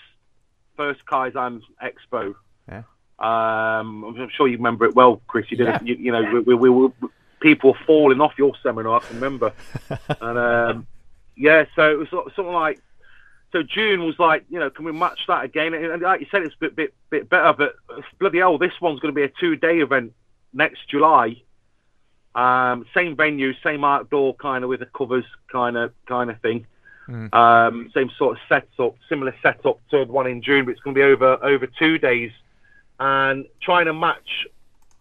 first 0.75 1.05
Kaizen 1.05 1.61
Expo. 1.83 2.33
Yeah. 2.67 2.83
Um, 3.19 4.03
I'm 4.03 4.19
I'm 4.19 4.29
sure 4.29 4.47
you 4.47 4.57
remember 4.57 4.85
it 4.85 4.95
well, 4.95 5.21
Chris. 5.27 5.45
You 5.51 5.57
did. 5.57 5.67
Yeah. 5.67 5.79
You, 5.83 5.95
you 5.95 6.11
know, 6.11 6.23
we, 6.33 6.39
we, 6.39 6.55
we 6.55 6.69
were 6.69 6.89
people 7.39 7.73
were 7.73 7.79
falling 7.85 8.19
off 8.21 8.33
your 8.37 8.53
seminar. 8.63 8.95
I 8.95 8.99
can 8.99 9.15
remember. 9.17 9.53
and 10.21 10.37
um, 10.39 10.87
yeah, 11.37 11.65
so 11.75 11.91
it 11.91 11.97
was 11.99 12.09
sort 12.09 12.27
of- 12.27 12.33
something 12.35 12.53
like. 12.53 12.81
So 13.51 13.63
June 13.63 14.05
was 14.05 14.17
like, 14.17 14.45
you 14.49 14.59
know, 14.59 14.69
can 14.69 14.85
we 14.85 14.93
match 14.93 15.19
that 15.27 15.43
again? 15.43 15.73
And 15.73 16.01
like 16.01 16.21
you 16.21 16.27
said, 16.31 16.43
it's 16.43 16.55
a 16.55 16.59
bit 16.59 16.75
bit, 16.75 16.93
bit 17.09 17.29
better, 17.29 17.53
but 17.53 17.75
bloody 18.19 18.39
hell, 18.39 18.57
this 18.57 18.73
one's 18.79 18.99
going 18.99 19.13
to 19.13 19.15
be 19.15 19.23
a 19.23 19.31
two 19.39 19.55
day 19.55 19.79
event 19.79 20.13
next 20.53 20.87
July. 20.89 21.41
Um, 22.33 22.85
same 22.93 23.17
venue, 23.17 23.53
same 23.61 23.83
outdoor 23.83 24.35
kind 24.35 24.63
of 24.63 24.69
with 24.69 24.79
the 24.79 24.85
covers 24.85 25.25
kind 25.51 25.75
of 25.75 25.93
kind 26.07 26.29
of 26.29 26.39
thing. 26.41 26.65
Um, 27.33 27.91
same 27.93 28.09
sort 28.17 28.37
of 28.37 28.43
setup, 28.47 28.95
similar 29.09 29.35
setup 29.41 29.79
to 29.89 30.05
the 30.05 30.11
one 30.11 30.27
in 30.27 30.41
June, 30.41 30.63
but 30.63 30.71
it's 30.71 30.79
going 30.79 30.95
to 30.95 30.99
be 30.99 31.03
over 31.03 31.43
over 31.43 31.67
two 31.67 31.97
days. 31.97 32.31
And 32.99 33.47
trying 33.61 33.85
to 33.85 33.93
match 33.93 34.47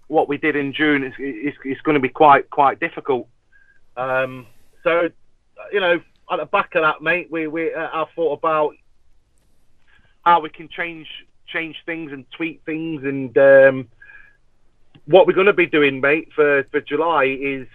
what 0.08 0.28
we 0.28 0.38
did 0.38 0.56
in 0.56 0.72
June 0.72 1.04
is, 1.04 1.12
is, 1.18 1.54
is 1.64 1.80
going 1.82 1.94
to 1.94 2.00
be 2.00 2.08
quite 2.08 2.50
quite 2.50 2.80
difficult. 2.80 3.28
Um, 3.96 4.46
so, 4.82 5.10
you 5.72 5.78
know, 5.78 6.00
at 6.30 6.38
the 6.38 6.46
back 6.46 6.74
of 6.74 6.82
that, 6.82 7.02
mate, 7.02 7.28
we 7.30 7.46
we 7.46 7.72
uh, 7.74 7.88
I 7.92 8.04
thought 8.14 8.38
about 8.38 8.74
how 10.24 10.40
we 10.40 10.50
can 10.50 10.68
change 10.68 11.06
change 11.46 11.76
things 11.84 12.12
and 12.12 12.24
tweak 12.30 12.62
things 12.64 13.02
and 13.04 13.36
um, 13.38 13.88
what 15.06 15.26
we're 15.26 15.32
going 15.32 15.46
to 15.46 15.52
be 15.52 15.66
doing, 15.66 16.00
mate, 16.00 16.28
for, 16.34 16.62
for 16.70 16.80
July 16.80 17.24
is 17.24 17.66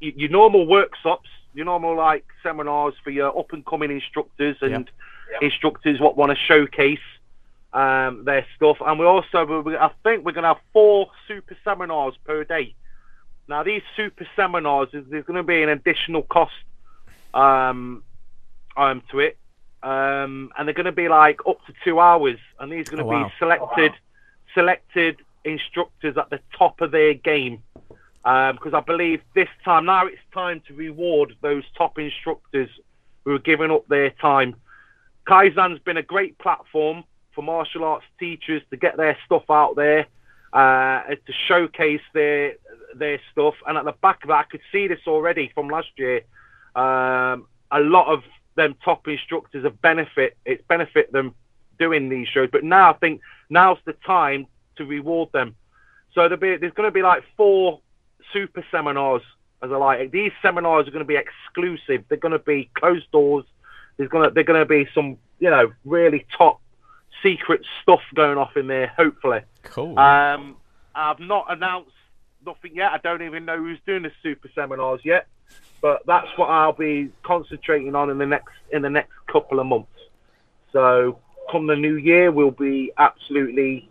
y- 0.00 0.12
your 0.14 0.30
normal 0.30 0.66
workshops, 0.66 1.28
your 1.52 1.64
normal 1.64 1.96
like 1.96 2.24
seminars 2.44 2.94
for 3.02 3.10
your 3.10 3.36
up 3.36 3.52
and 3.52 3.66
coming 3.66 3.90
instructors 3.90 4.56
and 4.62 4.72
instructors 5.42 5.98
what 6.00 6.16
want 6.16 6.30
to 6.30 6.36
showcase 6.36 7.00
um, 7.72 8.24
their 8.24 8.46
stuff. 8.54 8.76
And 8.86 9.00
we 9.00 9.06
also, 9.06 9.62
we, 9.62 9.76
I 9.76 9.90
think 10.04 10.24
we're 10.24 10.32
going 10.32 10.42
to 10.42 10.48
have 10.54 10.62
four 10.72 11.10
super 11.26 11.56
seminars 11.64 12.14
per 12.24 12.44
day. 12.44 12.74
Now 13.48 13.64
these 13.64 13.82
super 13.96 14.28
seminars, 14.36 14.90
is- 14.92 15.06
there's 15.10 15.24
going 15.24 15.38
to 15.38 15.42
be 15.42 15.62
an 15.64 15.70
additional 15.70 16.22
cost 16.22 16.52
um, 17.34 18.02
um, 18.76 19.02
to 19.10 19.20
it, 19.20 19.36
um, 19.82 20.50
and 20.56 20.66
they're 20.66 20.74
going 20.74 20.86
to 20.86 20.92
be 20.92 21.08
like 21.08 21.40
up 21.48 21.64
to 21.66 21.72
two 21.84 22.00
hours, 22.00 22.38
and 22.58 22.70
these 22.72 22.88
are 22.88 22.96
going 22.96 23.04
to 23.04 23.04
Oh, 23.04 23.20
wow. 23.20 23.28
be 23.28 23.34
selected 23.38 23.92
selected 24.54 25.16
instructors 25.44 26.16
at 26.16 26.30
the 26.30 26.40
top 26.56 26.80
of 26.80 26.90
their 26.90 27.14
game. 27.14 27.62
Because 28.24 28.74
I 28.74 28.80
believe 28.80 29.22
this 29.34 29.48
time 29.64 29.86
now 29.86 30.06
it's 30.06 30.20
time 30.34 30.60
to 30.68 30.74
reward 30.74 31.34
those 31.40 31.64
top 31.76 31.98
instructors 31.98 32.68
who 33.24 33.34
are 33.34 33.38
giving 33.38 33.70
up 33.70 33.86
their 33.88 34.10
time. 34.10 34.54
Kaizen's 35.26 35.78
been 35.80 35.96
a 35.96 36.02
great 36.02 36.36
platform 36.38 37.04
for 37.34 37.42
martial 37.42 37.84
arts 37.84 38.04
teachers 38.18 38.62
to 38.70 38.76
get 38.76 38.96
their 38.96 39.16
stuff 39.24 39.44
out 39.50 39.76
there, 39.76 40.06
uh, 40.52 41.02
to 41.04 41.32
showcase 41.46 42.02
their 42.12 42.54
their 42.94 43.20
stuff. 43.32 43.54
And 43.66 43.78
at 43.78 43.84
the 43.84 43.92
back 43.92 44.24
of 44.24 44.28
that, 44.28 44.40
I 44.40 44.42
could 44.44 44.62
see 44.72 44.88
this 44.88 45.00
already 45.06 45.50
from 45.54 45.68
last 45.68 45.90
year. 45.96 46.22
Um, 46.74 47.46
a 47.70 47.80
lot 47.80 48.12
of 48.12 48.22
them 48.56 48.74
top 48.84 49.06
instructors 49.06 49.64
have 49.64 49.80
benefit 49.80 50.36
it's 50.44 50.62
benefit 50.66 51.12
them 51.12 51.34
doing 51.78 52.08
these 52.08 52.28
shows. 52.28 52.48
But 52.50 52.64
now 52.64 52.90
I 52.90 52.94
think 52.94 53.20
now's 53.48 53.78
the 53.84 53.92
time 54.04 54.46
to 54.76 54.84
reward 54.84 55.30
them. 55.32 55.54
So 56.14 56.22
there'll 56.22 56.36
be, 56.36 56.56
there's 56.56 56.72
going 56.72 56.88
to 56.88 56.92
be 56.92 57.02
like 57.02 57.22
four 57.36 57.80
super 58.32 58.64
seminars, 58.70 59.22
as 59.62 59.70
I 59.70 59.76
like 59.76 60.00
it. 60.00 60.12
These 60.12 60.32
seminars 60.42 60.88
are 60.88 60.90
going 60.90 61.04
to 61.04 61.08
be 61.08 61.16
exclusive. 61.16 62.04
They're 62.08 62.18
going 62.18 62.32
to 62.32 62.38
be 62.38 62.70
closed 62.74 63.10
doors. 63.12 63.44
There's 63.96 64.10
going 64.10 64.28
to 64.28 64.34
they're 64.34 64.44
going 64.44 64.60
to 64.60 64.66
be 64.66 64.88
some 64.94 65.16
you 65.38 65.50
know 65.50 65.72
really 65.84 66.26
top 66.36 66.60
secret 67.22 67.62
stuff 67.82 68.00
going 68.14 68.38
off 68.38 68.56
in 68.56 68.66
there. 68.66 68.88
Hopefully. 68.96 69.40
Cool. 69.62 69.98
Um, 69.98 70.56
I've 70.94 71.20
not 71.20 71.46
announced 71.48 71.92
nothing 72.44 72.74
yet. 72.74 72.92
I 72.92 72.98
don't 72.98 73.22
even 73.22 73.44
know 73.44 73.58
who's 73.58 73.78
doing 73.86 74.02
the 74.02 74.12
super 74.22 74.50
seminars 74.54 75.00
yet, 75.04 75.26
but 75.80 76.02
that's 76.06 76.28
what 76.36 76.46
I'll 76.50 76.72
be 76.72 77.10
concentrating 77.22 77.94
on 77.94 78.10
in 78.10 78.18
the 78.18 78.26
next 78.26 78.52
in 78.72 78.82
the 78.82 78.90
next 78.90 79.12
couple 79.30 79.60
of 79.60 79.66
months. 79.66 79.90
So 80.72 81.18
come 81.50 81.66
the 81.66 81.76
new 81.76 81.96
year, 81.96 82.30
we'll 82.30 82.50
be 82.50 82.92
absolutely, 82.98 83.88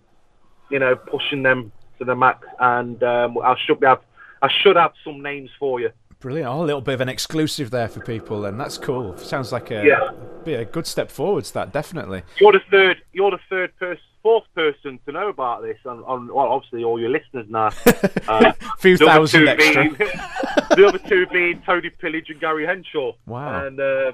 you 0.70 0.80
know, 0.80 0.96
pushing 0.96 1.44
them 1.44 1.72
to 2.00 2.06
the 2.06 2.16
max, 2.16 2.46
and 2.60 3.02
um, 3.04 3.38
I 3.40 3.56
should 3.66 3.84
have 3.84 4.02
I 4.42 4.50
should 4.50 4.76
have 4.76 4.94
some 5.04 5.22
names 5.22 5.50
for 5.60 5.80
you. 5.80 5.92
Brilliant. 6.20 6.50
Oh, 6.50 6.64
a 6.64 6.66
little 6.66 6.82
bit 6.82 6.96
of 6.96 7.02
an 7.02 7.10
exclusive 7.10 7.70
there 7.70 7.88
for 7.88 8.00
people, 8.02 8.46
and 8.46 8.60
that's 8.60 8.78
cool. 8.78 9.16
Sounds 9.18 9.52
like 9.52 9.70
a 9.72 9.86
Yeah. 9.86 10.10
be 10.44 10.56
a 10.56 10.66
good 10.66 10.88
step 10.88 11.12
forwards. 11.12 11.52
That 11.52 11.72
definitely. 11.72 12.24
You're 12.40 12.54
the 12.54 12.62
third. 12.72 13.02
You're 13.14 13.32
the 13.32 13.40
third 13.50 13.76
person, 13.78 14.04
fourth 14.28 14.44
person 14.56 15.00
to 15.06 15.12
know 15.12 15.30
about 15.30 15.62
this. 15.62 15.78
On, 15.86 16.00
on 16.04 16.28
well, 16.34 16.48
obviously 16.48 16.84
all 16.84 17.00
your 17.00 17.10
listeners 17.10 17.46
now. 17.50 17.70
Uh, 18.28 18.52
Few 18.80 18.98
the 18.98 19.06
other 19.06 19.14
thousand 19.28 19.42
two 19.42 19.48
extra. 19.48 19.84
Being, 19.84 19.96
the 20.76 20.86
other 20.88 20.98
two 21.00 21.26
being 21.28 21.62
Tony 21.66 21.90
Pillage 21.90 22.30
and 22.30 22.40
Gary 22.42 22.66
Henshaw. 22.66 23.14
Wow. 23.26 23.66
And 23.66 23.80
uh, 23.80 24.12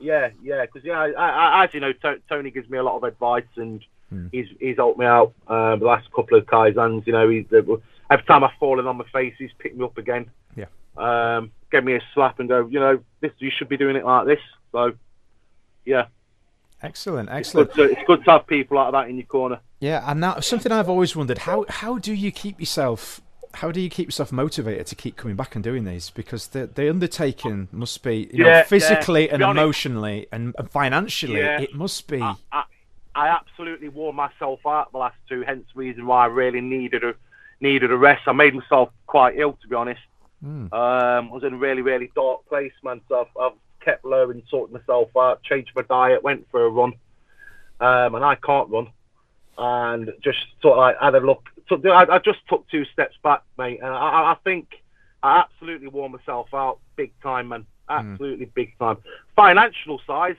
yeah, 0.00 0.30
yeah, 0.42 0.62
because 0.66 0.84
yeah, 0.84 0.98
I, 0.98 1.60
I, 1.60 1.64
as 1.64 1.74
you 1.74 1.78
know, 1.80 1.92
To- 1.92 2.20
Tony 2.28 2.50
gives 2.50 2.68
me 2.68 2.78
a 2.78 2.82
lot 2.82 2.96
of 2.96 3.04
advice 3.04 3.44
and 3.56 3.84
Hmm. 4.10 4.26
he's 4.30 4.46
he's 4.60 4.76
helped 4.76 4.98
me 4.98 5.06
out 5.06 5.32
uh, 5.46 5.76
the 5.76 5.86
last 5.86 6.06
couple 6.14 6.36
of 6.36 6.44
Kaizens. 6.44 7.06
You 7.06 7.14
know, 7.14 7.30
he's 7.30 7.46
every 7.50 8.24
time 8.26 8.44
I've 8.44 8.50
fallen 8.60 8.86
on 8.86 8.98
my 8.98 9.06
face, 9.10 9.32
he's 9.38 9.52
picked 9.58 9.74
me 9.76 9.84
up 9.84 9.96
again. 9.96 10.30
Yeah. 10.54 10.66
Um, 10.98 11.50
give 11.70 11.82
me 11.82 11.94
a 11.94 12.00
slap 12.12 12.38
and 12.38 12.46
go, 12.46 12.66
you 12.66 12.78
know, 12.78 13.00
this 13.20 13.32
you 13.38 13.50
should 13.56 13.70
be 13.70 13.78
doing 13.78 13.96
it 13.96 14.04
like 14.04 14.26
this. 14.26 14.40
So 14.72 14.92
yeah, 15.86 16.06
Excellent. 16.82 17.28
it's 17.28 17.48
Excellent. 17.48 17.72
good, 17.74 17.88
to, 17.88 17.92
it's 17.92 18.06
good 18.06 18.24
to 18.24 18.30
have 18.32 18.46
people 18.46 18.76
like 18.76 18.92
that 18.92 19.08
in 19.08 19.16
your 19.16 19.26
corner. 19.26 19.60
Yeah, 19.80 20.02
and 20.06 20.20
now 20.20 20.40
something 20.40 20.72
I've 20.72 20.88
always 20.88 21.14
wondered 21.16 21.38
how 21.38 21.64
how 21.68 21.98
do 21.98 22.12
you 22.14 22.30
keep 22.32 22.58
yourself 22.60 23.20
how 23.54 23.70
do 23.70 23.80
you 23.80 23.90
keep 23.90 24.08
yourself 24.08 24.32
motivated 24.32 24.86
to 24.86 24.94
keep 24.94 25.16
coming 25.16 25.36
back 25.36 25.54
and 25.54 25.62
doing 25.62 25.84
these? 25.84 26.10
Because 26.10 26.48
the 26.48 26.66
the 26.66 26.88
undertaking 26.88 27.68
must 27.72 28.02
be 28.02 28.30
you 28.32 28.44
Yeah, 28.44 28.60
know 28.60 28.64
physically 28.64 29.28
To 29.28 29.34
and 29.34 29.42
honest- 29.42 29.62
emotionally 29.62 30.26
and, 30.32 30.54
and 30.58 30.70
financially 30.70 31.40
Yeah. 31.40 31.60
it 31.60 31.74
must 31.74 32.08
be 32.08 32.20
I, 32.20 32.34
I, 32.52 32.64
I 33.14 33.28
absolutely 33.28 33.88
wore 33.88 34.12
myself 34.14 34.60
out 34.66 34.90
the 34.92 34.98
last 34.98 35.16
two, 35.28 35.42
hence 35.42 35.66
the 35.74 35.78
reason 35.80 36.06
why 36.06 36.24
I 36.24 36.26
really 36.26 36.60
needed 36.60 37.04
a 37.04 37.14
needed 37.60 37.92
a 37.92 37.96
rest. 37.96 38.22
I 38.26 38.32
made 38.32 38.54
myself 38.54 38.88
quite 39.06 39.38
ill, 39.38 39.52
to 39.62 39.68
be 39.68 39.76
honest. 39.76 40.00
Um, 40.44 40.68
I 40.72 41.20
was 41.30 41.44
in 41.44 41.54
a 41.54 41.56
really, 41.56 41.82
really 41.82 42.10
dark 42.16 42.44
place, 42.48 42.72
man. 42.82 43.00
So 43.08 43.20
I've, 43.20 43.36
I've 43.40 43.58
kept 43.84 44.04
low 44.04 44.30
and 44.30 44.42
sorted 44.48 44.72
myself 44.74 45.08
out, 45.16 45.42
changed 45.42 45.72
my 45.74 45.82
diet, 45.82 46.22
went 46.22 46.46
for 46.50 46.64
a 46.64 46.68
run, 46.68 46.92
um, 47.80 48.14
and 48.14 48.24
I 48.24 48.34
can't 48.36 48.68
run, 48.70 48.88
and 49.58 50.12
just 50.22 50.38
sort 50.60 50.74
of 50.74 50.78
like 50.78 50.96
had 51.00 51.14
a 51.14 51.20
look. 51.20 51.48
Took, 51.68 51.84
I, 51.86 52.06
I 52.10 52.18
just 52.18 52.40
took 52.48 52.68
two 52.68 52.84
steps 52.86 53.16
back, 53.22 53.42
mate, 53.58 53.80
and 53.80 53.88
I, 53.92 54.32
I- 54.32 54.36
think 54.44 54.82
I 55.22 55.38
absolutely 55.38 55.88
wore 55.88 56.10
myself 56.10 56.52
out 56.52 56.78
big 56.96 57.12
time, 57.22 57.48
man. 57.48 57.66
Absolutely 57.88 58.46
big 58.46 58.76
time. 58.78 58.96
Financial 59.36 60.00
size, 60.06 60.36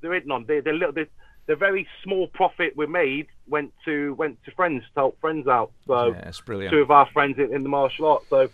there 0.00 0.14
ain't 0.14 0.26
none. 0.26 0.44
They, 0.46 0.60
they're 0.60 0.72
little. 0.74 0.92
They're, 0.92 1.08
the 1.46 1.56
very 1.56 1.86
small 2.02 2.26
profit 2.26 2.76
we 2.76 2.86
made 2.86 3.28
went 3.48 3.72
to 3.84 4.14
went 4.14 4.42
to 4.44 4.50
friends 4.50 4.82
to 4.94 5.00
help 5.00 5.20
friends 5.20 5.46
out. 5.46 5.70
So 5.86 6.08
yeah, 6.08 6.28
it's 6.28 6.40
brilliant. 6.40 6.72
two 6.72 6.80
of 6.80 6.90
our 6.90 7.06
friends 7.12 7.38
in, 7.38 7.54
in 7.54 7.62
the 7.62 7.68
martial 7.68 8.06
arts. 8.06 8.26
So, 8.28 8.48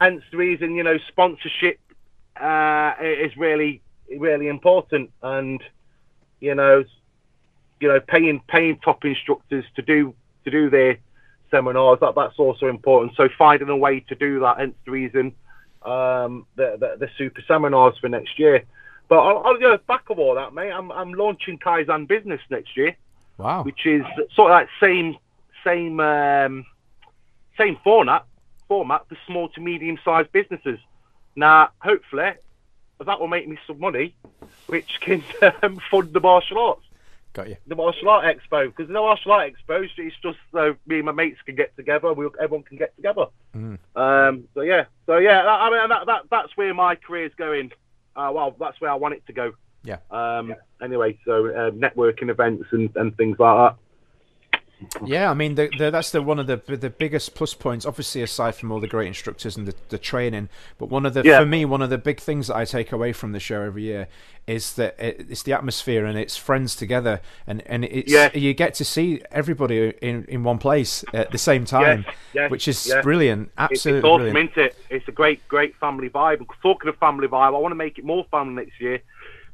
hence 0.00 0.22
the 0.32 0.36
reason, 0.36 0.74
you 0.74 0.82
know, 0.82 0.98
sponsorship 1.08 1.78
uh, 2.40 2.94
is 3.00 3.36
really, 3.36 3.82
really 4.18 4.48
important, 4.48 5.10
and 5.22 5.62
you 6.40 6.54
know, 6.54 6.84
you 7.80 7.88
know, 7.88 8.00
paying 8.00 8.40
paying 8.48 8.78
top 8.78 9.04
instructors 9.04 9.64
to 9.76 9.82
do 9.82 10.14
to 10.44 10.50
do 10.50 10.70
their 10.70 10.98
seminars 11.50 11.98
that 12.00 12.14
that's 12.14 12.38
also 12.38 12.66
important. 12.66 13.12
So 13.16 13.28
finding 13.38 13.68
a 13.68 13.76
way 13.76 14.00
to 14.00 14.14
do 14.14 14.40
that, 14.40 14.58
hence 14.58 14.74
the 14.84 14.90
reason 14.90 15.34
um, 15.82 16.46
the, 16.56 16.76
the 16.78 16.96
the 16.98 17.08
super 17.16 17.42
seminars 17.46 17.96
for 17.98 18.08
next 18.08 18.38
year. 18.38 18.64
But 19.08 19.18
I'll, 19.18 19.42
I'll 19.46 19.54
you 19.54 19.68
know, 19.68 19.78
back 19.86 20.10
of 20.10 20.18
all 20.18 20.34
that, 20.34 20.52
mate. 20.54 20.72
I'm 20.72 20.90
I'm 20.92 21.12
launching 21.14 21.58
Kaizen 21.58 22.08
Business 22.08 22.40
next 22.50 22.76
year 22.76 22.96
Wow. 23.38 23.64
which 23.64 23.84
is 23.84 24.02
sort 24.34 24.50
of 24.50 24.54
like 24.54 24.68
same 24.80 25.16
same 25.64 26.00
um, 26.00 26.64
same 27.58 27.76
format 27.84 28.24
format 28.68 29.06
for 29.08 29.16
small 29.26 29.48
to 29.50 29.60
medium 29.60 29.98
sized 30.04 30.32
businesses. 30.32 30.78
Now, 31.36 31.70
hopefully, 31.78 32.32
that 33.04 33.20
will 33.20 33.28
make 33.28 33.46
me 33.46 33.58
some 33.66 33.78
money, 33.78 34.14
which 34.66 34.98
can 35.00 35.22
um, 35.62 35.80
fund 35.90 36.12
the 36.12 36.20
martial 36.20 36.58
arts, 36.58 36.82
Got 37.34 37.50
you. 37.50 37.56
the 37.66 37.76
martial 37.76 38.08
art 38.08 38.24
expo. 38.24 38.66
Because 38.66 38.88
the 38.88 38.94
martial 38.94 39.32
art 39.32 39.52
expo, 39.52 39.86
it's 39.98 40.16
just 40.22 40.38
so 40.50 40.76
me 40.86 40.96
and 40.96 41.04
my 41.06 41.12
mates 41.12 41.40
can 41.44 41.54
get 41.54 41.76
together. 41.76 42.12
We 42.14 42.26
everyone 42.40 42.64
can 42.64 42.78
get 42.78 42.96
together. 42.96 43.26
Um, 43.54 44.48
so 44.54 44.62
yeah, 44.62 44.86
so 45.04 45.18
yeah, 45.18 45.42
I 45.46 45.70
mean 45.70 45.88
that, 45.88 46.06
that 46.06 46.22
that's 46.30 46.56
where 46.56 46.72
my 46.74 46.94
career's 46.94 47.34
going. 47.36 47.72
Uh, 48.16 48.30
well, 48.34 48.56
that's 48.58 48.80
where 48.80 48.90
I 48.90 48.94
want 48.94 49.14
it 49.14 49.26
to 49.26 49.32
go. 49.34 49.52
Yeah. 49.84 49.98
Um, 50.10 50.54
anyway, 50.82 51.18
so 51.24 51.46
uh, 51.46 51.70
networking 51.70 52.30
events 52.30 52.66
and, 52.72 52.90
and 52.96 53.16
things 53.16 53.38
like 53.38 53.56
that. 53.56 53.76
Yeah, 55.04 55.30
I 55.30 55.34
mean 55.34 55.54
the, 55.54 55.70
the, 55.78 55.90
that's 55.90 56.10
the 56.10 56.20
one 56.20 56.38
of 56.38 56.46
the 56.46 56.56
the 56.76 56.90
biggest 56.90 57.34
plus 57.34 57.54
points. 57.54 57.86
Obviously, 57.86 58.20
aside 58.22 58.54
from 58.56 58.70
all 58.70 58.78
the 58.80 58.86
great 58.88 59.06
instructors 59.08 59.56
and 59.56 59.66
the, 59.66 59.74
the 59.88 59.96
training, 59.98 60.50
but 60.78 60.90
one 60.90 61.06
of 61.06 61.14
the 61.14 61.22
Yeah. 61.24 61.40
for 61.40 61.46
me 61.46 61.64
one 61.64 61.80
of 61.80 61.88
the 61.88 61.96
big 61.98 62.20
things 62.20 62.48
that 62.48 62.56
I 62.56 62.64
take 62.66 62.92
away 62.92 63.12
from 63.14 63.32
the 63.32 63.40
show 63.40 63.62
every 63.62 63.84
year 63.84 64.06
is 64.46 64.74
that 64.74 64.94
it, 65.00 65.26
it's 65.30 65.42
the 65.42 65.52
atmosphere 65.54 66.04
and 66.04 66.18
it's 66.18 66.36
friends 66.36 66.76
together, 66.76 67.22
and 67.46 67.62
and 67.66 67.84
it's 67.86 68.12
Yes. 68.12 68.34
you 68.34 68.52
get 68.52 68.74
to 68.74 68.84
see 68.84 69.22
everybody 69.30 69.94
in 70.02 70.24
in 70.28 70.44
one 70.44 70.58
place 70.58 71.02
at 71.14 71.30
the 71.30 71.38
same 71.38 71.64
time, 71.64 72.04
which 72.50 72.68
is 72.68 72.94
brilliant. 73.02 73.50
Absolutely 73.56 73.98
it's 74.00 74.04
awesome, 74.04 74.18
brilliant. 74.32 74.50
isn't 74.52 74.62
it? 74.66 74.76
It's 74.90 75.08
a 75.08 75.12
great, 75.12 75.46
great 75.48 75.74
family 75.76 76.10
vibe. 76.10 76.46
Talking 76.62 76.90
of 76.90 76.96
family 76.98 77.28
vibe, 77.28 77.54
I 77.54 77.58
want 77.58 77.72
to 77.72 77.76
make 77.76 77.98
it 77.98 78.04
more 78.04 78.26
family 78.30 78.64
next 78.66 78.78
year. 78.78 79.00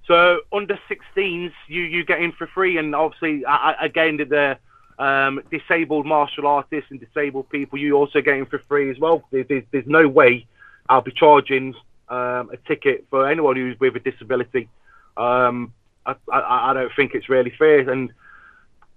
So 0.04 0.40
under 0.52 0.76
16s, 0.90 1.52
you 1.68 1.82
you 1.82 2.04
get 2.04 2.20
in 2.20 2.32
for 2.32 2.48
free, 2.48 2.76
and 2.76 2.92
obviously, 2.92 3.44
I, 3.46 3.70
I- 3.80 3.84
again, 3.86 4.16
the 4.16 4.58
um, 4.98 5.42
disabled 5.50 6.06
martial 6.06 6.46
artists 6.46 6.90
and 6.90 7.00
disabled 7.00 7.48
people, 7.50 7.78
you 7.78 7.94
also 7.94 8.20
get 8.20 8.36
in 8.36 8.46
for 8.46 8.58
free 8.60 8.90
as 8.90 8.98
well. 8.98 9.24
There, 9.30 9.44
there's, 9.44 9.64
there's 9.70 9.86
no 9.86 10.08
way 10.08 10.46
I'll 10.88 11.02
be 11.02 11.12
charging 11.12 11.74
um, 12.08 12.50
a 12.50 12.56
ticket 12.66 13.06
for 13.10 13.28
anyone 13.28 13.56
who's 13.56 13.78
with 13.80 13.96
a 13.96 14.00
disability. 14.00 14.68
Um, 15.16 15.72
I, 16.04 16.14
I, 16.32 16.70
I 16.70 16.74
don't 16.74 16.92
think 16.94 17.14
it's 17.14 17.28
really 17.28 17.52
fair, 17.58 17.88
and 17.90 18.12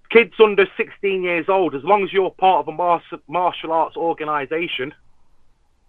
kids 0.09 0.33
under 0.39 0.67
16 0.77 1.23
years 1.23 1.49
old, 1.49 1.75
as 1.75 1.83
long 1.83 2.03
as 2.03 2.13
you're 2.13 2.31
part 2.31 2.59
of 2.59 2.67
a 2.67 2.71
martial, 2.71 3.19
martial 3.27 3.71
arts 3.71 3.97
organisation, 3.97 4.93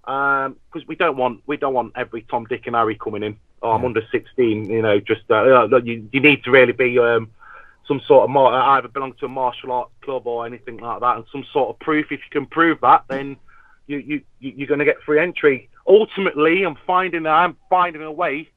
because 0.04 0.86
we 0.86 0.94
don't 0.94 1.16
want 1.16 1.42
we 1.46 1.56
don't 1.56 1.74
want 1.74 1.92
every 1.96 2.22
Tom, 2.22 2.44
Dick, 2.44 2.66
and 2.66 2.76
Harry 2.76 2.96
coming 2.96 3.22
in. 3.22 3.36
Oh, 3.62 3.72
I'm 3.72 3.84
under 3.84 4.02
16, 4.12 4.70
you 4.70 4.82
know. 4.82 5.00
Just 5.00 5.22
uh, 5.30 5.34
uh, 5.34 5.80
you, 5.82 6.08
you 6.12 6.20
need 6.20 6.44
to 6.44 6.50
really 6.50 6.72
be 6.72 6.98
um, 6.98 7.30
some 7.88 8.00
sort 8.06 8.24
of 8.24 8.30
mar- 8.30 8.52
either 8.78 8.88
belong 8.88 9.12
to 9.14 9.26
a 9.26 9.28
martial 9.28 9.72
art 9.72 9.88
club 10.02 10.26
or 10.26 10.46
anything 10.46 10.78
like 10.78 11.00
that, 11.00 11.16
and 11.16 11.24
some 11.30 11.44
sort 11.52 11.70
of 11.70 11.78
proof. 11.78 12.06
If 12.10 12.20
you 12.20 12.30
can 12.30 12.46
prove 12.46 12.78
that, 12.82 13.04
then 13.08 13.36
you 13.86 13.98
you 13.98 14.20
you- 14.40 14.52
you're 14.56 14.68
going 14.68 14.80
to 14.80 14.84
get 14.84 15.02
free 15.02 15.20
entry. 15.20 15.68
Ultimately, 15.86 16.64
I'm 16.64 16.76
finding 16.86 17.26
I'm 17.26 17.56
finding 17.70 18.02
a 18.02 18.12
way 18.12 18.48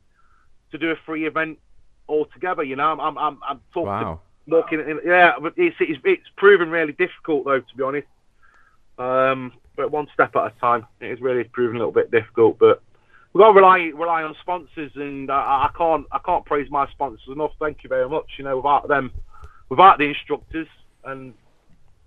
to 0.72 0.78
do 0.78 0.92
a 0.92 0.96
free 1.06 1.26
event 1.28 1.60
altogether. 2.08 2.64
You 2.64 2.76
know, 2.76 2.92
I'm 2.92 3.00
I'm 3.00 3.18
I'm, 3.18 3.40
I'm 3.48 3.62
talking 3.74 3.86
Wow. 3.88 4.20
walking 4.48 4.80
in, 4.80 5.00
yeah, 5.06 5.34
but 5.40 5.54
it's, 5.58 5.76
it's 5.80 6.00
it's 6.04 6.30
proven 6.38 6.70
really 6.72 6.94
difficult 6.94 7.46
though, 7.46 7.60
to 7.60 7.76
be 7.78 7.84
honest. 7.84 8.08
Um, 8.98 9.54
but 9.76 9.92
one 9.92 10.08
step 10.14 10.36
at 10.36 10.48
a 10.48 10.54
time. 10.60 10.86
It 11.00 11.12
is 11.12 11.22
really 11.22 11.44
proven 11.46 11.76
a 11.78 11.80
little 11.80 11.94
bit 11.94 12.12
difficult, 12.12 12.58
but 12.60 12.82
we've 13.34 13.42
got 13.42 13.50
to 13.50 13.54
rely 13.54 13.92
rely 13.96 14.24
on 14.24 14.36
sponsors, 14.42 14.92
and 14.96 15.32
I, 15.32 15.70
I 15.70 15.70
can't 15.78 16.06
I 16.12 16.20
can't 16.26 16.46
praise 16.46 16.70
my 16.70 16.90
sponsors 16.92 17.28
enough. 17.32 17.52
Thank 17.60 17.84
you 17.84 17.90
very 17.90 18.10
much. 18.10 18.26
You 18.38 18.46
know, 18.46 18.58
without 18.58 18.88
them, 18.88 19.12
without 19.70 19.98
the 19.98 20.06
instructors, 20.06 20.68
and 21.06 21.34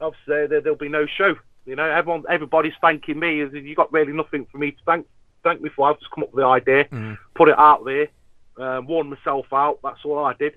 obviously 0.01 0.47
there, 0.47 0.61
there'll 0.61 0.77
be 0.77 0.89
no 0.89 1.07
show. 1.07 1.35
You 1.66 1.77
know, 1.77 1.89
everyone 1.89 2.25
everybody's 2.29 2.75
thanking 2.81 3.18
me. 3.18 3.39
You 3.39 3.75
got 3.75 3.93
really 3.93 4.12
nothing 4.12 4.47
for 4.51 4.59
me 4.59 4.73
to 4.73 4.79
thank 4.85 5.07
thank 5.45 5.61
me 5.61 5.70
for. 5.75 5.89
I've 5.89 5.99
just 5.99 6.11
come 6.11 6.25
up 6.25 6.33
with 6.33 6.43
the 6.43 6.49
idea, 6.49 6.85
put 7.35 7.49
it 7.49 7.59
out 7.59 7.85
there, 7.85 8.09
uh, 8.59 8.81
myself 8.81 9.47
out. 9.53 9.79
That's 9.83 10.05
all 10.05 10.25
I 10.25 10.35
did. 10.35 10.55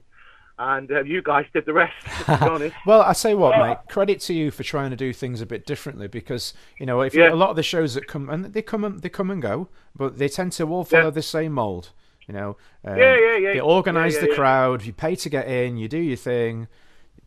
And 0.57 0.89
uh, 0.91 1.03
you 1.03 1.21
guys 1.21 1.45
did 1.53 1.65
the 1.65 1.73
rest, 1.73 1.93
to 2.25 2.37
be 2.37 2.45
honest. 2.49 2.75
Well, 2.85 3.01
I 3.01 3.11
say 3.13 3.33
what, 3.35 3.57
mate. 3.59 3.77
Credit 3.89 4.19
to 4.21 4.33
you 4.33 4.51
for 4.51 4.63
trying 4.63 4.89
to 4.91 4.95
do 4.95 5.11
things 5.11 5.41
a 5.41 5.45
bit 5.45 5.65
differently 5.65 6.07
because 6.07 6.53
you 6.79 6.85
know 6.85 7.01
if 7.01 7.13
you- 7.13 7.23
Yeah. 7.23 7.33
a 7.33 7.35
lot 7.35 7.49
of 7.49 7.57
the 7.57 7.63
shows 7.63 7.93
that 7.95 8.07
come 8.07 8.29
and 8.29 8.45
they 8.45 8.61
come 8.61 8.83
and 8.85 9.01
they 9.01 9.09
come 9.09 9.29
and 9.31 9.41
go, 9.41 9.67
but 9.95 10.17
they 10.17 10.29
tend 10.29 10.53
to 10.53 10.63
all 10.69 10.85
follow 10.85 11.05
Yeah. 11.05 11.09
the 11.09 11.21
same 11.21 11.51
mold. 11.51 11.89
You 12.27 12.33
know, 12.33 12.57
um, 12.85 12.97
Yeah, 12.97 13.17
yeah, 13.19 13.37
yeah. 13.37 13.53
They 13.53 13.59
organise 13.59 14.17
the 14.17 14.29
crowd. 14.29 14.83
You 14.85 14.93
pay 14.93 15.15
to 15.15 15.29
get 15.29 15.47
in. 15.47 15.77
You 15.77 15.87
do 15.87 15.97
your 15.99 16.17
thing. 16.17 16.67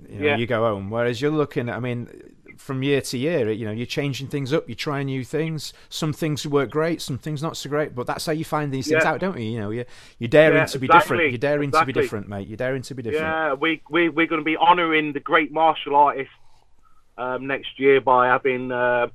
You 0.09 0.19
know, 0.21 0.27
Yeah. 0.27 0.37
you 0.37 0.47
go 0.47 0.63
home. 0.65 0.91
Whereas 0.91 1.21
you're 1.21 1.31
looking, 1.31 1.69
at, 1.69 1.77
I 1.77 1.81
mean, 1.81 2.09
from 2.59 2.83
year 2.83 3.01
to 3.01 3.17
year, 3.17 3.51
you 3.51 3.65
know, 3.65 3.71
you're 3.71 3.87
changing 3.87 4.27
things 4.27 4.53
up. 4.53 4.69
You're 4.69 4.77
trying 4.77 5.07
new 5.07 5.25
things. 5.25 5.73
Some 5.89 6.13
things 6.13 6.47
work 6.47 6.71
great. 6.71 7.01
Some 7.01 7.17
things 7.17 7.43
not 7.43 7.57
so 7.57 7.71
great. 7.71 7.95
But 7.95 8.07
that's 8.07 8.27
how 8.27 8.33
you 8.33 8.45
find 8.45 8.73
these 8.73 8.89
things 8.89 9.05
out, 9.05 9.21
don't 9.21 9.39
you? 9.39 9.51
You 9.51 9.61
know, 9.61 9.71
you're 9.71 9.87
you're 10.19 10.29
daring 10.29 10.59
Yeah, 10.59 10.67
to 10.67 10.79
be 10.79 10.89
different. 10.89 11.31
You're 11.31 11.39
daring 11.39 11.71
to 11.71 11.85
be 11.85 11.93
different, 11.93 12.29
mate. 12.29 12.49
You're 12.49 12.57
daring 12.57 12.83
to 12.83 12.95
be 12.95 13.03
different. 13.03 13.25
Yeah, 13.25 13.55
we, 13.55 13.81
we, 13.89 14.09
we're 14.09 14.27
going 14.27 14.41
to 14.41 14.45
be 14.45 14.57
honouring 14.57 15.13
the 15.13 15.21
great 15.21 15.53
martial 15.53 15.95
artists 15.97 16.33
um, 17.17 17.47
next 17.47 17.79
year 17.79 18.01
by 18.01 18.27
having. 18.27 18.73
Uh, 18.73 19.09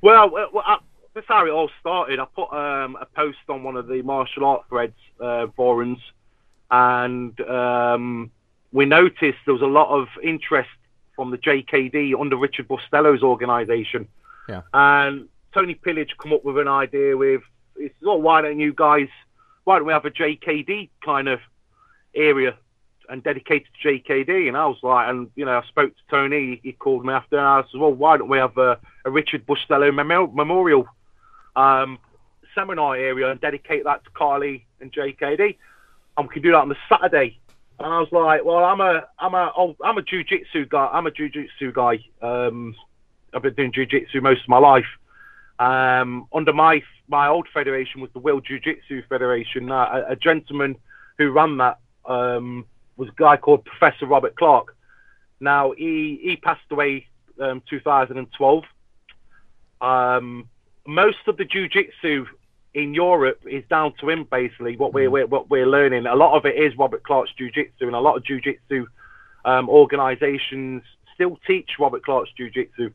well, 0.00 0.30
well, 0.30 0.48
well, 0.52 0.64
I, 0.66 0.78
that's 1.14 1.26
how 1.28 1.46
it 1.46 1.50
all 1.50 1.70
started. 1.80 2.18
I 2.18 2.26
put 2.26 2.52
um, 2.52 2.96
a 3.00 3.06
post 3.06 3.38
on 3.48 3.62
one 3.62 3.76
of 3.76 3.86
the 3.86 4.02
martial 4.02 4.44
art 4.44 4.64
threads 4.68 4.96
uh, 5.20 5.46
forums, 5.56 6.00
and 6.70 7.38
um, 7.42 8.30
we 8.72 8.84
noticed 8.84 9.38
there 9.44 9.54
was 9.54 9.62
a 9.62 9.66
lot 9.66 9.88
of 9.88 10.08
interest 10.22 10.70
from 11.16 11.30
the 11.30 11.38
JKD 11.38 12.18
under 12.18 12.36
Richard 12.36 12.68
Bustillo's 12.68 13.22
organisation. 13.22 14.08
Yeah. 14.48 14.62
And 14.72 15.28
Tony 15.52 15.74
Pillage 15.74 16.16
come 16.18 16.32
up 16.32 16.44
with 16.44 16.58
an 16.58 16.68
idea 16.68 17.16
with, 17.16 17.42
it's, 17.76 17.94
oh, 18.04 18.16
why 18.16 18.42
don't 18.42 18.58
you 18.58 18.72
guys, 18.72 19.08
why 19.64 19.76
don't 19.76 19.86
we 19.86 19.92
have 19.92 20.04
a 20.04 20.10
JKD 20.10 20.90
kind 21.04 21.28
of 21.28 21.40
area 22.14 22.56
and 23.08 23.22
dedicated 23.22 23.68
to 23.82 23.88
JKD? 23.88 24.48
And 24.48 24.56
I 24.56 24.66
was 24.66 24.78
like, 24.82 25.08
and 25.08 25.30
you 25.36 25.44
know, 25.44 25.58
I 25.58 25.66
spoke 25.68 25.94
to 25.94 26.02
Tony. 26.10 26.60
He 26.62 26.72
called 26.72 27.04
me 27.04 27.12
after, 27.12 27.38
and 27.38 27.46
I 27.46 27.62
said, 27.70 27.80
well, 27.80 27.92
why 27.92 28.16
don't 28.16 28.28
we 28.28 28.38
have 28.38 28.56
a, 28.56 28.78
a 29.04 29.10
Richard 29.10 29.46
Bustillo 29.46 29.94
memo- 29.94 30.32
memorial 30.32 30.86
um, 31.54 31.98
seminar 32.54 32.96
area 32.96 33.30
and 33.30 33.40
dedicate 33.40 33.84
that 33.84 34.04
to 34.04 34.10
Kali 34.10 34.66
and 34.80 34.92
JKD? 34.92 35.56
And 36.16 36.28
we 36.28 36.32
can 36.32 36.42
do 36.42 36.52
that 36.52 36.58
on 36.58 36.68
the 36.68 36.76
Saturday. 36.88 37.38
And 37.78 37.92
I 37.92 37.98
was 37.98 38.08
like, 38.12 38.44
well, 38.44 38.64
I'm 38.64 38.80
a, 38.80 39.04
I'm 39.18 39.34
a, 39.34 39.52
oh, 39.56 39.76
I'm 39.84 39.98
a 39.98 40.02
jujitsu 40.02 40.68
guy. 40.68 40.88
I'm 40.92 41.06
a 41.06 41.10
jujitsu 41.10 41.72
guy. 41.72 41.98
Um, 42.20 42.74
I've 43.34 43.42
been 43.42 43.54
doing 43.54 43.72
jujitsu 43.72 44.22
most 44.22 44.42
of 44.42 44.48
my 44.48 44.58
life. 44.58 44.86
Um, 45.58 46.26
under 46.32 46.52
my 46.52 46.82
my 47.08 47.28
old 47.28 47.46
federation 47.52 48.00
was 48.00 48.10
the 48.14 48.18
World 48.18 48.44
Jiu 48.46 48.58
Jitsu 48.58 49.02
Federation. 49.08 49.70
Uh, 49.70 50.04
a, 50.08 50.12
a 50.12 50.16
gentleman 50.16 50.76
who 51.18 51.30
ran 51.30 51.58
that 51.58 51.78
um, 52.06 52.64
was 52.96 53.08
a 53.08 53.12
guy 53.16 53.36
called 53.36 53.64
Professor 53.64 54.06
Robert 54.06 54.34
Clark. 54.36 54.76
Now 55.40 55.72
he 55.72 56.18
he 56.22 56.36
passed 56.36 56.70
away 56.70 57.06
um, 57.40 57.62
2012. 57.68 58.64
Um, 59.80 60.48
most 60.86 61.18
of 61.26 61.36
the 61.36 61.44
jiu-jitsu 61.44 62.26
in 62.74 62.94
Europe 62.94 63.42
is 63.46 63.64
down 63.68 63.92
to 64.00 64.08
him 64.08 64.24
basically. 64.30 64.76
What 64.76 64.94
we're, 64.94 65.10
we're 65.10 65.26
what 65.26 65.50
we're 65.50 65.66
learning, 65.66 66.06
a 66.06 66.16
lot 66.16 66.36
of 66.36 66.46
it 66.46 66.56
is 66.56 66.76
Robert 66.76 67.02
Clark's 67.02 67.32
jiu-jitsu, 67.36 67.86
and 67.86 67.94
a 67.94 68.00
lot 68.00 68.16
of 68.16 68.24
jiu-jitsu 68.24 68.86
um, 69.44 69.68
organisations 69.68 70.82
still 71.14 71.38
teach 71.46 71.70
Robert 71.78 72.04
Clark's 72.04 72.30
jiu-jitsu. 72.36 72.92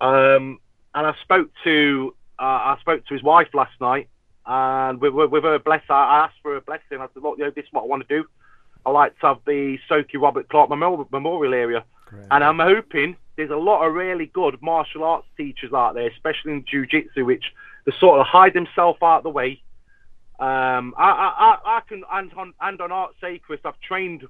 Um, 0.00 0.58
and 0.94 1.06
I 1.06 1.14
spoke 1.22 1.50
to 1.64 2.14
uh, 2.38 2.42
I 2.42 2.76
spoke 2.80 3.06
to 3.06 3.14
his 3.14 3.22
wife 3.22 3.48
last 3.54 3.80
night, 3.80 4.08
and 4.44 5.00
with, 5.00 5.14
with, 5.14 5.30
with 5.30 5.44
her 5.44 5.58
bless, 5.58 5.82
I 5.88 6.24
asked 6.24 6.36
for 6.42 6.56
a 6.56 6.60
blessing. 6.60 7.00
I 7.00 7.08
said, 7.14 7.22
"Look, 7.22 7.38
you 7.38 7.44
know, 7.44 7.50
this 7.50 7.64
is 7.64 7.72
what 7.72 7.82
I 7.82 7.86
want 7.86 8.06
to 8.06 8.16
do. 8.20 8.26
I 8.84 8.90
like 8.90 9.18
to 9.20 9.26
have 9.28 9.38
the 9.46 9.78
Soke 9.88 10.08
Robert 10.14 10.48
Clark 10.48 10.68
Memorial, 10.68 11.08
Memorial 11.10 11.54
area, 11.54 11.84
and 12.30 12.44
I'm 12.44 12.58
hoping 12.58 13.16
there's 13.36 13.50
a 13.50 13.56
lot 13.56 13.84
of 13.84 13.94
really 13.94 14.26
good 14.26 14.60
martial 14.60 15.04
arts 15.04 15.26
teachers 15.36 15.72
out 15.72 15.94
there, 15.94 16.08
especially 16.08 16.52
in 16.52 16.64
jiu-jitsu, 16.70 17.24
which 17.24 17.44
they 17.84 17.92
sort 17.98 18.20
of 18.20 18.26
hide 18.26 18.54
themselves 18.54 18.98
out 19.02 19.18
of 19.18 19.22
the 19.24 19.30
way. 19.30 19.62
Um, 20.40 20.94
I, 20.98 21.10
I, 21.10 21.58
I, 21.64 21.80
can, 21.86 22.02
and 22.10 22.32
on, 22.34 22.54
and 22.60 22.80
on 22.80 22.90
Art 22.90 23.12
Sacred, 23.20 23.60
I've 23.64 23.78
trained 23.80 24.24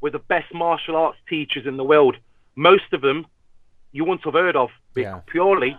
with 0.00 0.12
the 0.12 0.18
best 0.18 0.52
martial 0.54 0.96
arts 0.96 1.18
teachers 1.28 1.66
in 1.66 1.76
the 1.76 1.84
world. 1.84 2.16
Most 2.56 2.92
of 2.92 3.00
them 3.00 3.26
you 3.92 4.04
wouldn't 4.04 4.24
have 4.24 4.34
heard 4.34 4.56
of 4.56 4.70
Yeah. 4.94 5.20
purely 5.26 5.78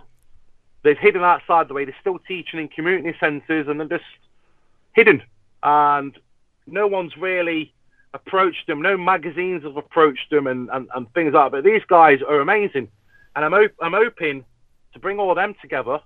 they've 0.82 0.98
hidden 0.98 1.22
outside 1.22 1.68
the 1.68 1.74
way. 1.74 1.84
They're 1.84 1.96
still 2.00 2.18
teaching 2.20 2.60
in 2.60 2.68
community 2.68 3.16
centres 3.18 3.66
and 3.68 3.80
they're 3.80 3.98
just 3.98 4.04
hidden. 4.94 5.20
And 5.62 6.16
no 6.66 6.86
one's 6.86 7.16
really 7.16 7.74
approached 8.14 8.66
them. 8.68 8.80
No 8.82 8.96
magazines 8.96 9.64
have 9.64 9.76
approached 9.76 10.30
them 10.30 10.46
and, 10.46 10.70
and, 10.72 10.88
and 10.94 11.12
things 11.12 11.34
like 11.34 11.50
that. 11.50 11.58
But 11.58 11.64
these 11.64 11.82
guys 11.88 12.20
are 12.22 12.40
amazing. 12.40 12.88
And 13.34 13.44
I'm, 13.44 13.52
op- 13.52 13.74
I'm 13.82 13.92
hoping 13.94 14.44
to 14.92 14.98
bring 15.00 15.18
all 15.18 15.30
of 15.30 15.36
them 15.36 15.54
together. 15.60 15.98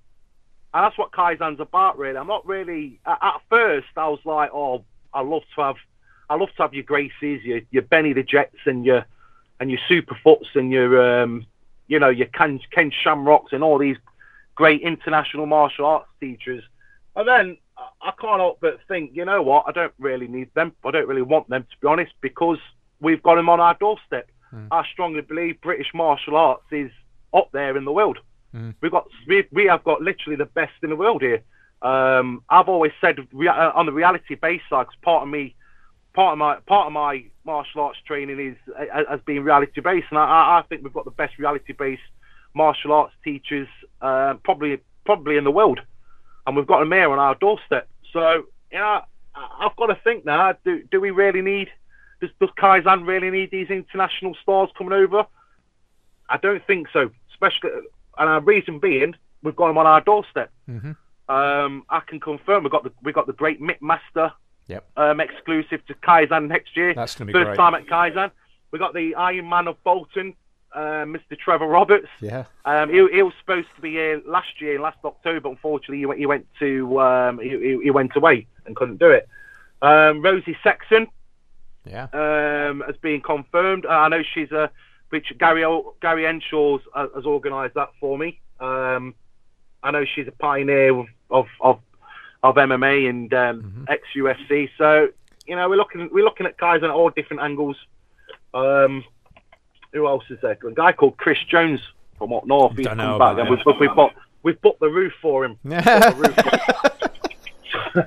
And 0.72 0.84
that's 0.84 0.96
what 0.98 1.10
Kaizen's 1.12 1.60
about, 1.60 1.98
really. 1.98 2.16
I'm 2.16 2.26
not 2.28 2.46
really, 2.46 3.00
at, 3.06 3.40
first, 3.48 3.88
I 3.96 4.08
was 4.08 4.20
like, 4.24 4.50
oh, 4.52 4.84
I 5.12 5.22
love 5.22 5.42
to 5.56 5.62
have, 5.62 5.76
I 6.28 6.36
love 6.36 6.50
to 6.56 6.62
have 6.62 6.74
your 6.74 6.84
Gracies, 6.84 7.42
your, 7.44 7.60
your 7.70 7.82
Benny 7.82 8.12
the 8.12 8.22
Jets 8.22 8.56
and 8.66 8.84
your, 8.84 9.04
and 9.58 9.70
your 9.70 9.80
Superfoots 9.88 10.54
and 10.54 10.70
your, 10.70 11.22
um, 11.22 11.44
you 11.88 11.98
know, 11.98 12.08
your 12.08 12.28
Ken, 12.28 12.60
Ken 12.70 12.92
Shamrocks 13.02 13.52
and 13.52 13.64
all 13.64 13.78
these 13.78 13.96
great 14.54 14.80
international 14.82 15.46
martial 15.46 15.86
arts 15.86 16.08
teachers. 16.20 16.62
And 17.16 17.26
then 17.26 17.56
I- 17.76 18.08
I 18.08 18.12
can't 18.20 18.38
help 18.40 18.58
but 18.60 18.78
think, 18.86 19.10
you 19.14 19.24
know 19.24 19.42
what? 19.42 19.64
I 19.66 19.72
don't 19.72 19.92
really 19.98 20.28
need 20.28 20.50
them. 20.54 20.72
I 20.84 20.90
don't 20.92 21.08
really 21.08 21.22
want 21.22 21.48
them, 21.48 21.62
to 21.64 21.76
be 21.80 21.88
honest, 21.88 22.12
because 22.20 22.58
we've 23.00 23.22
got 23.22 23.34
them 23.36 23.48
on 23.48 23.58
our 23.58 23.74
doorstep. 23.74 24.28
I 24.70 24.84
strongly 24.92 25.22
believe 25.22 25.60
British 25.60 25.92
martial 25.94 26.36
arts 26.36 26.64
is 26.70 26.90
up 27.34 27.50
there 27.52 27.76
in 27.76 27.84
the 27.84 27.92
world. 27.92 28.18
We've 28.80 28.90
got 28.90 29.06
we, 29.26 29.44
we 29.52 29.66
have 29.66 29.84
got 29.84 30.02
literally 30.02 30.36
the 30.36 30.46
best 30.46 30.72
in 30.82 30.90
the 30.90 30.96
world 30.96 31.22
here. 31.22 31.42
Um, 31.82 32.42
I've 32.48 32.68
always 32.68 32.92
said 33.00 33.18
uh, 33.20 33.72
on 33.74 33.86
the 33.86 33.92
reality 33.92 34.34
based 34.34 34.64
side, 34.68 34.86
part 35.02 35.22
of 35.22 35.28
me, 35.28 35.54
part 36.14 36.32
of 36.32 36.38
my 36.38 36.56
part 36.66 36.86
of 36.86 36.92
my 36.92 37.24
martial 37.44 37.82
arts 37.82 37.98
training 38.06 38.38
is 38.38 38.74
as 39.10 39.20
being 39.24 39.42
reality 39.42 39.80
based, 39.80 40.08
and 40.10 40.18
I, 40.18 40.58
I 40.58 40.64
think 40.68 40.82
we've 40.82 40.92
got 40.92 41.04
the 41.04 41.10
best 41.10 41.38
reality 41.38 41.72
based 41.72 42.02
martial 42.54 42.92
arts 42.92 43.14
teachers 43.22 43.68
uh, 44.02 44.34
probably 44.44 44.80
probably 45.04 45.36
in 45.36 45.44
the 45.44 45.50
world, 45.50 45.80
and 46.46 46.56
we've 46.56 46.66
got 46.66 46.80
them 46.80 46.92
here 46.92 47.10
on 47.10 47.18
our 47.18 47.34
doorstep. 47.36 47.88
So 48.12 48.44
you 48.70 48.78
know, 48.78 49.02
I've 49.34 49.76
got 49.76 49.86
to 49.86 49.98
think 50.02 50.24
now: 50.24 50.54
do 50.64 50.82
do 50.90 51.00
we 51.00 51.10
really 51.10 51.42
need? 51.42 51.68
Does, 52.20 52.30
does 52.38 52.50
Kaizen 52.58 53.06
really 53.06 53.30
need 53.30 53.50
these 53.50 53.70
international 53.70 54.36
stars 54.42 54.68
coming 54.76 54.92
over? 54.92 55.24
I 56.28 56.36
don't 56.36 56.64
think 56.66 56.88
so. 56.92 57.10
Especially, 57.32 57.70
and 58.20 58.28
our 58.28 58.40
reason 58.40 58.78
being, 58.78 59.14
we've 59.42 59.56
got 59.56 59.66
them 59.66 59.78
on 59.78 59.86
our 59.86 60.00
doorstep. 60.00 60.50
Mm-hmm. 60.68 60.92
Um, 61.34 61.84
I 61.90 62.00
can 62.06 62.20
confirm 62.20 62.62
we've 62.62 62.72
got 62.72 62.84
the 62.84 62.92
we 63.02 63.12
got 63.12 63.26
the 63.26 63.32
great 63.32 63.60
MittMaster 63.60 64.32
Yep. 64.68 64.86
um, 64.96 65.20
exclusive 65.20 65.84
to 65.86 65.94
Kaizen 65.94 66.46
next 66.48 66.76
year. 66.76 66.94
That's 66.94 67.16
gonna 67.16 67.26
be 67.26 67.32
First 67.32 67.46
great. 67.46 67.56
time 67.56 67.74
at 67.74 67.86
Kaizen. 67.86 68.30
We've 68.70 68.78
got 68.80 68.94
the 68.94 69.16
Iron 69.16 69.48
Man 69.48 69.66
of 69.66 69.82
Bolton, 69.82 70.34
uh, 70.72 71.04
Mr. 71.04 71.36
Trevor 71.36 71.66
Roberts. 71.66 72.06
Yeah. 72.20 72.44
Um, 72.64 72.88
he, 72.88 72.96
he 73.12 73.22
was 73.24 73.32
supposed 73.40 73.66
to 73.74 73.80
be 73.80 73.90
here 73.92 74.22
last 74.26 74.60
year, 74.60 74.78
last 74.80 74.98
October. 75.04 75.48
Unfortunately, 75.48 75.98
he 75.98 76.06
went, 76.06 76.20
he 76.20 76.26
went 76.26 76.46
to 76.60 77.00
um, 77.00 77.38
he, 77.40 77.48
he- 77.50 77.80
he 77.84 77.90
went 77.90 78.14
away 78.14 78.46
and 78.66 78.76
couldn't 78.76 78.98
do 79.00 79.10
it. 79.10 79.28
Um, 79.82 80.22
Rosie 80.22 80.56
Sexton 80.62 81.08
Yeah. 81.84 82.04
um, 82.12 82.82
has 82.86 82.96
been 83.00 83.20
confirmed. 83.22 83.86
Uh, 83.86 83.90
I 83.90 84.08
know 84.08 84.22
she's 84.22 84.52
a 84.52 84.70
which 85.10 85.32
Gary 85.38 85.64
Gary 86.00 86.26
Enshaw's 86.26 86.80
uh, 86.94 87.06
has 87.14 87.24
organised 87.24 87.74
that 87.74 87.90
for 88.00 88.16
me. 88.16 88.40
Um, 88.58 89.14
I 89.82 89.90
know 89.90 90.04
she's 90.04 90.28
a 90.28 90.32
pioneer 90.32 90.96
of 90.96 91.06
of 91.30 91.46
of, 91.60 91.80
of 92.42 92.54
MMA 92.56 93.08
and 93.08 93.32
um, 93.34 93.86
ex 93.88 94.02
UFC. 94.16 94.70
So 94.78 95.08
you 95.46 95.56
know 95.56 95.68
we're 95.68 95.76
looking 95.76 96.08
we're 96.12 96.24
looking 96.24 96.46
at 96.46 96.56
guys 96.56 96.82
on 96.82 96.90
all 96.90 97.10
different 97.10 97.42
angles. 97.42 97.76
Um, 98.54 99.04
who 99.92 100.06
else 100.06 100.24
is 100.30 100.38
there? 100.42 100.56
A 100.66 100.72
guy 100.72 100.92
called 100.92 101.16
Chris 101.16 101.38
Jones 101.48 101.80
from 102.16 102.32
up 102.32 102.46
north. 102.46 102.76
He's 102.76 102.86
know 102.86 102.94
come 102.94 103.18
back, 103.18 103.38
and 103.38 103.50
we've, 103.50 103.58
we've 103.80 103.94
bought 103.94 104.14
we've 104.42 104.60
booked 104.60 104.80
the 104.80 104.88
roof 104.88 105.12
for 105.20 105.44
him. 105.44 105.58
Roof 105.64 105.84
for 105.84 106.30
him. 106.30 107.94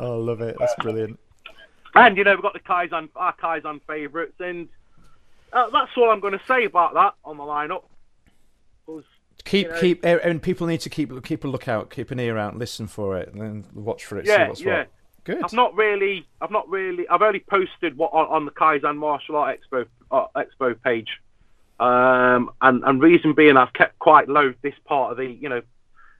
oh, 0.00 0.18
love 0.18 0.40
it. 0.40 0.56
That's 0.58 0.74
brilliant. 0.80 1.18
And 1.94 2.16
you 2.16 2.24
know 2.24 2.34
we've 2.34 2.42
got 2.42 2.52
the 2.52 2.60
Kaizen, 2.60 3.08
our 3.16 3.34
Kaizen 3.36 3.80
favourites, 3.86 4.40
and 4.40 4.68
uh, 5.52 5.70
that's 5.70 5.90
all 5.96 6.10
I'm 6.10 6.20
going 6.20 6.32
to 6.38 6.42
say 6.46 6.64
about 6.64 6.94
that 6.94 7.14
on 7.24 7.36
the 7.36 7.42
lineup. 7.44 7.84
Keep 9.44 9.66
you 9.66 9.72
know- 9.72 9.80
keep 9.80 10.04
eh, 10.04 10.18
and 10.22 10.42
people 10.42 10.66
need 10.66 10.80
to 10.80 10.90
keep 10.90 11.24
keep 11.24 11.44
a 11.44 11.48
lookout, 11.48 11.90
keep 11.90 12.10
an 12.10 12.20
ear 12.20 12.36
out, 12.36 12.56
listen 12.56 12.86
for 12.86 13.16
it, 13.16 13.32
and 13.32 13.40
then 13.40 13.64
watch 13.74 14.04
for 14.04 14.18
it. 14.18 14.26
see 14.26 14.32
Yeah, 14.32 14.48
what's 14.48 14.60
yeah. 14.60 14.78
what. 14.78 14.88
Good. 15.24 15.44
I've 15.44 15.52
not 15.52 15.74
really, 15.76 16.26
I've 16.40 16.50
not 16.50 16.68
really, 16.68 17.06
I've 17.08 17.22
only 17.22 17.40
posted 17.40 17.96
what 17.96 18.12
on, 18.12 18.26
on 18.26 18.44
the 18.46 18.50
Kaizen 18.50 18.96
Martial 18.96 19.36
Art 19.36 19.58
Expo 19.60 19.86
uh, 20.10 20.26
Expo 20.36 20.80
page, 20.82 21.08
um, 21.78 22.50
and 22.60 22.82
and 22.84 23.00
reason 23.02 23.34
being 23.34 23.56
I've 23.56 23.72
kept 23.72 23.98
quite 23.98 24.28
low 24.28 24.52
this 24.62 24.74
part 24.84 25.12
of 25.12 25.18
the, 25.18 25.26
you 25.26 25.48
know, 25.48 25.62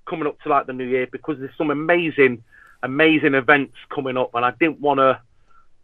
coming 0.07 0.27
up 0.27 0.41
to 0.43 0.49
like 0.49 0.67
the 0.67 0.73
new 0.73 0.87
year 0.87 1.07
because 1.11 1.39
there's 1.39 1.57
some 1.57 1.71
amazing, 1.71 2.43
amazing 2.83 3.35
events 3.35 3.75
coming 3.95 4.17
up, 4.17 4.35
and 4.35 4.45
I 4.45 4.53
didn't 4.53 4.81
want 4.81 4.99
to. 4.99 5.21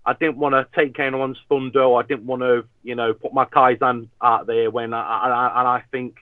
I 0.07 0.13
didn't 0.13 0.37
want 0.37 0.55
to 0.55 0.67
take 0.75 0.99
anyone's 1.01 1.39
thunder. 1.49 1.83
Or 1.83 2.01
I 2.01 2.07
didn't 2.07 2.27
want 2.27 2.43
to, 2.43 2.65
you 2.85 2.95
know, 2.95 3.13
put 3.13 3.35
my 3.35 3.45
Kaizen 3.45 4.09
out 4.23 4.47
there 4.47 4.71
when 4.71 4.95
I, 4.95 5.01
I, 5.01 5.61
and 5.61 5.69
I 5.69 5.83
think 5.91 6.17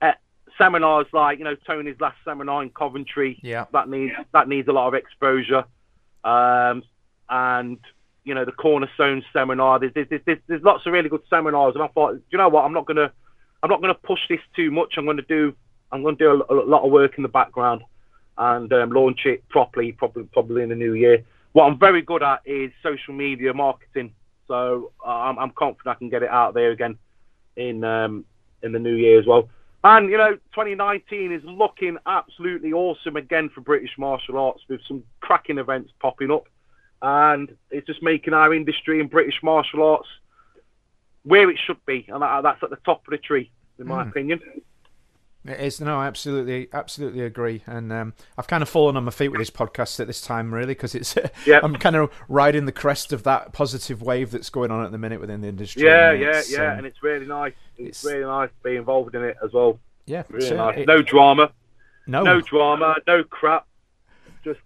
eh, 0.00 0.12
seminars 0.56 1.06
like, 1.12 1.38
you 1.38 1.44
know, 1.44 1.56
Tony's 1.66 2.00
last 2.00 2.16
seminar 2.24 2.62
in 2.62 2.70
Coventry, 2.70 3.38
Yeah. 3.42 3.66
that 3.72 3.88
needs 3.88 4.14
that 4.32 4.48
needs 4.48 4.68
a 4.68 4.72
lot 4.72 4.88
of 4.88 4.94
exposure. 4.94 5.64
Um, 6.22 6.84
and 7.28 7.78
you 8.24 8.34
know, 8.34 8.44
the 8.44 8.52
Cornerstone 8.52 9.24
seminar. 9.32 9.78
There's, 9.80 9.92
there's, 9.94 10.20
there's, 10.24 10.38
there's 10.46 10.62
lots 10.62 10.86
of 10.86 10.92
really 10.92 11.08
good 11.08 11.22
seminars, 11.28 11.74
and 11.74 11.82
I 11.82 11.88
thought, 11.88 12.12
do 12.14 12.22
you 12.30 12.38
know 12.38 12.48
what? 12.48 12.64
I'm 12.64 12.72
not 12.72 12.86
gonna 12.86 13.10
I'm 13.62 13.70
not 13.70 13.80
gonna 13.80 13.94
push 13.94 14.20
this 14.28 14.40
too 14.54 14.70
much. 14.70 14.94
I'm 14.96 15.06
gonna 15.06 15.22
do 15.22 15.54
I'm 15.90 16.02
gonna 16.02 16.16
do 16.16 16.44
a, 16.48 16.54
a 16.54 16.56
lot 16.64 16.84
of 16.84 16.92
work 16.92 17.16
in 17.16 17.22
the 17.22 17.28
background 17.28 17.82
and 18.38 18.72
um, 18.72 18.90
launch 18.90 19.20
it 19.24 19.48
properly, 19.48 19.92
probably 19.92 20.24
probably 20.24 20.62
in 20.62 20.68
the 20.68 20.74
new 20.74 20.94
year. 20.94 21.24
What 21.52 21.64
I'm 21.66 21.78
very 21.78 22.02
good 22.02 22.22
at 22.22 22.40
is 22.44 22.70
social 22.82 23.14
media 23.14 23.52
marketing, 23.52 24.14
so 24.46 24.92
uh, 25.04 25.08
I'm, 25.08 25.38
I'm 25.38 25.50
confident 25.50 25.96
I 25.96 25.98
can 25.98 26.08
get 26.08 26.22
it 26.22 26.30
out 26.30 26.54
there 26.54 26.70
again 26.70 26.96
in 27.56 27.82
um, 27.82 28.24
in 28.62 28.72
the 28.72 28.78
new 28.78 28.94
year 28.94 29.18
as 29.18 29.26
well. 29.26 29.48
And 29.82 30.10
you 30.10 30.18
know, 30.18 30.34
2019 30.54 31.32
is 31.32 31.42
looking 31.44 31.96
absolutely 32.06 32.72
awesome 32.72 33.16
again 33.16 33.48
for 33.48 33.62
British 33.62 33.90
martial 33.98 34.38
arts 34.38 34.62
with 34.68 34.80
some 34.86 35.02
cracking 35.20 35.58
events 35.58 35.90
popping 36.00 36.30
up, 36.30 36.46
and 37.02 37.56
it's 37.70 37.86
just 37.86 38.02
making 38.02 38.34
our 38.34 38.54
industry 38.54 39.00
in 39.00 39.08
British 39.08 39.42
martial 39.42 39.82
arts 39.82 40.08
where 41.24 41.50
it 41.50 41.58
should 41.66 41.84
be, 41.84 42.06
and 42.08 42.22
that's 42.22 42.62
at 42.62 42.70
the 42.70 42.78
top 42.84 43.06
of 43.06 43.10
the 43.10 43.18
tree, 43.18 43.50
in 43.78 43.86
my 43.86 44.02
opinion. 44.02 44.40
It 45.46 45.58
is 45.58 45.80
no, 45.80 45.98
I 45.98 46.06
absolutely, 46.06 46.68
absolutely 46.72 47.22
agree, 47.22 47.62
and 47.66 47.90
um, 47.92 48.12
I've 48.36 48.46
kind 48.46 48.62
of 48.62 48.68
fallen 48.68 48.96
on 48.98 49.04
my 49.04 49.10
feet 49.10 49.28
with 49.28 49.38
this 49.40 49.48
podcast 49.50 49.98
at 49.98 50.06
this 50.06 50.20
time, 50.20 50.52
really, 50.52 50.66
because 50.74 50.94
it's 50.94 51.14
Yeah. 51.46 51.60
I'm 51.62 51.76
kind 51.76 51.96
of 51.96 52.10
riding 52.28 52.66
the 52.66 52.72
crest 52.72 53.12
of 53.14 53.22
that 53.22 53.54
positive 53.54 54.02
wave 54.02 54.32
that's 54.32 54.50
going 54.50 54.70
on 54.70 54.84
at 54.84 54.92
the 54.92 54.98
minute 54.98 55.18
within 55.18 55.40
the 55.40 55.48
industry. 55.48 55.84
Yeah, 55.84 56.12
yeah, 56.12 56.42
yeah, 56.50 56.72
um, 56.72 56.78
and 56.78 56.86
it's 56.86 57.02
really 57.02 57.24
nice. 57.26 57.54
It's, 57.78 58.04
it's- 58.04 58.12
really 58.12 58.26
nice 58.26 58.50
to 58.50 58.68
be 58.68 58.76
involved 58.76 59.14
in 59.14 59.24
it 59.24 59.38
as 59.42 59.50
well. 59.54 59.78
yeah, 60.04 60.24
Really 60.28 60.46
so 60.46 60.56
nice. 60.56 60.76
it- 60.78 60.86
no 60.86 61.00
drama, 61.00 61.52
no, 62.06 62.22
no 62.22 62.40
drama, 62.42 62.96
no 63.06 63.24
crap. 63.24 63.66
Just 64.44 64.60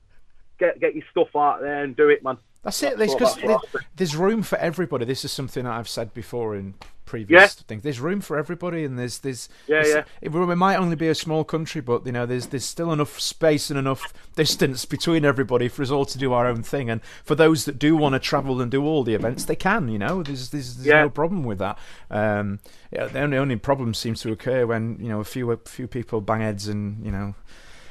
get 0.58 0.80
get 0.80 0.96
your 0.96 1.04
stuff 1.12 1.28
out 1.36 1.60
there 1.60 1.84
and 1.84 1.96
do 1.96 2.08
it, 2.08 2.24
man. 2.24 2.38
That's 2.64 2.82
it. 2.82 2.98
What- 2.98 3.18
that's 3.18 3.42
what 3.42 3.64
there's 3.96 4.16
room 4.16 4.42
for 4.42 4.56
everybody. 4.58 5.04
This 5.04 5.24
is 5.24 5.30
something 5.32 5.64
that 5.64 5.72
I've 5.72 5.88
said 5.88 6.12
before 6.14 6.56
in 6.56 6.74
previous 7.04 7.40
Yeah. 7.58 7.62
things. 7.68 7.82
There's 7.82 8.00
room 8.00 8.22
for 8.22 8.38
everybody, 8.38 8.84
and 8.84 8.98
there's 8.98 9.18
there's 9.18 9.50
Yeah, 9.66 9.82
there's- 9.82 10.06
yeah. 10.22 10.28
It, 10.30 10.34
it 10.34 10.56
might 10.56 10.76
only 10.76 10.96
be 10.96 11.08
a 11.08 11.14
small 11.14 11.44
country, 11.44 11.82
but 11.82 12.06
you 12.06 12.12
know, 12.12 12.24
there's 12.24 12.46
there's 12.46 12.64
still 12.64 12.90
enough 12.92 13.20
space 13.20 13.68
and 13.68 13.78
enough 13.78 14.12
distance 14.34 14.86
between 14.86 15.24
everybody 15.26 15.68
for 15.68 15.82
us 15.82 15.90
all 15.90 16.06
to 16.06 16.16
do 16.18 16.32
our 16.32 16.46
own 16.46 16.62
thing. 16.62 16.88
And 16.88 17.02
for 17.22 17.34
those 17.34 17.66
that 17.66 17.78
do 17.78 17.94
want 17.94 18.14
to 18.14 18.18
travel 18.18 18.62
and 18.62 18.70
do 18.70 18.82
all 18.84 19.04
the 19.04 19.14
events, 19.14 19.44
they 19.44 19.56
can. 19.56 19.88
You 19.88 19.98
know, 19.98 20.22
there's 20.22 20.48
there's, 20.48 20.76
there's 20.76 20.86
Yeah. 20.86 21.02
no 21.02 21.10
problem 21.10 21.44
with 21.44 21.58
that. 21.58 21.78
Um, 22.10 22.60
yeah, 22.90 23.06
the 23.06 23.20
only 23.20 23.36
only 23.36 23.56
problem 23.56 23.92
seems 23.92 24.22
to 24.22 24.32
occur 24.32 24.64
when 24.66 24.96
you 24.98 25.10
know 25.10 25.20
a 25.20 25.24
few 25.24 25.50
a 25.52 25.58
few 25.58 25.86
people 25.86 26.22
bang 26.22 26.40
heads 26.40 26.66
and 26.68 27.04
you 27.04 27.12
know. 27.12 27.34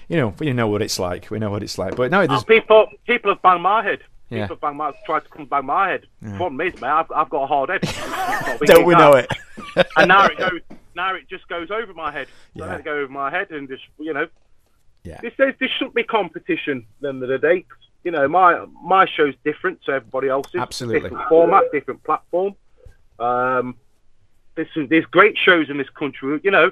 You 0.09 0.17
know, 0.17 0.34
we 0.38 0.51
know 0.51 0.67
what 0.67 0.82
it's 0.82 0.99
like. 0.99 1.32
We 1.32 1.39
know 1.39 1.49
what 1.49 1.63
it's 1.63 1.78
like. 1.78 1.95
But 1.95 2.11
no, 2.11 2.21
Oh, 2.24 2.28
there's 2.28 2.43
people 2.43 2.88
people 3.07 3.32
have 3.32 3.41
banged 3.41 3.61
my 3.63 3.82
head. 3.82 3.99
People 4.34 4.39
Yeah. 4.41 4.47
have 4.47 4.61
banged 4.61 4.77
my 4.77 4.91
tried 5.05 5.19
to 5.23 5.29
come 5.29 5.45
bang 5.45 5.65
my 5.65 5.89
head. 5.89 6.05
Problem 6.36 6.59
is, 6.61 6.73
mate, 6.81 6.88
I've, 6.89 7.11
I've 7.11 7.29
got 7.29 7.43
a 7.43 7.47
hard 7.47 7.69
head. 7.69 7.79
It's 7.84 7.97
not 7.97 8.59
big 8.59 8.67
don't 8.69 8.86
we 8.86 8.95
know 8.95 9.13
it? 9.13 9.27
And 9.97 10.07
now 10.07 10.25
it 10.25 10.38
goes. 10.38 10.59
Now 10.95 11.15
it 11.15 11.27
just 11.29 11.47
goes 11.47 11.71
over 11.71 11.93
my 11.93 12.11
head. 12.11 12.27
So 12.57 12.63
I 12.63 12.67
Yeah. 12.67 12.71
let 12.71 12.79
it 12.81 12.86
go 12.86 12.93
over 12.97 13.11
my 13.11 13.29
head 13.31 13.51
and 13.51 13.67
just 13.69 13.84
you 13.99 14.13
know. 14.13 14.27
Yeah. 15.03 15.19
This 15.21 15.34
says 15.38 15.53
this 15.59 15.69
shouldn't 15.71 15.95
be 15.95 16.03
competition. 16.03 16.86
At 17.03 17.19
the 17.19 17.38
day, 17.38 17.65
you 18.03 18.11
know, 18.11 18.27
my 18.27 18.65
my 18.84 19.05
show's 19.05 19.34
different 19.43 19.84
to 19.86 19.91
everybody 19.91 20.27
else's. 20.29 20.55
Absolutely. 20.61 21.09
Different 21.09 21.29
format, 21.29 21.63
different 21.71 22.03
platform. 22.03 22.55
Um, 23.19 23.75
there's 24.55 24.67
there's 24.89 25.05
great 25.05 25.38
shows 25.38 25.69
in 25.69 25.77
this 25.77 25.89
country. 25.89 26.39
You 26.43 26.51
know, 26.51 26.71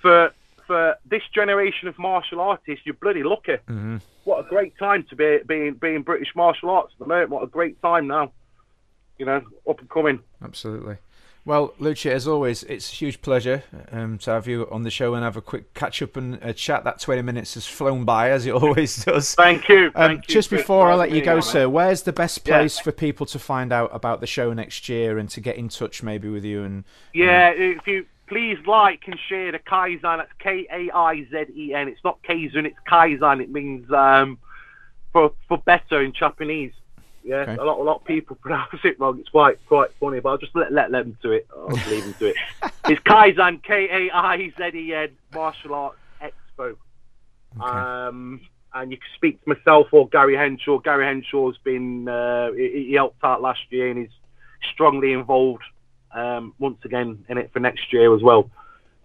for 0.00 0.32
for 0.66 0.96
this 1.04 1.22
generation 1.34 1.88
of 1.88 1.98
martial 1.98 2.40
artists, 2.40 2.84
you're 2.84 2.94
bloody 2.94 3.22
lucky. 3.22 3.52
Mm-hmm. 3.68 3.96
What 4.24 4.44
a 4.44 4.48
great 4.48 4.76
time 4.78 5.04
to 5.10 5.16
be 5.16 5.38
being 5.46 5.74
being 5.74 6.02
British 6.02 6.28
martial 6.34 6.70
arts 6.70 6.92
at 6.94 6.98
the 6.98 7.06
moment. 7.06 7.30
What 7.30 7.42
a 7.42 7.46
great 7.48 7.80
time 7.82 8.06
now. 8.06 8.32
You 9.18 9.26
know, 9.26 9.42
up 9.68 9.78
and 9.80 9.88
coming. 9.90 10.20
Absolutely. 10.42 10.96
Well, 11.44 11.74
Lucci, 11.80 12.08
as 12.08 12.28
always, 12.28 12.62
it's 12.62 12.88
a 12.92 12.94
huge 12.94 13.20
pleasure 13.20 13.64
um, 13.90 14.16
to 14.18 14.30
have 14.30 14.46
you 14.46 14.68
on 14.70 14.84
the 14.84 14.90
show 14.90 15.14
and 15.14 15.24
have 15.24 15.36
a 15.36 15.40
quick 15.40 15.74
catch 15.74 16.00
up 16.00 16.16
and 16.16 16.38
uh, 16.42 16.52
chat. 16.52 16.84
That 16.84 17.00
20 17.00 17.22
minutes 17.22 17.54
has 17.54 17.66
flown 17.66 18.04
by, 18.04 18.30
as 18.30 18.46
it 18.46 18.52
always 18.62 19.04
does. 19.04 19.34
Thank 19.34 19.68
you. 19.68 19.86
Um, 19.96 20.10
Thank 20.10 20.26
just 20.28 20.50
for 20.50 20.56
before 20.58 20.88
I 20.88 20.94
let 20.94 21.10
you 21.10 21.20
go, 21.20 21.40
sir, 21.40 21.68
where's 21.68 22.02
the 22.02 22.12
best 22.12 22.46
Yeah. 22.46 22.58
place 22.58 22.78
for 22.78 22.92
people 22.92 23.26
to 23.26 23.40
find 23.40 23.72
out 23.72 23.90
about 23.92 24.20
the 24.20 24.26
show 24.28 24.52
next 24.52 24.88
year 24.88 25.18
and 25.18 25.28
to 25.30 25.40
get 25.40 25.56
in 25.56 25.68
touch 25.68 26.00
maybe 26.04 26.28
with 26.28 26.44
you? 26.44 26.62
And 26.62 26.84
Yeah, 27.12 27.50
if 27.50 27.88
you 27.88 28.06
please 28.32 28.58
like 28.66 29.02
and 29.06 29.18
share 29.28 29.52
the 29.52 29.58
Kaizen. 29.58 30.00
That's 30.18 30.32
K 30.38 30.66
A 30.72 30.90
I 30.96 31.26
Z 31.30 31.44
E 31.54 31.74
N. 31.74 31.88
It's 31.88 32.02
not 32.02 32.22
Kaizen, 32.22 32.64
it's 32.64 32.78
Kaizen. 32.90 33.42
It 33.42 33.50
means 33.50 33.90
um, 33.92 34.38
for 35.12 35.32
for 35.48 35.58
better 35.58 36.00
in 36.02 36.12
Japanese. 36.12 36.72
Yeah, 37.24 37.36
Okay. 37.42 37.56
a 37.56 37.64
lot 37.64 37.78
a 37.78 37.82
lot 37.82 37.96
of 37.96 38.04
people 38.04 38.36
pronounce 38.40 38.80
it 38.84 38.98
wrong. 38.98 39.18
It's 39.20 39.28
quite 39.28 39.58
quite 39.66 39.90
funny, 40.00 40.20
but 40.20 40.30
I'll 40.30 40.38
just 40.38 40.56
let 40.56 40.72
let 40.72 40.90
them 40.90 41.16
to 41.22 41.32
it. 41.32 41.46
I'll 41.54 41.68
leave 41.90 42.04
them 42.04 42.14
to 42.20 42.26
it. 42.26 42.36
It's 42.88 43.00
Kaizen, 43.02 43.62
K 43.62 44.08
A 44.08 44.14
I 44.16 44.52
Z 44.56 44.76
E 44.76 44.94
N 44.94 45.10
Martial 45.34 45.74
Arts 45.74 45.98
Expo. 46.20 46.74
Um, 47.60 48.40
and 48.74 48.90
you 48.90 48.96
can 48.96 49.06
speak 49.14 49.42
to 49.44 49.50
myself 49.54 49.88
or 49.92 50.08
Gary 50.08 50.34
Henshaw. 50.36 50.78
Gary 50.78 51.04
Henshaw's 51.04 51.58
been 51.58 52.08
uh, 52.08 52.50
he, 52.52 52.86
he 52.88 52.92
helped 52.94 53.22
out 53.22 53.42
last 53.42 53.60
year 53.70 53.90
and 53.90 53.98
he's 54.00 54.10
strongly 54.72 55.12
involved 55.12 55.62
um, 56.14 56.54
once 56.58 56.78
again 56.84 57.24
in 57.28 57.38
it 57.38 57.52
for 57.52 57.60
next 57.60 57.92
year 57.92 58.14
as 58.14 58.22
well. 58.22 58.50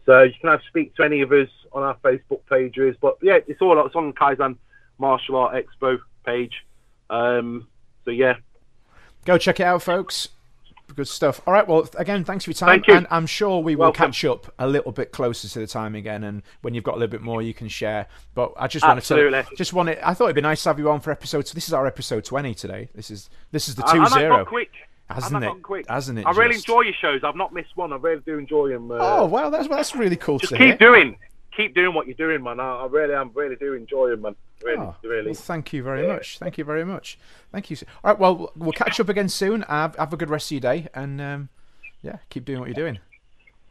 So 0.06 0.24
you 0.24 0.34
can 0.40 0.50
have 0.50 0.62
speak 0.68 0.96
to 0.96 1.04
any 1.04 1.22
of 1.22 1.32
us 1.32 1.50
on 1.74 1.84
our 1.84 1.96
Facebook 1.98 2.42
pages. 2.50 2.96
But 3.02 3.18
yeah, 3.22 3.40
it's 3.48 3.62
all 3.62 3.86
it's 3.86 3.96
on 3.96 4.14
Kaizen 4.14 4.58
Martial 4.98 5.36
Art 5.36 5.56
Expo 5.56 6.00
page. 6.26 6.66
Um, 7.10 7.68
so 8.06 8.12
yeah, 8.12 8.36
Go 9.28 9.38
check 9.38 9.60
it 9.60 9.64
out, 9.64 9.84
folks. 9.84 10.30
Good 10.96 11.10
stuff. 11.10 11.42
All 11.46 11.52
right. 11.54 11.68
Well, 11.68 11.90
again, 11.98 12.24
thanks 12.24 12.46
for 12.46 12.52
your 12.52 12.56
time. 12.56 12.70
Thank 12.70 12.88
you. 12.88 12.94
And 12.94 13.08
I'm 13.12 13.28
sure 13.28 13.60
we 13.62 13.76
will 13.76 13.88
Welcome. 13.88 14.06
catch 14.06 14.24
up 14.24 14.54
a 14.58 14.66
little 14.66 14.94
bit 14.94 15.12
closer 15.12 15.50
to 15.50 15.60
the 15.60 15.68
time 15.68 15.96
again, 15.96 16.24
and 16.24 16.44
when 16.62 16.74
you've 16.74 16.86
got 16.86 16.96
a 16.96 16.98
little 16.98 17.12
bit 17.12 17.22
more, 17.22 17.42
you 17.42 17.54
can 17.54 17.68
share. 17.68 18.08
But 18.36 18.54
I 18.56 18.68
just 18.68 18.88
wanted 18.88 19.04
to 19.04 19.46
just 19.58 19.74
wanted. 19.74 20.00
I 20.00 20.14
thought 20.14 20.26
it'd 20.26 20.36
be 20.38 20.42
nice 20.42 20.64
to 20.64 20.70
have 20.70 20.80
you 20.80 20.90
on 20.90 21.02
for 21.02 21.12
episode. 21.12 21.46
So 21.46 21.56
this 21.56 21.68
is 21.68 21.74
our 21.74 21.86
episode 21.86 22.24
20 22.24 22.54
today. 22.54 22.88
This 22.96 23.12
is 23.12 23.30
this 23.52 23.68
is 23.68 23.76
the 23.76 23.84
two 23.84 24.02
I've 24.02 24.14
zero. 24.14 24.46
quick. 24.46 24.72
Hasn't 25.10 25.44
it? 25.44 25.48
gone 25.48 25.62
quick. 25.62 25.86
Hasn't 25.90 26.20
it 26.20 26.26
I 26.26 26.32
really 26.32 26.56
just? 26.56 26.68
enjoy 26.68 26.82
your 26.82 26.94
shows. 26.94 27.22
I've 27.24 27.36
not 27.36 27.54
missed 27.54 27.76
one. 27.76 27.94
I 27.94 27.96
really 27.98 28.22
do 28.26 28.38
enjoy 28.38 28.70
them. 28.70 28.92
Uh, 28.92 28.98
Oh 29.00 29.26
wow, 29.26 29.50
that's 29.50 29.68
that's 29.68 29.96
really 29.96 30.16
cool 30.18 30.38
just 30.40 30.52
to 30.52 30.58
keep 30.58 30.68
hear. 30.68 30.78
doing, 30.78 31.18
keep 31.56 31.74
doing 31.74 31.94
what 31.94 32.08
you're 32.08 32.16
doing, 32.16 32.44
man. 32.44 32.60
I, 32.60 32.82
I 32.82 32.86
really, 32.88 33.14
am 33.14 33.32
really 33.34 33.56
do 33.56 33.74
enjoy 33.74 34.10
them, 34.10 34.22
man. 34.24 34.36
Really, 34.64 34.80
Oh, 34.80 34.96
really. 35.04 35.28
Well, 35.28 35.34
thank 35.36 35.72
you 35.72 35.84
very 35.84 36.06
much. 36.08 36.40
Thank 36.40 36.58
you 36.58 36.64
very 36.64 36.84
much. 36.84 37.18
Thank 37.52 37.70
you. 37.72 37.78
All 38.04 38.12
right. 38.12 38.20
Well, 38.20 38.52
we'll 38.56 38.72
catch 38.72 39.00
up 39.00 39.08
again 39.08 39.30
soon. 39.30 39.62
Have, 39.64 39.96
have 39.96 40.12
a 40.12 40.18
good 40.18 40.30
rest 40.30 40.48
of 40.48 40.52
your 40.54 40.62
day, 40.62 40.88
and 40.96 41.22
um, 41.22 41.50
yeah, 42.02 42.18
keep 42.30 42.44
doing 42.46 42.60
what 42.60 42.68
you're 42.68 42.74
doing. 42.74 43.00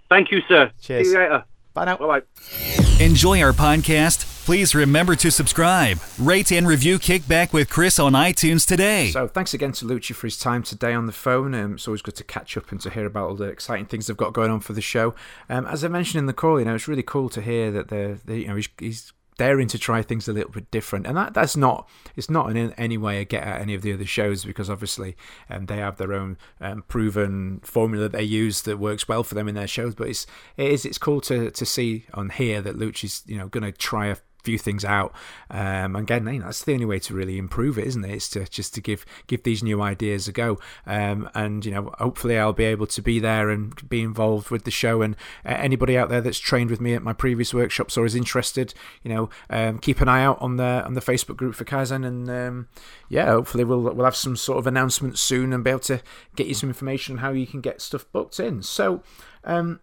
Thank 0.09 0.30
you, 0.30 0.41
sir. 0.49 0.70
Cheers. 0.80 1.09
See 1.09 1.12
you 1.14 1.18
later. 1.18 1.45
Bye 1.74 1.84
now. 1.87 1.97
Bye 1.97 2.20
bye. 2.20 3.05
Enjoy 3.05 3.43
our 3.43 3.53
podcast? 3.53 4.36
Please 4.47 4.76
remember 4.76 5.16
to 5.16 5.32
subscribe, 5.32 5.99
rate, 6.20 6.53
and 6.53 6.68
review 6.68 7.01
Kickback 7.01 7.53
with 7.53 7.68
Chris 7.68 7.99
on 7.99 8.12
iTunes 8.12 8.64
today. 8.64 9.11
So 9.11 9.26
thanks 9.26 9.53
again 9.55 9.72
to 9.72 9.84
Lucci 9.84 10.14
for 10.14 10.28
his 10.28 10.38
time 10.38 10.62
today 10.62 10.92
on 10.92 11.07
the 11.07 11.12
phone. 11.12 11.53
Um, 11.53 11.74
it's 11.74 11.88
always 11.88 12.01
good 12.01 12.14
to 12.14 12.22
catch 12.22 12.57
up 12.57 12.70
and 12.70 12.80
to 12.82 12.90
hear 12.90 13.07
about 13.07 13.28
all 13.28 13.34
the 13.34 13.47
exciting 13.47 13.86
things 13.86 14.07
they've 14.07 14.16
got 14.16 14.32
going 14.34 14.53
on 14.53 14.61
for 14.61 14.72
the 14.72 14.80
show. 14.80 15.16
Um, 15.49 15.66
as 15.66 15.82
I 15.82 15.88
mentioned 15.88 16.20
in 16.20 16.26
the 16.26 16.32
call, 16.32 16.61
you 16.61 16.64
know, 16.64 16.76
it's 16.76 16.86
really 16.86 17.03
cool 17.03 17.28
to 17.30 17.42
hear 17.42 17.72
that 17.72 17.88
they're, 17.88 18.20
they, 18.24 18.38
you 18.38 18.47
know, 18.47 18.55
he's, 18.55 18.68
he's 18.78 19.12
daring 19.36 19.66
to 19.66 19.80
try 19.80 20.01
things 20.01 20.28
a 20.28 20.32
little 20.32 20.53
bit 20.53 20.70
different, 20.70 21.09
and 21.09 21.16
that 21.16 21.34
that's 21.34 21.57
not 21.57 21.88
it's 22.14 22.30
not 22.30 22.57
in 22.57 22.72
any 22.74 22.97
way 22.97 23.20
a 23.20 23.24
get 23.24 23.42
at 23.42 23.61
any 23.61 23.74
of 23.74 23.82
the 23.82 23.92
other 23.92 24.07
shows 24.07 24.44
because 24.44 24.70
obviously 24.70 25.16
um, 25.51 25.66
they 25.66 25.78
have 25.78 25.97
their 25.97 26.12
own 26.12 26.38
um, 26.61 26.84
proven 26.86 27.61
formula 27.64 28.09
they 28.09 28.22
use 28.22 28.62
that 28.62 28.78
works 28.78 29.09
well 29.09 29.24
for 29.24 29.34
them 29.34 29.49
in 29.49 29.57
their 29.57 29.66
shows. 29.66 29.97
But 29.97 30.09
it's 30.09 30.24
it 30.57 30.70
is 30.70 30.84
it's 30.84 30.99
cool 30.99 31.20
to 31.22 31.51
to 31.51 31.66
see 31.66 32.07
on 32.14 32.30
here 32.30 32.62
that 32.62 32.78
Lucci's 32.78 33.24
you 33.26 33.36
know 33.36 33.49
going 33.49 33.64
to 33.64 33.72
try 33.72 34.07
a 34.07 34.16
few 34.47 34.59
things 34.59 34.84
out. 34.84 35.12
Um, 35.51 35.97
again, 35.97 36.24
you 36.26 36.38
know, 36.38 36.47
that's 36.47 36.62
the 36.62 36.72
only 36.72 36.84
way 36.86 37.01
to 37.01 37.14
really 37.14 37.36
improve 37.36 37.78
it, 37.78 37.86
isn't 37.88 38.05
it? 38.05 38.12
It's 38.12 38.28
to 38.30 38.47
just 38.47 38.74
to 38.74 38.80
give 38.80 39.05
give 39.26 39.42
these 39.42 39.62
new 39.62 39.82
ideas 39.82 40.28
a 40.28 40.32
go. 40.32 40.61
Um, 40.86 41.28
and 41.34 41.66
you 41.66 41.72
know, 41.72 41.92
hopefully, 41.99 42.38
I'll 42.38 42.53
be 42.53 42.64
able 42.64 42.86
to 42.86 43.03
be 43.03 43.18
there 43.18 43.51
and 43.51 43.88
be 43.88 44.03
involved 44.03 44.51
with 44.51 44.62
the 44.62 44.70
show. 44.70 45.03
And 45.03 45.16
uh, 45.44 45.57
anybody 45.59 45.99
out 45.99 46.09
there 46.11 46.20
that's 46.20 46.38
trained 46.38 46.70
with 46.70 46.80
me 46.80 46.94
at 46.94 47.03
my 47.03 47.12
previous 47.12 47.53
workshops 47.53 47.97
or 47.97 48.07
is 48.07 48.14
interested, 48.14 48.72
you 49.03 49.12
know, 49.12 49.30
um, 49.51 49.78
keep 49.78 50.01
an 50.01 50.09
eye 50.09 50.22
out 50.22 50.40
on 50.40 50.57
the 50.57 50.84
on 50.86 50.94
the 50.94 51.01
Facebook 51.01 51.36
group 51.36 51.57
for 51.57 51.64
Kaizen. 51.64 52.07
And 52.07 52.30
um, 52.30 52.68
yeah, 53.09 53.26
hopefully, 53.26 53.64
we'll 53.64 53.82
we'll 53.82 54.05
have 54.05 54.14
some 54.14 54.36
sort 54.36 54.59
of 54.59 54.68
announcement 54.68 55.18
soon 55.18 55.53
and 55.53 55.64
be 55.64 55.70
able 55.70 55.80
to 55.80 56.01
get 56.36 56.47
you 56.47 56.55
some 56.55 56.70
information 56.70 57.16
on 57.16 57.18
how 57.18 57.32
you 57.32 57.49
can 57.49 57.61
get 57.61 57.80
stuff 57.80 58.07
booked 58.12 58.38
in. 58.38 58.62
So. 58.62 59.03
Um, 59.49 59.78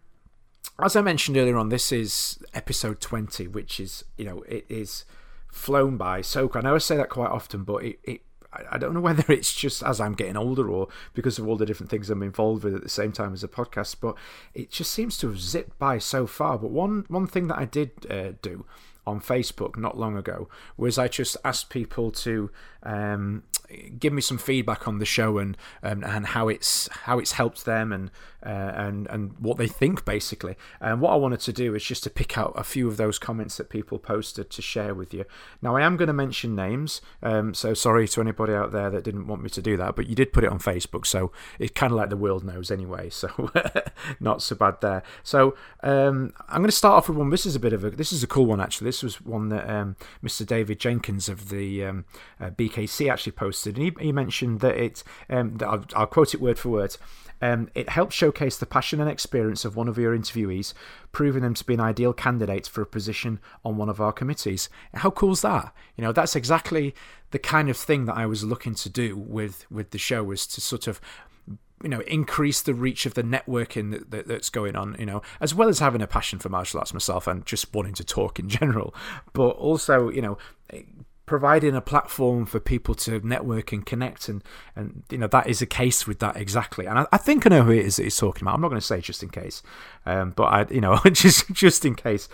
as 0.79 0.95
I 0.95 1.01
mentioned 1.01 1.37
earlier 1.37 1.57
on, 1.57 1.69
this 1.69 1.91
is 1.91 2.39
episode 2.53 2.99
20, 2.99 3.47
which 3.47 3.79
is, 3.79 4.03
you 4.17 4.25
know, 4.25 4.41
it 4.43 4.65
is 4.69 5.05
flown 5.47 5.97
by 5.97 6.21
so. 6.21 6.49
I 6.55 6.61
know 6.61 6.75
I 6.75 6.79
say 6.79 6.97
that 6.97 7.09
quite 7.09 7.29
often, 7.29 7.63
but 7.63 7.83
it, 7.83 7.99
it 8.03 8.21
I 8.51 8.63
I 8.71 8.77
don't 8.77 8.93
know 8.93 8.99
whether 9.07 9.31
it's 9.31 9.53
just 9.53 9.83
as 9.83 9.99
I'm 9.99 10.13
getting 10.13 10.37
older 10.37 10.69
or 10.69 10.87
because 11.13 11.37
of 11.37 11.47
all 11.47 11.57
the 11.57 11.65
different 11.65 11.89
things 11.89 12.09
I'm 12.09 12.23
involved 12.23 12.63
with 12.63 12.75
at 12.75 12.83
the 12.83 12.89
same 12.89 13.11
time 13.11 13.33
as 13.33 13.43
a 13.43 13.47
podcast, 13.47 13.97
but 14.01 14.15
it 14.53 14.71
just 14.71 14.91
seems 14.91 15.17
to 15.19 15.27
have 15.27 15.39
zipped 15.39 15.77
by 15.77 15.99
so 15.99 16.25
far. 16.25 16.57
But 16.57 16.71
one 16.71 17.05
one 17.07 17.27
thing 17.27 17.47
that 17.47 17.59
I 17.59 17.65
did 17.65 17.91
uh, 18.09 18.33
do 18.41 18.65
on 19.05 19.19
Facebook 19.19 19.77
not 19.77 19.97
long 19.97 20.17
ago 20.17 20.47
was 20.77 20.97
I 20.97 21.07
just 21.07 21.37
asked 21.43 21.69
people 21.69 22.09
to 22.11 22.49
um, 22.83 23.43
give 23.99 24.13
me 24.13 24.21
some 24.21 24.37
feedback 24.37 24.87
on 24.87 24.99
the 24.99 25.05
show 25.05 25.37
and 25.37 25.57
um, 25.81 26.03
and 26.03 26.27
how 26.27 26.47
it's 26.47 26.87
how 27.03 27.19
it's 27.19 27.33
helped 27.33 27.65
them 27.65 27.91
and 27.91 28.11
uh, 28.45 28.71
and 28.75 29.07
and 29.07 29.37
what 29.39 29.57
they 29.57 29.67
think 29.67 30.05
basically. 30.05 30.55
And 30.81 31.01
what 31.01 31.11
I 31.11 31.15
wanted 31.15 31.39
to 31.41 31.53
do 31.53 31.75
is 31.75 31.83
just 31.83 32.03
to 32.03 32.09
pick 32.09 32.37
out 32.37 32.53
a 32.55 32.63
few 32.63 32.87
of 32.87 32.97
those 32.97 33.19
comments 33.19 33.57
that 33.57 33.69
people 33.69 33.99
posted 33.99 34.49
to 34.49 34.61
share 34.61 34.93
with 34.93 35.13
you. 35.13 35.25
Now 35.61 35.75
I 35.75 35.81
am 35.81 35.97
going 35.97 36.07
to 36.07 36.13
mention 36.13 36.55
names, 36.55 37.01
um, 37.21 37.53
so 37.53 37.73
sorry 37.73 38.07
to 38.09 38.21
anybody 38.21 38.53
out 38.53 38.71
there 38.71 38.89
that 38.89 39.03
didn't 39.03 39.27
want 39.27 39.43
me 39.43 39.49
to 39.49 39.61
do 39.61 39.77
that, 39.77 39.95
but 39.95 40.07
you 40.07 40.15
did 40.15 40.33
put 40.33 40.43
it 40.43 40.51
on 40.51 40.59
Facebook, 40.59 41.05
so 41.05 41.31
it's 41.59 41.71
kind 41.71 41.91
of 41.91 41.97
like 41.97 42.09
the 42.09 42.17
world 42.17 42.43
knows 42.43 42.69
anyway. 42.71 43.09
So 43.09 43.51
not 44.19 44.41
so 44.41 44.55
bad 44.55 44.81
there. 44.81 45.03
So 45.23 45.55
um, 45.81 46.33
I'm 46.49 46.57
going 46.57 46.65
to 46.65 46.71
start 46.71 46.95
off 46.95 47.09
with 47.09 47.17
one. 47.17 47.29
This 47.29 47.45
is 47.45 47.55
a 47.55 47.59
bit 47.59 47.73
of 47.73 47.83
a 47.83 47.91
this 47.91 48.11
is 48.11 48.23
a 48.23 48.27
cool 48.27 48.45
one 48.45 48.59
actually. 48.59 48.85
This 48.85 49.03
was 49.03 49.21
one 49.21 49.49
that 49.49 49.69
um, 49.69 49.95
Mr. 50.23 50.45
David 50.45 50.79
Jenkins 50.79 51.29
of 51.29 51.49
the 51.49 51.85
um, 51.85 52.05
uh, 52.39 52.49
BKC 52.49 53.11
actually 53.11 53.31
posted, 53.31 53.62
and 53.65 53.77
he, 53.77 53.91
he 53.99 54.11
mentioned 54.11 54.59
that 54.61 54.75
it. 54.75 55.03
Um, 55.29 55.57
that 55.57 55.67
I'll, 55.67 55.85
I'll 55.95 56.07
quote 56.07 56.33
it 56.33 56.41
word 56.41 56.59
for 56.59 56.69
word. 56.69 56.97
Um, 57.41 57.69
it 57.75 57.89
helps 57.89 58.15
showcase 58.15 58.57
the 58.57 58.65
passion 58.65 59.01
and 59.01 59.09
experience 59.09 59.65
of 59.65 59.75
one 59.75 59.89
of 59.89 59.97
your 59.97 60.17
interviewees, 60.17 60.73
proving 61.11 61.41
them 61.41 61.53
to 61.55 61.65
be 61.65 61.73
an 61.73 61.81
ideal 61.81 62.13
candidate 62.13 62.67
for 62.67 62.81
a 62.81 62.85
position 62.85 63.41
on 63.65 63.75
one 63.75 63.89
of 63.89 63.99
our 63.99 64.13
committees. 64.13 64.69
How 64.93 65.11
cool's 65.11 65.41
that? 65.41 65.73
You 65.97 66.05
know, 66.05 66.13
that's 66.13 66.37
exactly 66.37 66.95
the 67.31 67.39
kind 67.39 67.69
of 67.69 67.75
thing 67.75 68.05
that 68.05 68.15
I 68.15 68.25
was 68.27 68.45
looking 68.45 68.75
to 68.75 68.89
do 68.89 69.17
with 69.17 69.65
with 69.69 69.91
the 69.91 69.97
show, 69.97 70.23
was 70.23 70.47
to 70.47 70.61
sort 70.61 70.87
of 70.87 71.01
you 71.83 71.89
know 71.89 71.99
increase 72.01 72.61
the 72.61 72.73
reach 72.73 73.05
of 73.05 73.13
the 73.13 73.23
networking 73.23 73.91
that, 73.91 74.09
that, 74.11 74.27
that's 74.27 74.49
going 74.49 74.77
on 74.77 74.95
you 74.97 75.05
know 75.05 75.21
as 75.41 75.53
well 75.53 75.67
as 75.67 75.79
having 75.79 76.01
a 76.01 76.07
passion 76.07 76.39
for 76.39 76.47
martial 76.47 76.79
arts 76.79 76.93
myself 76.93 77.27
and 77.27 77.45
just 77.45 77.73
wanting 77.73 77.93
to 77.93 78.05
talk 78.05 78.39
in 78.39 78.47
general 78.47 78.95
but 79.33 79.49
also 79.49 80.09
you 80.09 80.21
know 80.21 80.37
providing 81.25 81.75
a 81.75 81.81
platform 81.81 82.45
for 82.45 82.59
people 82.59 82.93
to 82.93 83.25
network 83.25 83.71
and 83.71 83.85
connect 83.85 84.27
and 84.27 84.43
and 84.75 85.03
you 85.09 85.17
know 85.17 85.27
that 85.27 85.47
is 85.47 85.61
a 85.61 85.65
case 85.65 86.05
with 86.05 86.19
that 86.19 86.35
exactly 86.35 86.85
and 86.85 86.99
I, 86.99 87.07
I 87.13 87.17
think 87.17 87.45
I 87.45 87.49
know 87.49 87.63
who 87.63 87.71
it 87.71 87.85
is 87.85 87.95
that 87.95 88.03
he's 88.03 88.17
talking 88.17 88.43
about 88.43 88.55
I'm 88.55 88.61
not 88.61 88.69
going 88.69 88.81
to 88.81 88.85
say 88.85 88.99
just 88.99 89.23
in 89.23 89.29
case 89.29 89.63
um, 90.05 90.31
but 90.31 90.43
I 90.43 90.65
you 90.69 90.81
know 90.81 90.99
just 91.11 91.51
just 91.53 91.85
in 91.85 91.95
case 91.95 92.27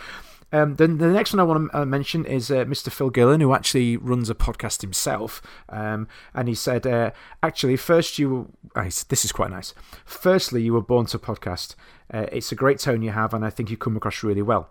um, 0.51 0.75
then 0.75 0.97
the 0.97 1.07
next 1.07 1.33
one 1.33 1.39
I 1.39 1.43
want 1.43 1.71
to 1.71 1.81
uh, 1.81 1.85
mention 1.85 2.25
is 2.25 2.49
uh, 2.49 2.65
Mr. 2.65 2.91
Phil 2.91 3.11
Gillen, 3.11 3.39
who 3.39 3.53
actually 3.53 3.97
runs 3.97 4.29
a 4.29 4.35
podcast 4.35 4.81
himself. 4.81 5.41
Um, 5.69 6.07
and 6.33 6.47
he 6.47 6.55
said, 6.55 6.87
uh, 6.87 7.11
actually, 7.43 7.77
first 7.77 8.17
you 8.17 8.49
were, 8.75 8.81
uh, 8.81 8.89
this 9.09 9.23
is 9.23 9.31
quite 9.31 9.51
nice. 9.51 9.73
Firstly, 10.05 10.63
you 10.63 10.73
were 10.73 10.81
born 10.81 11.05
to 11.07 11.19
podcast. 11.19 11.75
Uh, 12.11 12.25
it's 12.31 12.51
a 12.51 12.55
great 12.55 12.79
tone 12.79 13.03
you 13.03 13.11
have, 13.11 13.33
and 13.33 13.45
I 13.45 13.51
think 13.51 13.69
you 13.69 13.77
come 13.77 13.95
across 13.95 14.23
really 14.23 14.41
well. 14.41 14.69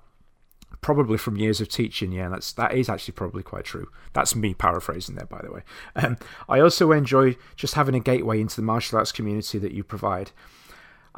Probably 0.81 1.19
from 1.19 1.37
years 1.37 1.61
of 1.61 1.69
teaching, 1.69 2.13
yeah, 2.13 2.29
that's 2.29 2.53
that 2.53 2.73
is 2.73 2.89
actually 2.89 3.13
probably 3.13 3.43
quite 3.43 3.65
true. 3.65 3.89
That's 4.13 4.37
me 4.37 4.55
paraphrasing 4.55 5.17
there, 5.17 5.27
by 5.27 5.43
the 5.43 5.51
way. 5.51 5.63
Um, 5.97 6.17
I 6.49 6.61
also 6.61 6.93
enjoy 6.93 7.37
just 7.57 7.75
having 7.75 7.97
a 7.97 8.01
gateway 8.01 8.41
into 8.41 8.57
the 8.57 8.63
martial 8.63 8.99
arts 8.99 9.11
community 9.11 9.59
that 9.59 9.73
you 9.73 9.83
provide. 9.83 10.31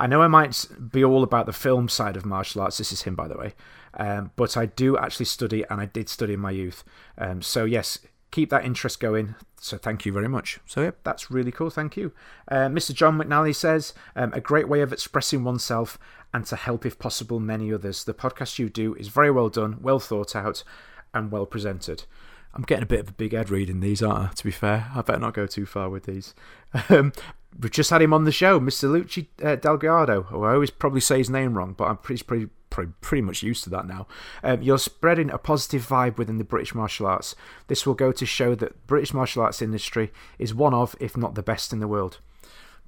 I 0.00 0.06
know 0.06 0.22
I 0.22 0.28
might 0.28 0.66
be 0.90 1.04
all 1.04 1.22
about 1.22 1.44
the 1.44 1.52
film 1.52 1.90
side 1.90 2.16
of 2.16 2.24
martial 2.24 2.62
arts. 2.62 2.78
This 2.78 2.90
is 2.90 3.02
him, 3.02 3.14
by 3.14 3.28
the 3.28 3.36
way. 3.36 3.54
Um, 3.94 4.30
but 4.34 4.56
I 4.56 4.64
do 4.64 4.96
actually 4.96 5.26
study, 5.26 5.62
and 5.68 5.78
I 5.78 5.86
did 5.86 6.08
study 6.08 6.32
in 6.32 6.40
my 6.40 6.52
youth. 6.52 6.84
Um, 7.18 7.42
so, 7.42 7.66
yes, 7.66 7.98
keep 8.30 8.48
that 8.48 8.64
interest 8.64 8.98
going. 8.98 9.34
So, 9.60 9.76
thank 9.76 10.06
you 10.06 10.12
very 10.12 10.28
much. 10.28 10.58
So, 10.64 10.80
yeah, 10.80 10.92
that's 11.04 11.30
really 11.30 11.52
cool. 11.52 11.68
Thank 11.68 11.98
you. 11.98 12.12
Uh, 12.48 12.68
Mr. 12.68 12.94
John 12.94 13.18
McNally 13.18 13.54
says, 13.54 13.92
um, 14.16 14.32
a 14.32 14.40
great 14.40 14.68
way 14.68 14.80
of 14.80 14.90
expressing 14.90 15.44
oneself 15.44 15.98
and 16.32 16.46
to 16.46 16.56
help, 16.56 16.86
if 16.86 16.98
possible, 16.98 17.40
many 17.40 17.72
others. 17.72 18.04
The 18.04 18.14
podcast 18.14 18.58
you 18.58 18.68
do 18.68 18.94
is 18.94 19.08
very 19.08 19.30
well 19.30 19.48
done, 19.48 19.78
well 19.80 19.98
thought 19.98 20.36
out, 20.36 20.62
and 21.12 21.30
well 21.30 21.46
presented. 21.46 22.04
I'm 22.54 22.62
getting 22.62 22.82
a 22.82 22.86
bit 22.86 23.00
of 23.00 23.08
a 23.08 23.12
big 23.12 23.32
head 23.32 23.50
reading 23.50 23.80
these, 23.80 24.02
aren't 24.02 24.30
I? 24.30 24.32
To 24.32 24.44
be 24.44 24.50
fair, 24.50 24.90
I 24.94 25.02
better 25.02 25.20
not 25.20 25.34
go 25.34 25.46
too 25.46 25.66
far 25.66 25.88
with 25.88 26.04
these. 26.04 26.34
Um, 26.88 27.12
we've 27.60 27.72
just 27.72 27.90
had 27.90 28.00
him 28.00 28.12
on 28.12 28.22
the 28.22 28.30
show, 28.30 28.60
Mr. 28.60 28.88
Lucci 28.88 29.26
uh, 29.44 29.56
Delgado. 29.56 30.22
who 30.22 30.44
I 30.44 30.52
always 30.52 30.70
probably 30.70 31.00
say 31.00 31.18
his 31.18 31.28
name 31.28 31.54
wrong, 31.54 31.74
but 31.76 31.88
I'm 31.88 31.96
pretty 31.96 32.22
pretty 32.22 32.48
pretty, 32.70 32.92
pretty 33.00 33.22
much 33.22 33.42
used 33.42 33.64
to 33.64 33.70
that 33.70 33.86
now. 33.86 34.06
Um, 34.42 34.62
you're 34.62 34.78
spreading 34.78 35.30
a 35.30 35.38
positive 35.38 35.86
vibe 35.86 36.16
within 36.16 36.38
the 36.38 36.44
British 36.44 36.74
martial 36.74 37.06
arts. 37.06 37.34
This 37.66 37.84
will 37.84 37.94
go 37.94 38.12
to 38.12 38.24
show 38.24 38.54
that 38.54 38.86
British 38.86 39.12
martial 39.12 39.42
arts 39.42 39.60
industry 39.60 40.12
is 40.38 40.54
one 40.54 40.72
of, 40.72 40.94
if 41.00 41.16
not 41.16 41.34
the 41.34 41.42
best 41.42 41.72
in 41.72 41.80
the 41.80 41.88
world. 41.88 42.18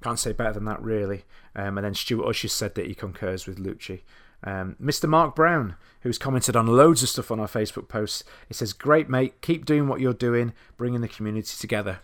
Can't 0.01 0.19
say 0.19 0.31
better 0.31 0.53
than 0.53 0.65
that, 0.65 0.81
really. 0.81 1.23
Um, 1.55 1.77
and 1.77 1.85
then 1.85 1.93
Stuart 1.93 2.27
Usher 2.27 2.47
said 2.47 2.75
that 2.75 2.87
he 2.87 2.95
concurs 2.95 3.45
with 3.45 3.63
Lucci. 3.63 4.01
Um, 4.43 4.75
Mr. 4.81 5.07
Mark 5.07 5.35
Brown, 5.35 5.75
who's 6.01 6.17
commented 6.17 6.55
on 6.55 6.67
loads 6.67 7.01
of 7.03 7.09
stuff 7.09 7.31
on 7.31 7.39
our 7.39 7.47
Facebook 7.47 7.87
posts, 7.87 8.23
he 8.47 8.53
says, 8.53 8.73
"Great, 8.73 9.09
mate. 9.09 9.41
Keep 9.41 9.65
doing 9.65 9.87
what 9.87 10.01
you're 10.01 10.13
doing, 10.13 10.53
bringing 10.77 11.01
the 11.01 11.07
community 11.07 11.55
together." 11.57 11.99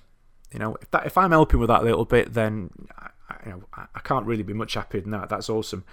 You 0.51 0.59
know, 0.59 0.77
if 0.81 0.89
that 0.91 1.05
if 1.05 1.17
I'm 1.17 1.31
helping 1.31 1.59
with 1.59 1.67
that 1.67 1.81
a 1.81 1.85
little 1.85 2.05
bit, 2.05 2.33
then 2.33 2.69
I, 2.97 3.09
you 3.45 3.51
know 3.51 3.63
I, 3.73 3.85
I 3.93 3.99
can't 3.99 4.25
really 4.25 4.43
be 4.43 4.53
much 4.53 4.75
happier 4.75 5.01
than 5.01 5.11
that. 5.11 5.29
That's 5.29 5.49
awesome. 5.49 5.83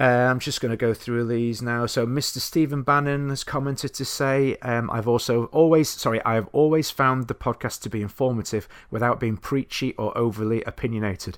Uh, 0.00 0.28
I'm 0.30 0.38
just 0.38 0.60
going 0.60 0.70
to 0.70 0.76
go 0.76 0.94
through 0.94 1.26
these 1.26 1.60
now. 1.60 1.84
So, 1.86 2.06
Mr. 2.06 2.38
Stephen 2.38 2.82
Bannon 2.82 3.30
has 3.30 3.42
commented 3.42 3.94
to 3.94 4.04
say, 4.04 4.56
um, 4.62 4.88
"I've 4.92 5.08
also 5.08 5.46
always, 5.46 5.88
sorry, 5.88 6.24
I 6.24 6.34
have 6.34 6.48
always 6.52 6.88
found 6.88 7.26
the 7.26 7.34
podcast 7.34 7.82
to 7.82 7.90
be 7.90 8.00
informative 8.00 8.68
without 8.92 9.18
being 9.18 9.36
preachy 9.36 9.94
or 9.94 10.16
overly 10.16 10.62
opinionated." 10.62 11.36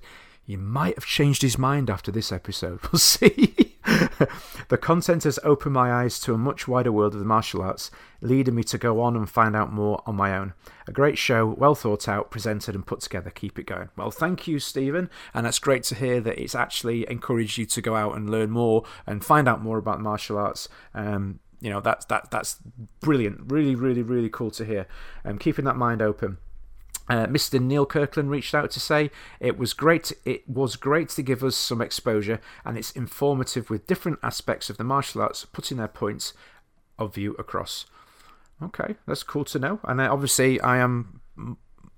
He 0.50 0.56
might 0.56 0.96
have 0.96 1.06
changed 1.06 1.42
his 1.42 1.58
mind 1.58 1.88
after 1.88 2.10
this 2.10 2.32
episode. 2.32 2.80
We'll 2.90 2.98
see. 2.98 3.76
the 4.68 4.78
content 4.80 5.22
has 5.22 5.38
opened 5.44 5.74
my 5.74 5.92
eyes 5.92 6.18
to 6.20 6.34
a 6.34 6.38
much 6.38 6.66
wider 6.66 6.90
world 6.90 7.14
of 7.14 7.20
the 7.20 7.24
martial 7.24 7.62
arts, 7.62 7.92
leading 8.20 8.56
me 8.56 8.64
to 8.64 8.76
go 8.76 9.00
on 9.00 9.14
and 9.14 9.30
find 9.30 9.54
out 9.54 9.72
more 9.72 10.02
on 10.06 10.16
my 10.16 10.36
own. 10.36 10.54
A 10.88 10.92
great 10.92 11.18
show, 11.18 11.46
well 11.46 11.76
thought 11.76 12.08
out, 12.08 12.32
presented 12.32 12.74
and 12.74 12.84
put 12.84 12.98
together. 12.98 13.30
Keep 13.30 13.60
it 13.60 13.66
going. 13.66 13.90
Well, 13.96 14.10
thank 14.10 14.48
you, 14.48 14.58
Stephen, 14.58 15.08
and 15.32 15.46
that's 15.46 15.60
great 15.60 15.84
to 15.84 15.94
hear 15.94 16.20
that 16.20 16.36
it's 16.36 16.56
actually 16.56 17.08
encouraged 17.08 17.56
you 17.56 17.66
to 17.66 17.80
go 17.80 17.94
out 17.94 18.16
and 18.16 18.28
learn 18.28 18.50
more 18.50 18.82
and 19.06 19.24
find 19.24 19.48
out 19.48 19.62
more 19.62 19.78
about 19.78 20.00
martial 20.00 20.36
arts. 20.36 20.68
Um, 20.96 21.38
you 21.60 21.70
know 21.70 21.80
that's 21.80 22.06
that 22.06 22.32
that's 22.32 22.56
brilliant. 22.98 23.52
Really, 23.52 23.76
really, 23.76 24.02
really 24.02 24.30
cool 24.30 24.50
to 24.52 24.64
hear. 24.64 24.88
Um, 25.24 25.38
keeping 25.38 25.64
that 25.66 25.76
mind 25.76 26.02
open. 26.02 26.38
Uh, 27.10 27.26
Mr. 27.26 27.60
Neil 27.60 27.84
Kirkland 27.84 28.30
reached 28.30 28.54
out 28.54 28.70
to 28.70 28.78
say 28.78 29.10
it 29.40 29.58
was 29.58 29.72
great. 29.72 30.12
It 30.24 30.48
was 30.48 30.76
great 30.76 31.08
to 31.10 31.22
give 31.22 31.42
us 31.42 31.56
some 31.56 31.80
exposure, 31.80 32.40
and 32.64 32.78
it's 32.78 32.92
informative 32.92 33.68
with 33.68 33.88
different 33.88 34.20
aspects 34.22 34.70
of 34.70 34.76
the 34.76 34.84
martial 34.84 35.20
arts, 35.20 35.44
putting 35.44 35.78
their 35.78 35.88
points 35.88 36.34
of 37.00 37.12
view 37.12 37.34
across. 37.36 37.86
Okay, 38.62 38.94
that's 39.08 39.24
cool 39.24 39.44
to 39.46 39.58
know. 39.58 39.80
And 39.82 40.00
obviously, 40.00 40.60
I 40.60 40.76
am 40.76 41.20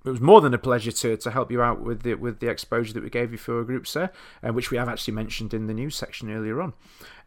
it 0.05 0.09
was 0.09 0.21
more 0.21 0.41
than 0.41 0.53
a 0.53 0.57
pleasure 0.57 0.91
to, 0.91 1.15
to 1.15 1.31
help 1.31 1.51
you 1.51 1.61
out 1.61 1.81
with 1.81 2.03
the 2.03 2.15
with 2.15 2.39
the 2.39 2.49
exposure 2.49 2.93
that 2.93 3.03
we 3.03 3.09
gave 3.09 3.31
you 3.31 3.37
for 3.37 3.59
a 3.59 3.65
group, 3.65 3.87
sir, 3.87 4.09
uh, 4.43 4.51
which 4.51 4.69
we 4.69 4.77
have 4.77 4.89
actually 4.89 5.13
mentioned 5.13 5.53
in 5.53 5.67
the 5.67 5.73
news 5.73 5.95
section 5.95 6.29
earlier 6.29 6.61
on. 6.61 6.73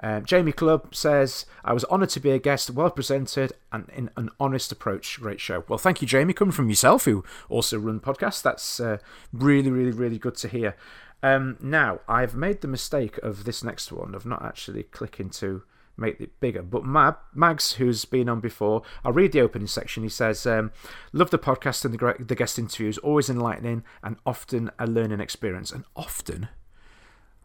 Um, 0.00 0.24
Jamie 0.24 0.52
Club 0.52 0.94
says, 0.94 1.46
"I 1.64 1.72
was 1.72 1.84
honoured 1.86 2.10
to 2.10 2.20
be 2.20 2.30
a 2.30 2.38
guest, 2.38 2.70
well 2.70 2.90
presented, 2.90 3.52
and 3.72 3.88
in 3.94 4.10
an 4.16 4.30
honest 4.38 4.72
approach. 4.72 5.18
Great 5.20 5.40
show." 5.40 5.64
Well, 5.68 5.78
thank 5.78 6.02
you, 6.02 6.08
Jamie, 6.08 6.34
coming 6.34 6.52
from 6.52 6.68
yourself, 6.68 7.06
who 7.06 7.24
also 7.48 7.78
run 7.78 8.00
podcasts. 8.00 8.42
That's 8.42 8.78
uh, 8.78 8.98
really, 9.32 9.70
really, 9.70 9.92
really 9.92 10.18
good 10.18 10.36
to 10.36 10.48
hear. 10.48 10.76
Um, 11.22 11.56
now, 11.60 12.00
I've 12.06 12.34
made 12.34 12.60
the 12.60 12.68
mistake 12.68 13.16
of 13.18 13.44
this 13.44 13.64
next 13.64 13.90
one 13.90 14.14
of 14.14 14.26
not 14.26 14.44
actually 14.44 14.82
clicking 14.82 15.30
to 15.30 15.62
make 15.96 16.20
it 16.20 16.38
bigger. 16.40 16.62
But 16.62 16.84
Mab, 16.84 17.16
Mags, 17.34 17.72
who's 17.72 18.04
been 18.04 18.28
on 18.28 18.40
before, 18.40 18.82
I'll 19.04 19.12
read 19.12 19.32
the 19.32 19.40
opening 19.40 19.68
section. 19.68 20.02
He 20.02 20.08
says, 20.08 20.46
um, 20.46 20.72
Love 21.12 21.30
the 21.30 21.38
podcast 21.38 21.84
and 21.84 21.94
the, 21.94 22.24
the 22.24 22.34
guest 22.34 22.58
interviews, 22.58 22.98
always 22.98 23.30
enlightening 23.30 23.84
and 24.02 24.16
often 24.24 24.70
a 24.78 24.86
learning 24.86 25.20
experience. 25.20 25.72
And 25.72 25.84
often, 25.94 26.48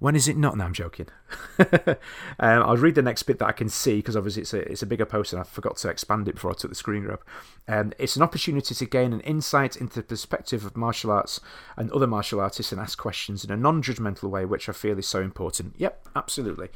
when 0.01 0.15
is 0.15 0.27
it 0.27 0.35
not? 0.35 0.57
No, 0.57 0.65
I'm 0.65 0.73
joking. 0.73 1.09
um, 1.59 1.97
I'll 2.39 2.75
read 2.75 2.95
the 2.95 3.03
next 3.03 3.21
bit 3.21 3.37
that 3.37 3.45
I 3.45 3.51
can 3.51 3.69
see 3.69 3.97
because 3.97 4.17
obviously 4.17 4.41
it's 4.41 4.53
a, 4.55 4.71
it's 4.71 4.81
a 4.81 4.87
bigger 4.87 5.05
post 5.05 5.31
and 5.31 5.39
I 5.39 5.43
forgot 5.43 5.77
to 5.77 5.89
expand 5.89 6.27
it 6.27 6.33
before 6.33 6.49
I 6.49 6.55
took 6.55 6.71
the 6.71 6.75
screen 6.75 7.03
grab. 7.03 7.21
Um, 7.67 7.93
it's 7.99 8.15
an 8.15 8.23
opportunity 8.23 8.73
to 8.73 8.85
gain 8.87 9.13
an 9.13 9.21
insight 9.21 9.75
into 9.75 9.97
the 9.97 10.03
perspective 10.03 10.65
of 10.65 10.75
martial 10.75 11.11
arts 11.11 11.39
and 11.77 11.91
other 11.91 12.07
martial 12.07 12.41
artists 12.41 12.71
and 12.71 12.81
ask 12.81 12.97
questions 12.97 13.45
in 13.45 13.51
a 13.51 13.55
non 13.55 13.83
judgmental 13.83 14.31
way, 14.31 14.43
which 14.43 14.67
I 14.67 14.71
feel 14.71 14.97
is 14.97 15.05
so 15.05 15.21
important. 15.21 15.75
Yep, 15.77 16.07
absolutely. 16.15 16.69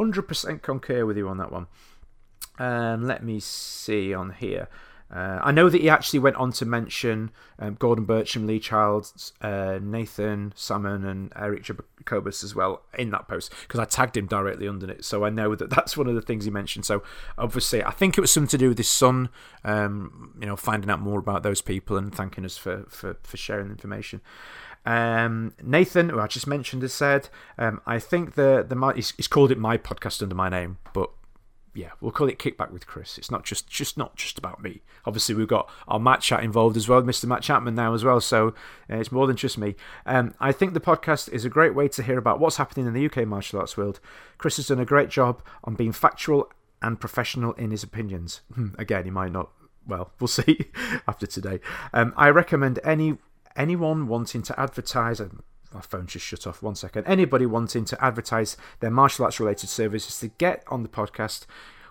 100% 0.00 0.62
concur 0.62 1.04
with 1.04 1.16
you 1.16 1.28
on 1.28 1.38
that 1.38 1.52
one. 1.52 1.66
Um, 2.58 3.06
let 3.06 3.22
me 3.22 3.40
see 3.40 4.14
on 4.14 4.30
here. 4.30 4.68
Uh, 5.12 5.40
I 5.42 5.50
know 5.50 5.68
that 5.68 5.80
he 5.80 5.88
actually 5.88 6.20
went 6.20 6.36
on 6.36 6.52
to 6.52 6.64
mention 6.64 7.32
um, 7.58 7.74
Gordon 7.74 8.06
Bircham, 8.06 8.46
Lee 8.46 8.60
Childs, 8.60 9.32
uh, 9.40 9.80
Nathan 9.82 10.52
Salmon, 10.54 11.04
and 11.04 11.32
Eric 11.34 11.64
Jacobus 11.64 12.44
as 12.44 12.54
well 12.54 12.82
in 12.96 13.10
that 13.10 13.26
post 13.26 13.52
because 13.62 13.80
I 13.80 13.86
tagged 13.86 14.16
him 14.16 14.26
directly 14.26 14.68
under 14.68 14.88
it. 14.88 15.04
So 15.04 15.24
I 15.24 15.30
know 15.30 15.56
that 15.56 15.68
that's 15.68 15.96
one 15.96 16.06
of 16.06 16.14
the 16.14 16.22
things 16.22 16.44
he 16.44 16.50
mentioned. 16.52 16.84
So 16.84 17.02
obviously, 17.36 17.82
I 17.82 17.90
think 17.90 18.16
it 18.16 18.20
was 18.20 18.30
something 18.30 18.50
to 18.50 18.58
do 18.58 18.68
with 18.68 18.78
his 18.78 18.88
son, 18.88 19.30
um, 19.64 20.36
you 20.40 20.46
know, 20.46 20.54
finding 20.54 20.90
out 20.90 21.00
more 21.00 21.18
about 21.18 21.42
those 21.42 21.60
people 21.60 21.96
and 21.96 22.14
thanking 22.14 22.44
us 22.44 22.56
for, 22.56 22.84
for, 22.88 23.16
for 23.24 23.36
sharing 23.36 23.66
the 23.66 23.72
information. 23.72 24.20
Um, 24.86 25.54
Nathan, 25.62 26.08
who 26.08 26.20
I 26.20 26.26
just 26.26 26.46
mentioned, 26.46 26.82
has 26.82 26.92
said, 26.92 27.28
um, 27.58 27.80
I 27.86 27.98
think 27.98 28.34
the 28.34 28.64
the 28.66 28.92
he's, 28.94 29.12
he's 29.16 29.28
called 29.28 29.50
it 29.50 29.58
my 29.58 29.76
podcast 29.76 30.22
under 30.22 30.34
my 30.34 30.48
name, 30.48 30.78
but 30.92 31.10
yeah, 31.74 31.90
we'll 32.00 32.10
call 32.10 32.28
it 32.28 32.38
Kickback 32.38 32.72
with 32.72 32.86
Chris. 32.86 33.16
It's 33.16 33.30
not 33.30 33.44
just 33.44 33.68
just 33.68 33.96
not 33.96 34.16
just 34.16 34.38
about 34.38 34.62
me. 34.62 34.82
Obviously, 35.04 35.34
we've 35.34 35.46
got 35.46 35.70
our 35.86 36.00
Matt 36.00 36.20
Chat 36.20 36.42
involved 36.42 36.76
as 36.76 36.88
well, 36.88 37.02
Mr. 37.02 37.26
Matt 37.26 37.42
Chapman 37.42 37.74
now 37.74 37.94
as 37.94 38.04
well. 38.04 38.20
So 38.20 38.48
uh, 38.90 38.96
it's 38.96 39.12
more 39.12 39.26
than 39.26 39.36
just 39.36 39.56
me. 39.56 39.76
Um, 40.06 40.34
I 40.40 40.52
think 40.52 40.74
the 40.74 40.80
podcast 40.80 41.32
is 41.32 41.44
a 41.44 41.48
great 41.48 41.74
way 41.74 41.88
to 41.88 42.02
hear 42.02 42.18
about 42.18 42.40
what's 42.40 42.56
happening 42.56 42.86
in 42.86 42.92
the 42.92 43.06
UK 43.06 43.26
martial 43.26 43.60
arts 43.60 43.76
world. 43.76 44.00
Chris 44.38 44.56
has 44.56 44.66
done 44.68 44.80
a 44.80 44.84
great 44.84 45.10
job 45.10 45.42
on 45.62 45.74
being 45.74 45.92
factual 45.92 46.50
and 46.82 46.98
professional 46.98 47.52
in 47.52 47.70
his 47.70 47.82
opinions. 47.82 48.40
Hmm, 48.54 48.68
again, 48.78 49.04
he 49.04 49.10
might 49.10 49.32
not. 49.32 49.50
Well, 49.86 50.10
we'll 50.20 50.28
see 50.28 50.66
after 51.06 51.26
today. 51.26 51.60
Um, 51.92 52.12
I 52.16 52.30
recommend 52.30 52.80
any 52.82 53.18
anyone 53.56 54.06
wanting 54.06 54.42
to 54.42 54.60
advertise, 54.60 55.20
my 55.72 55.80
phone 55.80 56.06
just 56.06 56.24
shut 56.24 56.46
off 56.46 56.62
one 56.62 56.74
second. 56.74 57.04
Anybody 57.06 57.46
wanting 57.46 57.84
to 57.86 58.04
advertise 58.04 58.56
their 58.80 58.90
martial 58.90 59.24
arts 59.24 59.40
related 59.40 59.68
services 59.68 60.18
to 60.20 60.28
get 60.28 60.64
on 60.68 60.82
the 60.82 60.88
podcast 60.88 61.46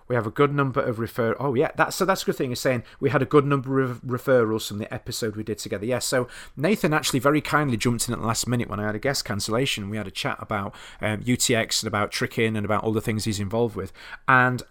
we 0.09 0.15
have 0.15 0.25
a 0.25 0.31
good 0.31 0.53
number 0.53 0.81
of 0.81 0.99
refer. 0.99 1.35
Oh 1.39 1.53
yeah, 1.53 1.69
that's 1.75 1.95
so 1.95 2.03
that's 2.03 2.23
a 2.23 2.25
good 2.25 2.35
thing. 2.35 2.51
Is 2.51 2.59
saying 2.59 2.83
we 2.99 3.11
had 3.11 3.21
a 3.21 3.25
good 3.25 3.45
number 3.45 3.79
of 3.79 4.01
referrals 4.01 4.67
from 4.67 4.79
the 4.79 4.91
episode 4.91 5.35
we 5.35 5.43
did 5.43 5.59
together. 5.59 5.85
Yes, 5.85 6.05
so 6.05 6.27
Nathan 6.57 6.93
actually 6.93 7.19
very 7.19 7.41
kindly 7.41 7.77
jumped 7.77 8.07
in 8.07 8.13
at 8.13 8.19
the 8.19 8.25
last 8.25 8.47
minute 8.47 8.69
when 8.69 8.79
I 8.79 8.87
had 8.87 8.95
a 8.95 8.99
guest 8.99 9.23
cancellation. 9.23 9.89
We 9.89 9.97
had 9.97 10.07
a 10.07 10.11
chat 10.11 10.37
about 10.39 10.73
um, 10.99 11.21
UTX 11.21 11.83
and 11.83 11.87
about 11.87 12.11
tricking 12.11 12.57
and 12.57 12.65
about 12.65 12.83
all 12.83 12.91
the 12.91 13.01
things 13.01 13.25
he's 13.25 13.39
involved 13.39 13.75
with. 13.75 13.93
And 14.27 14.63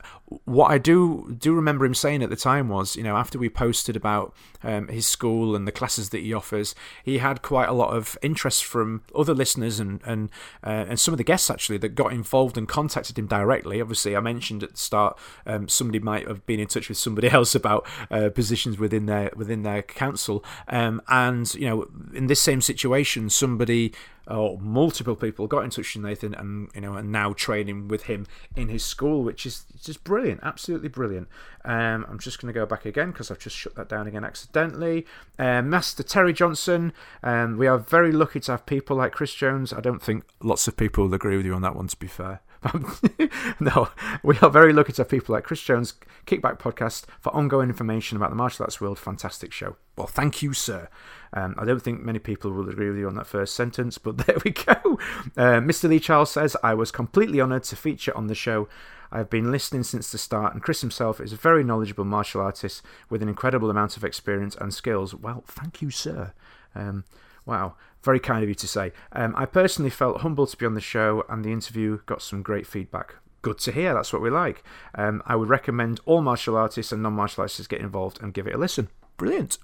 what 0.45 0.71
I 0.71 0.79
do 0.79 1.37
do 1.39 1.55
remember 1.55 1.87
him 1.87 1.95
saying 1.95 2.23
at 2.23 2.31
the 2.31 2.37
time 2.37 2.69
was, 2.69 2.97
you 2.97 3.03
know, 3.03 3.17
after 3.17 3.39
we 3.39 3.49
posted 3.49 3.97
about 3.97 4.35
um, 4.63 4.89
his 4.89 5.07
school 5.07 5.55
and 5.55 5.67
the 5.67 5.73
classes 5.73 6.11
that 6.11 6.19
he 6.19 6.35
offers, 6.35 6.75
he 7.03 7.19
had 7.19 7.43
quite 7.43 7.69
a 7.69 7.73
lot 7.73 7.95
of 7.97 8.19
interest 8.23 8.65
from 8.65 9.03
other 9.15 9.35
listeners 9.35 9.79
and 9.79 10.01
and 10.05 10.31
uh, 10.65 10.85
and 10.89 11.01
some 11.01 11.15
of 11.15 11.19
the 11.19 11.25
guests 11.25 11.49
actually 11.49 11.79
that 11.79 11.91
got 11.91 12.13
involved 12.13 12.59
and 12.59 12.69
contacted 12.69 13.19
him 13.19 13.27
directly. 13.27 13.81
Obviously, 13.81 14.17
I 14.17 14.21
mentioned 14.21 14.63
at 14.63 14.73
the 14.73 14.79
start 14.79 15.19
um, 15.47 15.69
somebody 15.69 15.99
might 15.99 16.27
have 16.27 16.45
been 16.47 16.61
in 16.61 16.67
touch 16.67 16.89
with 16.89 16.99
somebody 16.99 17.29
else 17.31 17.55
about 17.55 17.87
uh, 18.11 18.31
positions 18.31 18.79
within 18.79 19.07
their 19.07 19.31
within 19.37 19.63
their 19.63 19.83
council, 19.83 20.45
um, 20.69 21.01
and 21.09 21.55
you 21.55 21.69
know, 21.69 21.89
in 22.15 22.27
this 22.27 22.43
same 22.43 22.61
situation, 22.61 23.31
somebody 23.31 23.93
or 24.31 24.59
multiple 24.61 25.17
people 25.17 25.47
got 25.47 25.65
in 25.65 25.71
touch 25.71 25.95
with 25.95 26.05
Nathan 26.05 26.35
and 26.35 26.69
you 26.75 26.83
know 26.83 26.95
and 26.95 27.11
now 27.11 27.33
training 27.33 27.89
with 27.89 28.05
him 28.05 28.27
in 28.55 28.69
his 28.69 28.85
school, 28.85 29.23
which 29.23 29.47
is 29.47 29.65
just 29.83 30.05
brilliant, 30.05 30.41
absolutely 30.43 30.89
brilliant. 30.89 31.29
Um, 31.65 32.07
I'm 32.09 32.19
just 32.19 32.41
going 32.41 32.53
to 32.53 32.59
go 32.59 32.67
back 32.67 32.85
again 32.85 33.11
because 33.11 33.31
I've 33.31 33.39
just 33.39 33.57
shut 33.57 33.75
that 33.77 33.89
down 33.89 34.07
again 34.07 34.25
accidentally. 34.25 35.07
Um, 35.39 35.71
Master 35.71 36.03
Terry 36.03 36.33
Johnson, 36.33 36.93
um, 37.23 37.57
we 37.57 37.67
are 37.67 37.79
very 37.79 38.13
lucky 38.13 38.41
to 38.41 38.53
have 38.53 38.67
people 38.67 38.97
like 38.97 39.13
Chris 39.13 39.35
Jones. 39.35 39.73
I 39.73 39.81
don't 39.81 40.03
think 40.03 40.25
lots 40.43 40.69
of 40.69 40.77
people 40.77 41.05
will 41.05 41.15
agree 41.15 41.37
with 41.37 41.47
you 41.47 41.55
on 41.55 41.63
that 41.63 41.75
one, 41.75 41.89
to 41.89 41.97
be 41.97 42.07
fair. 42.07 42.41
no, 43.61 43.89
we 44.23 44.39
are 44.39 44.51
very 44.51 44.73
lucky 44.73 44.93
to 44.93 45.03
have 45.03 45.09
people 45.09 45.33
like 45.35 45.45
Chris 45.45 45.63
Jones, 45.63 45.95
Kickback 46.27 46.59
Podcast, 46.59 47.05
for 47.21 47.35
ongoing 47.35 47.69
information 47.69 48.17
about 48.17 48.31
the 48.31 48.37
martial 48.37 48.65
arts 48.65 48.81
world. 48.81 48.99
Fantastic 48.99 49.53
show. 49.53 49.77
Well, 49.97 50.07
thank 50.07 50.43
you, 50.43 50.53
sir. 50.53 50.89
Um, 51.33 51.55
I 51.59 51.65
don't 51.65 51.83
think 51.83 52.03
many 52.03 52.19
people 52.19 52.51
will 52.51 52.69
agree 52.69 52.89
with 52.89 52.99
you 52.99 53.07
on 53.07 53.15
that 53.17 53.27
first 53.27 53.55
sentence, 53.55 53.99
but 53.99 54.19
there 54.27 54.39
we 54.45 54.51
go. 54.51 54.99
Uh, 55.37 55.61
Mr. 55.61 55.89
Lee 55.89 56.01
Charles 56.01 56.31
says, 56.31 56.57
I 56.63 56.75
was 56.75 56.91
completely 56.91 57.41
honoured 57.41 57.65
to 57.65 57.77
feature 57.77 58.17
on 58.17 58.27
the 58.27 58.35
show. 58.35 58.69
I've 59.11 59.31
been 59.31 59.51
listening 59.51 59.85
since 59.85 60.11
the 60.13 60.19
start, 60.19 60.53
and 60.53 60.63
Chris 60.63 60.81
himself 60.81 61.21
is 61.21 61.33
a 61.33 61.37
very 61.37 61.65
knowledgeable 61.65 62.05
martial 62.05 62.41
artist 62.41 62.83
with 63.09 63.23
an 63.23 63.29
incredible 63.29 63.71
amount 63.71 63.97
of 63.97 64.05
experience 64.05 64.55
and 64.57 64.75
skills. 64.75 65.15
Well, 65.15 65.45
thank 65.47 65.81
you, 65.81 65.91
sir. 65.91 66.33
Um, 66.75 67.05
wow, 67.47 67.75
very 68.03 68.21
kind 68.21 68.43
of 68.43 68.49
you 68.49 68.55
to 68.55 68.69
say. 68.69 68.93
Um, 69.13 69.35
I 69.37 69.47
personally 69.47 69.91
felt 69.91 70.21
humbled 70.21 70.51
to 70.51 70.57
be 70.57 70.67
on 70.67 70.75
the 70.75 70.81
show, 70.81 71.25
and 71.29 71.45
the 71.45 71.53
interview 71.53 72.01
got 72.07 72.23
some 72.23 72.43
great 72.43 72.67
feedback. 72.67 73.17
Good 73.43 73.59
to 73.61 73.73
hear. 73.73 73.95
That's 73.95 74.13
what 74.13 74.23
we 74.23 74.31
like. 74.31 74.65
Um, 74.95 75.23
I 75.27 75.37
would 75.37 75.49
recommend 75.49 76.01
all 76.05 76.23
martial 76.23 76.57
artists 76.57 76.93
and 76.93 77.03
non 77.03 77.15
martial 77.15 77.43
artists 77.43 77.67
get 77.67 77.81
involved 77.81 78.21
and 78.21 78.35
give 78.35 78.47
it 78.47 78.55
a 78.55 78.59
listen. 78.59 78.89
Brilliant. 79.19 79.59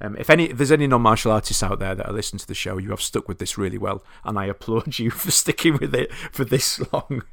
Um, 0.00 0.16
if 0.16 0.30
any, 0.30 0.50
if 0.50 0.58
there's 0.58 0.70
any 0.70 0.86
non-martial 0.86 1.32
artists 1.32 1.62
out 1.62 1.80
there 1.80 1.94
that 1.94 2.06
are 2.06 2.12
listening 2.12 2.38
to 2.38 2.46
the 2.46 2.54
show, 2.54 2.78
you 2.78 2.90
have 2.90 3.02
stuck 3.02 3.26
with 3.26 3.38
this 3.38 3.58
really 3.58 3.78
well, 3.78 4.04
and 4.24 4.38
I 4.38 4.46
applaud 4.46 4.98
you 5.00 5.10
for 5.10 5.30
sticking 5.30 5.76
with 5.78 5.94
it 5.94 6.12
for 6.12 6.44
this 6.44 6.80
long. 6.92 7.24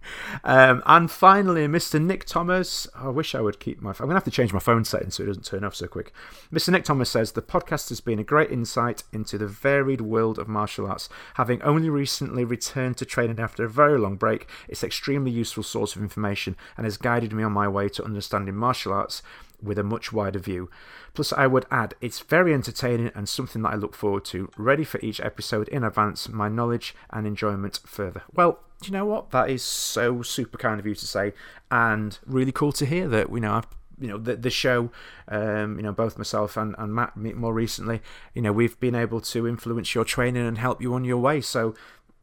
Um, 0.44 0.82
and 0.86 1.12
finally, 1.12 1.68
Mr. 1.68 2.02
Nick 2.02 2.26
Thomas. 2.26 2.88
I 2.96 3.10
wish 3.10 3.36
I 3.36 3.42
would 3.42 3.60
keep 3.60 3.82
my. 3.82 3.92
I'm 3.92 3.98
gonna 3.98 4.16
have 4.16 4.24
to 4.24 4.32
change 4.32 4.54
my 4.54 4.60
phone 4.60 4.84
settings 4.84 5.16
so 5.16 5.24
it 5.24 5.28
doesn't 5.28 5.46
turn 5.46 5.64
off 5.64 5.76
so 5.76 5.88
quick. 5.88 6.12
Mr. 6.52 6.70
Nick 6.70 6.86
Thomas 6.86 7.10
says 7.10 7.34
the 7.34 7.42
podcast 7.42 7.90
has 7.90 8.02
been 8.02 8.20
a 8.20 8.24
great 8.24 8.52
insight 8.52 9.04
into 9.14 9.38
the 9.38 9.48
varied 9.48 10.02
world 10.02 10.40
of 10.40 10.48
martial 10.48 10.88
arts. 10.88 11.08
Having 11.36 11.62
only 11.62 11.90
recently 11.90 12.46
returned 12.46 12.98
to 12.98 13.06
training 13.06 13.40
after 13.40 13.64
a 13.64 13.70
very 13.70 14.00
long 14.00 14.16
break, 14.16 14.48
it's 14.68 14.84
extremely 14.84 15.32
useful 15.32 15.64
source 15.64 15.96
of 15.96 16.02
information 16.02 16.56
and 16.78 16.86
has 16.86 16.98
guided 16.98 17.32
me 17.32 17.44
on 17.44 17.52
my 17.52 17.68
way 17.68 17.90
to 17.90 18.04
understanding 18.04 18.56
martial 18.56 18.94
arts 18.94 19.22
with 19.62 19.80
a 19.80 19.84
much 19.84 20.12
wider 20.12 20.40
view. 20.40 20.70
Plus, 21.14 21.32
I 21.34 21.48
would 21.48 21.66
add, 21.72 21.96
it's 22.02 22.20
very 22.20 22.54
entertaining 22.54 23.12
and 23.16 23.28
something 23.28 23.62
that 23.62 23.74
I 23.74 23.76
look 23.76 23.96
forward 23.96 24.26
to, 24.26 24.50
ready 24.58 24.84
for 24.84 25.00
each 25.02 25.20
episode 25.22 25.68
in 25.70 25.84
advance, 25.84 26.30
my 26.30 26.50
knowledge 26.50 26.96
and 27.10 27.26
enjoyment 27.26 27.80
further. 27.86 28.24
Well, 28.34 28.60
you 28.84 28.92
know 28.92 29.06
what? 29.06 29.32
That 29.32 29.50
is 29.50 29.64
so 29.64 30.22
super 30.22 30.58
kind 30.58 30.80
of 30.80 30.86
you 30.86 30.96
to 30.96 31.08
say, 31.08 31.34
and 31.72 32.18
really 32.26 32.52
cool 32.52 32.72
to 32.74 32.86
hear 32.86 33.08
that, 33.08 33.30
you 33.30 33.40
know, 33.40 33.54
I've 33.54 33.68
you 34.00 34.08
know 34.08 34.18
the 34.18 34.36
the 34.36 34.50
show 34.50 34.92
um, 35.28 35.78
you 35.78 35.84
know 35.84 35.92
both 35.92 36.18
myself 36.18 36.58
and, 36.58 36.76
and 36.78 36.94
Matt 36.94 37.16
more 37.16 37.54
recently 37.54 38.02
you 38.34 38.42
know 38.42 38.52
we've 38.52 38.80
been 38.80 38.96
able 38.96 39.22
to 39.22 39.48
influence 39.48 39.96
your 39.96 40.04
training 40.04 40.46
and 40.46 40.58
help 40.58 40.82
you 40.82 40.94
on 40.94 41.06
your 41.06 41.18
way 41.18 41.42
so 41.42 41.74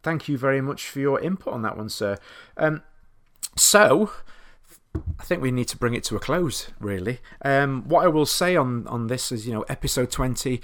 thank 0.03 0.29
you 0.29 0.37
very 0.37 0.61
much 0.61 0.89
for 0.89 1.01
your 1.01 1.21
input 1.21 1.53
on 1.53 1.63
that 1.63 1.77
one 1.77 1.89
sir 1.89 2.19
um, 2.57 2.83
so 3.57 4.11
I 4.95 5.25
think 5.25 5.43
we 5.43 5.51
need 5.51 5.69
to 5.69 5.77
bring 5.77 5.95
it 5.95 6.05
to 6.05 6.17
a 6.17 6.21
close, 6.21 6.71
really. 6.81 7.21
Um, 7.45 7.85
what 7.89 8.05
I 8.05 8.09
will 8.09 8.27
say 8.27 8.57
on, 8.57 8.87
on 8.89 9.07
this 9.07 9.33
is, 9.33 9.47
you 9.47 9.53
know, 9.53 9.63
episode 9.63 10.11
20. 10.11 10.61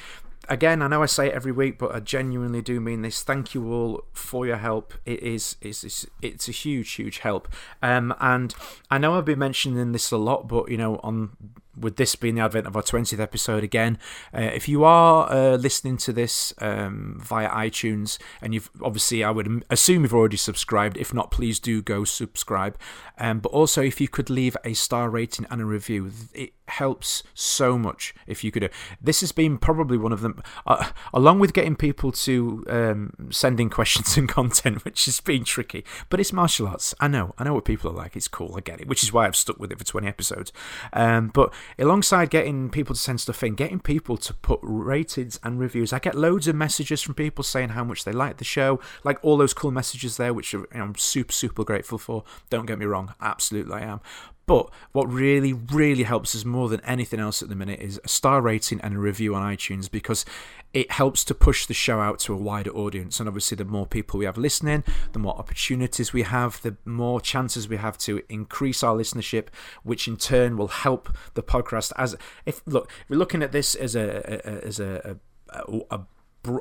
Again, 0.48 0.82
I 0.82 0.88
know 0.88 1.02
I 1.02 1.06
say 1.06 1.28
it 1.28 1.34
every 1.34 1.52
week, 1.52 1.78
but 1.78 1.94
I 1.94 2.00
genuinely 2.00 2.62
do 2.62 2.80
mean 2.80 3.02
this. 3.02 3.22
Thank 3.22 3.54
you 3.54 3.72
all 3.72 4.04
for 4.12 4.46
your 4.46 4.56
help. 4.56 4.94
It 5.04 5.22
is 5.22 5.56
it's, 5.60 5.84
it's, 5.84 6.06
it's 6.22 6.48
a 6.48 6.52
huge, 6.52 6.90
huge 6.92 7.18
help. 7.18 7.48
Um, 7.82 8.14
and 8.18 8.54
I 8.90 8.98
know 8.98 9.14
I've 9.14 9.24
been 9.24 9.38
mentioning 9.38 9.92
this 9.92 10.10
a 10.10 10.16
lot, 10.16 10.48
but, 10.48 10.70
you 10.70 10.76
know, 10.76 10.96
on 11.02 11.36
with 11.80 11.96
this 11.96 12.14
being 12.14 12.36
the 12.36 12.42
advent 12.42 12.66
of 12.66 12.76
our 12.76 12.82
20th 12.82 13.18
episode 13.18 13.64
again, 13.64 13.98
uh, 14.34 14.40
if 14.40 14.68
you 14.68 14.84
are 14.84 15.30
uh, 15.30 15.56
listening 15.56 15.96
to 15.98 16.12
this 16.12 16.52
um, 16.58 17.20
via 17.22 17.48
iTunes, 17.48 18.18
and 18.42 18.54
you've 18.54 18.70
obviously, 18.82 19.24
I 19.24 19.30
would 19.30 19.64
assume 19.70 20.02
you've 20.02 20.14
already 20.14 20.36
subscribed. 20.36 20.96
If 20.96 21.12
not, 21.12 21.30
please 21.30 21.58
do 21.58 21.82
go 21.82 22.04
subscribe. 22.04 22.76
Um, 23.18 23.40
but 23.40 23.50
also, 23.50 23.82
if 23.82 24.00
you 24.00 24.08
could 24.08 24.30
leave 24.30 24.56
a 24.64 24.74
star 24.74 25.10
rating 25.10 25.46
and 25.50 25.60
a 25.60 25.64
review, 25.64 26.12
it 26.32 26.52
helps 26.68 27.22
so 27.34 27.78
much 27.78 28.14
if 28.26 28.44
you 28.44 28.50
could. 28.50 28.70
This 29.00 29.20
has 29.20 29.32
been 29.32 29.58
probably 29.58 29.98
one 29.98 30.12
of 30.12 30.20
them, 30.20 30.42
uh, 30.66 30.90
along 31.12 31.40
with 31.40 31.52
getting 31.52 31.76
people 31.76 32.12
to 32.12 32.64
um, 32.68 33.28
send 33.30 33.60
in 33.60 33.70
questions 33.78 34.16
and 34.16 34.28
content, 34.28 34.84
which 34.84 35.06
has 35.06 35.20
been 35.20 35.44
tricky. 35.44 35.84
But 36.08 36.20
it's 36.20 36.32
martial 36.32 36.68
arts. 36.68 36.94
I 37.00 37.08
know. 37.08 37.34
I 37.38 37.44
know 37.44 37.54
what 37.54 37.64
people 37.64 37.90
are 37.90 37.94
like. 37.94 38.16
It's 38.16 38.28
cool. 38.28 38.54
I 38.56 38.60
get 38.60 38.80
it, 38.80 38.88
which 38.88 39.02
is 39.02 39.12
why 39.12 39.26
I've 39.26 39.36
stuck 39.36 39.58
with 39.58 39.72
it 39.72 39.78
for 39.78 39.84
20 39.84 40.06
episodes. 40.06 40.52
Um, 40.92 41.28
but 41.28 41.52
alongside 41.78 42.30
getting 42.30 42.70
people 42.70 42.94
to 42.94 43.00
send 43.00 43.20
stuff 43.20 43.42
in, 43.42 43.54
getting 43.54 43.80
people 43.80 44.16
to 44.16 44.34
put 44.34 44.60
ratings 44.62 45.38
and 45.42 45.58
reviews. 45.58 45.92
I 45.92 45.98
get 45.98 46.14
loads 46.14 46.48
of 46.48 46.56
messages 46.56 47.02
from 47.02 47.14
people 47.14 47.44
saying 47.44 47.70
how 47.70 47.84
much 47.84 48.04
they 48.04 48.12
like 48.12 48.38
the 48.38 48.44
show, 48.44 48.80
like 49.04 49.18
all 49.22 49.36
those 49.36 49.54
cool 49.54 49.70
messages 49.70 50.16
there, 50.16 50.32
which 50.32 50.54
I'm 50.72 50.94
super, 50.96 51.32
super 51.32 51.64
grateful 51.64 51.98
for. 51.98 52.24
Don't 52.50 52.66
get 52.66 52.78
me 52.78 52.86
wrong, 52.86 53.14
absolutely 53.20 53.74
I 53.74 53.80
am. 53.80 54.00
But 54.48 54.70
what 54.92 55.12
really, 55.12 55.52
really 55.52 56.04
helps 56.04 56.34
us 56.34 56.42
more 56.42 56.70
than 56.70 56.80
anything 56.80 57.20
else 57.20 57.42
at 57.42 57.50
the 57.50 57.54
minute 57.54 57.80
is 57.80 58.00
a 58.02 58.08
star 58.08 58.40
rating 58.40 58.80
and 58.80 58.94
a 58.94 58.98
review 58.98 59.34
on 59.34 59.42
iTunes 59.42 59.90
because 59.90 60.24
it 60.72 60.90
helps 60.90 61.22
to 61.24 61.34
push 61.34 61.66
the 61.66 61.74
show 61.74 62.00
out 62.00 62.18
to 62.20 62.32
a 62.32 62.36
wider 62.36 62.70
audience. 62.70 63.20
And 63.20 63.28
obviously, 63.28 63.56
the 63.56 63.66
more 63.66 63.86
people 63.86 64.18
we 64.18 64.24
have 64.24 64.38
listening, 64.38 64.84
the 65.12 65.18
more 65.18 65.36
opportunities 65.36 66.14
we 66.14 66.22
have, 66.22 66.62
the 66.62 66.78
more 66.86 67.20
chances 67.20 67.68
we 67.68 67.76
have 67.76 67.98
to 67.98 68.22
increase 68.30 68.82
our 68.82 68.96
listenership, 68.96 69.48
which 69.82 70.08
in 70.08 70.16
turn 70.16 70.56
will 70.56 70.68
help 70.68 71.10
the 71.34 71.42
podcast. 71.42 71.92
As 71.96 72.16
if 72.46 72.62
look, 72.66 72.90
if 73.02 73.10
we're 73.10 73.16
looking 73.16 73.42
at 73.42 73.52
this 73.52 73.74
as 73.74 73.94
a, 73.94 74.40
a 74.46 74.66
as 74.66 74.80
a, 74.80 75.18
a, 75.50 75.80
a 75.90 76.00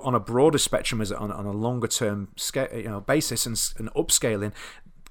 on 0.01 0.13
a 0.13 0.19
broader 0.19 0.57
spectrum 0.57 0.99
as 0.99 1.13
on, 1.13 1.31
on 1.31 1.45
a 1.45 1.51
longer 1.51 1.87
term 1.87 2.29
scale, 2.35 2.67
you 2.73 2.89
know, 2.89 2.99
basis 2.99 3.45
and, 3.45 3.57
and 3.77 3.93
upscaling 3.93 4.51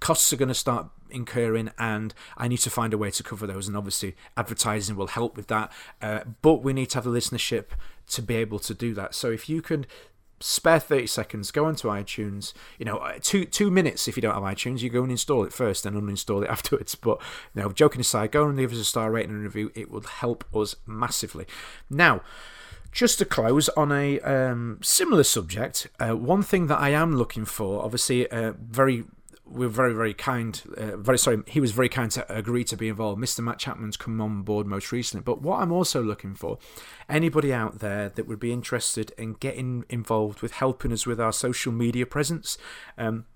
costs 0.00 0.32
are 0.32 0.36
going 0.36 0.48
to 0.48 0.54
start 0.54 0.88
incurring 1.10 1.70
and 1.78 2.12
I 2.36 2.48
need 2.48 2.58
to 2.58 2.70
find 2.70 2.92
a 2.92 2.98
way 2.98 3.10
to 3.10 3.22
cover 3.22 3.46
those 3.46 3.68
and 3.68 3.76
obviously 3.76 4.16
advertising 4.36 4.96
will 4.96 5.06
help 5.08 5.36
with 5.36 5.46
that 5.48 5.72
uh, 6.02 6.20
but 6.42 6.62
we 6.62 6.72
need 6.72 6.90
to 6.90 6.98
have 6.98 7.04
the 7.04 7.10
listenership 7.10 7.66
to 8.08 8.22
be 8.22 8.36
able 8.36 8.58
to 8.60 8.74
do 8.74 8.94
that. 8.94 9.14
So 9.14 9.30
if 9.30 9.48
you 9.48 9.62
can 9.62 9.86
spare 10.38 10.78
30 10.78 11.06
seconds 11.06 11.50
go 11.50 11.64
onto 11.64 11.88
iTunes 11.88 12.52
you 12.78 12.84
know 12.84 12.98
uh, 12.98 13.14
two 13.22 13.46
two 13.46 13.70
minutes 13.70 14.06
if 14.06 14.18
you 14.18 14.20
don't 14.20 14.34
have 14.34 14.42
iTunes 14.42 14.82
you 14.82 14.90
go 14.90 15.02
and 15.02 15.10
install 15.10 15.44
it 15.44 15.52
first 15.52 15.86
and 15.86 15.96
uninstall 15.96 16.44
it 16.44 16.50
afterwards 16.50 16.94
but 16.94 17.18
you 17.54 17.62
know 17.62 17.72
joking 17.72 18.02
aside 18.02 18.32
go 18.32 18.46
and 18.46 18.54
leave 18.54 18.70
us 18.70 18.78
a 18.78 18.84
star 18.84 19.10
rating 19.10 19.30
and 19.30 19.42
review 19.42 19.72
it 19.74 19.90
will 19.90 20.02
help 20.02 20.44
us 20.54 20.76
massively. 20.86 21.46
Now 21.88 22.20
just 22.92 23.18
to 23.18 23.26
close 23.26 23.68
on 23.70 23.92
a 23.92 24.18
um, 24.20 24.78
similar 24.82 25.22
subject, 25.22 25.86
uh, 26.00 26.16
one 26.16 26.42
thing 26.42 26.66
that 26.68 26.80
I 26.80 26.90
am 26.90 27.14
looking 27.14 27.44
for, 27.44 27.84
obviously, 27.84 28.26
uh, 28.30 28.54
very 28.58 29.04
we're 29.46 29.68
very 29.68 29.94
very 29.94 30.12
kind 30.14 30.62
uh, 30.76 30.96
very 30.96 31.18
sorry 31.18 31.42
he 31.46 31.60
was 31.60 31.72
very 31.72 31.88
kind 31.88 32.10
to 32.10 32.32
agree 32.32 32.64
to 32.64 32.76
be 32.76 32.88
involved. 32.88 33.20
Mr 33.20 33.40
matt 33.40 33.58
chapman's 33.58 33.96
come 33.96 34.20
on 34.20 34.42
board 34.42 34.66
most 34.66 34.92
recently. 34.92 35.22
But 35.22 35.42
what 35.42 35.60
i'm 35.60 35.72
also 35.72 36.02
looking 36.02 36.34
for 36.34 36.58
anybody 37.08 37.52
out 37.52 37.78
there 37.78 38.08
that 38.08 38.26
would 38.26 38.40
be 38.40 38.52
interested 38.52 39.12
in 39.16 39.34
getting 39.34 39.84
involved 39.88 40.42
with 40.42 40.52
helping 40.52 40.92
us 40.92 41.06
with 41.06 41.20
our 41.20 41.32
social 41.32 41.72
media 41.72 42.06
presence 42.06 42.58
um, 42.98 43.26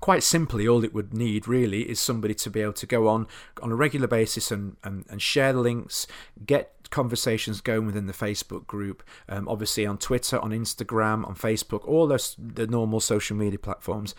quite 0.00 0.22
simply 0.22 0.66
all 0.68 0.84
it 0.84 0.94
would 0.94 1.12
need 1.12 1.48
really 1.48 1.82
is 1.82 2.00
somebody 2.00 2.34
to 2.34 2.50
be 2.50 2.60
able 2.60 2.72
to 2.72 2.86
go 2.86 3.08
on 3.08 3.26
on 3.62 3.72
a 3.72 3.74
regular 3.74 4.06
basis 4.06 4.50
and, 4.50 4.76
and, 4.84 5.04
and 5.08 5.20
share 5.20 5.52
the 5.52 5.60
links 5.60 6.06
get 6.46 6.74
conversations 6.90 7.60
going 7.60 7.84
within 7.84 8.06
the 8.06 8.12
facebook 8.12 8.66
group 8.66 9.02
um, 9.28 9.46
obviously 9.48 9.84
on 9.84 9.98
twitter 9.98 10.38
on 10.38 10.50
instagram 10.50 11.26
on 11.26 11.34
facebook 11.34 11.86
all 11.86 12.06
those 12.06 12.34
the 12.38 12.66
normal 12.66 13.00
social 13.00 13.36
media 13.36 13.58
platforms 13.58 14.14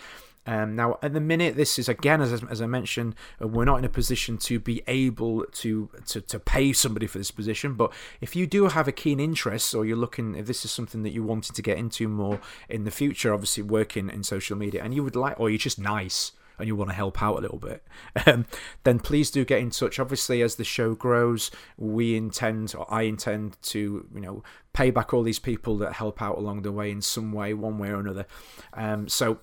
um, 0.46 0.76
now, 0.76 0.98
at 1.02 1.14
the 1.14 1.20
minute, 1.20 1.56
this 1.56 1.78
is 1.78 1.88
again, 1.88 2.22
as, 2.22 2.44
as 2.44 2.62
I 2.62 2.66
mentioned, 2.66 3.16
uh, 3.42 3.48
we're 3.48 3.66
not 3.66 3.80
in 3.80 3.86
a 3.86 3.90
position 3.90 4.38
to 4.40 4.60
be 4.60 4.82
able 4.88 5.46
to, 5.46 5.90
to 6.08 6.22
to 6.22 6.40
pay 6.40 6.74
somebody 6.74 7.08
for 7.08 7.18
this 7.18 7.32
position. 7.32 7.74
But 7.74 7.94
if 8.22 8.36
you 8.36 8.48
do 8.48 8.68
have 8.68 8.88
a 8.88 8.92
keen 8.92 9.20
interest, 9.20 9.76
or 9.76 9.86
you're 9.86 9.98
looking, 9.98 10.36
if 10.36 10.48
this 10.48 10.66
is 10.66 10.72
something 10.72 11.04
that 11.04 11.12
you 11.12 11.24
wanted 11.24 11.56
to 11.56 11.62
get 11.62 11.78
into 11.78 12.08
more 12.08 12.40
in 12.68 12.84
the 12.84 12.92
future, 12.92 13.34
obviously 13.34 13.64
working 13.64 14.10
in 14.10 14.24
social 14.24 14.58
media, 14.58 14.84
and 14.84 14.94
you 14.94 15.04
would 15.04 15.16
like, 15.16 15.40
or 15.40 15.50
you're 15.50 15.60
just 15.60 15.80
nice 15.80 16.32
and 16.58 16.68
you 16.68 16.76
want 16.76 16.90
to 16.90 16.96
help 16.96 17.22
out 17.24 17.38
a 17.38 17.42
little 17.42 17.58
bit, 17.58 17.84
um, 18.26 18.46
then 18.84 19.00
please 19.00 19.32
do 19.32 19.46
get 19.46 19.60
in 19.60 19.70
touch. 19.70 20.00
Obviously, 20.00 20.42
as 20.42 20.56
the 20.56 20.64
show 20.64 20.94
grows, 20.94 21.52
we 21.78 22.16
intend, 22.16 22.74
or 22.78 22.92
I 22.94 23.04
intend 23.04 23.62
to, 23.64 24.08
you 24.14 24.22
know, 24.22 24.44
pay 24.74 24.92
back 24.92 25.14
all 25.14 25.24
these 25.24 25.40
people 25.40 25.78
that 25.78 25.94
help 25.94 26.22
out 26.22 26.38
along 26.38 26.64
the 26.64 26.72
way 26.72 26.92
in 26.92 27.02
some 27.02 27.32
way, 27.32 27.54
one 27.54 27.78
way 27.78 27.90
or 27.90 28.00
another. 28.00 28.26
Um, 28.74 29.08
so 29.08 29.40